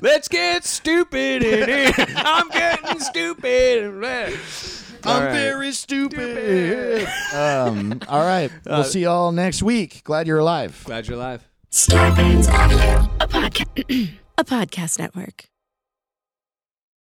Let's 0.00 0.28
get 0.28 0.64
stupid 0.64 1.42
in 1.42 1.68
here. 1.68 1.92
I'm 2.16 2.48
getting 2.50 3.00
stupid. 3.00 3.84
All 3.94 5.12
I'm 5.12 5.24
right. 5.24 5.32
very 5.32 5.72
stupid. 5.72 7.08
um, 7.34 8.00
all 8.08 8.24
right. 8.24 8.50
We'll 8.64 8.84
see 8.84 9.00
y'all 9.02 9.32
next 9.32 9.60
week. 9.62 10.02
Glad 10.04 10.28
you're 10.28 10.38
alive. 10.38 10.80
Glad 10.84 11.08
you're 11.08 11.16
alive. 11.16 11.48
Starburns 11.72 12.48
Audio, 12.48 13.10
a 13.20 13.26
podcast, 13.26 14.18
a 14.36 14.44
podcast 14.44 14.98
network. 14.98 15.53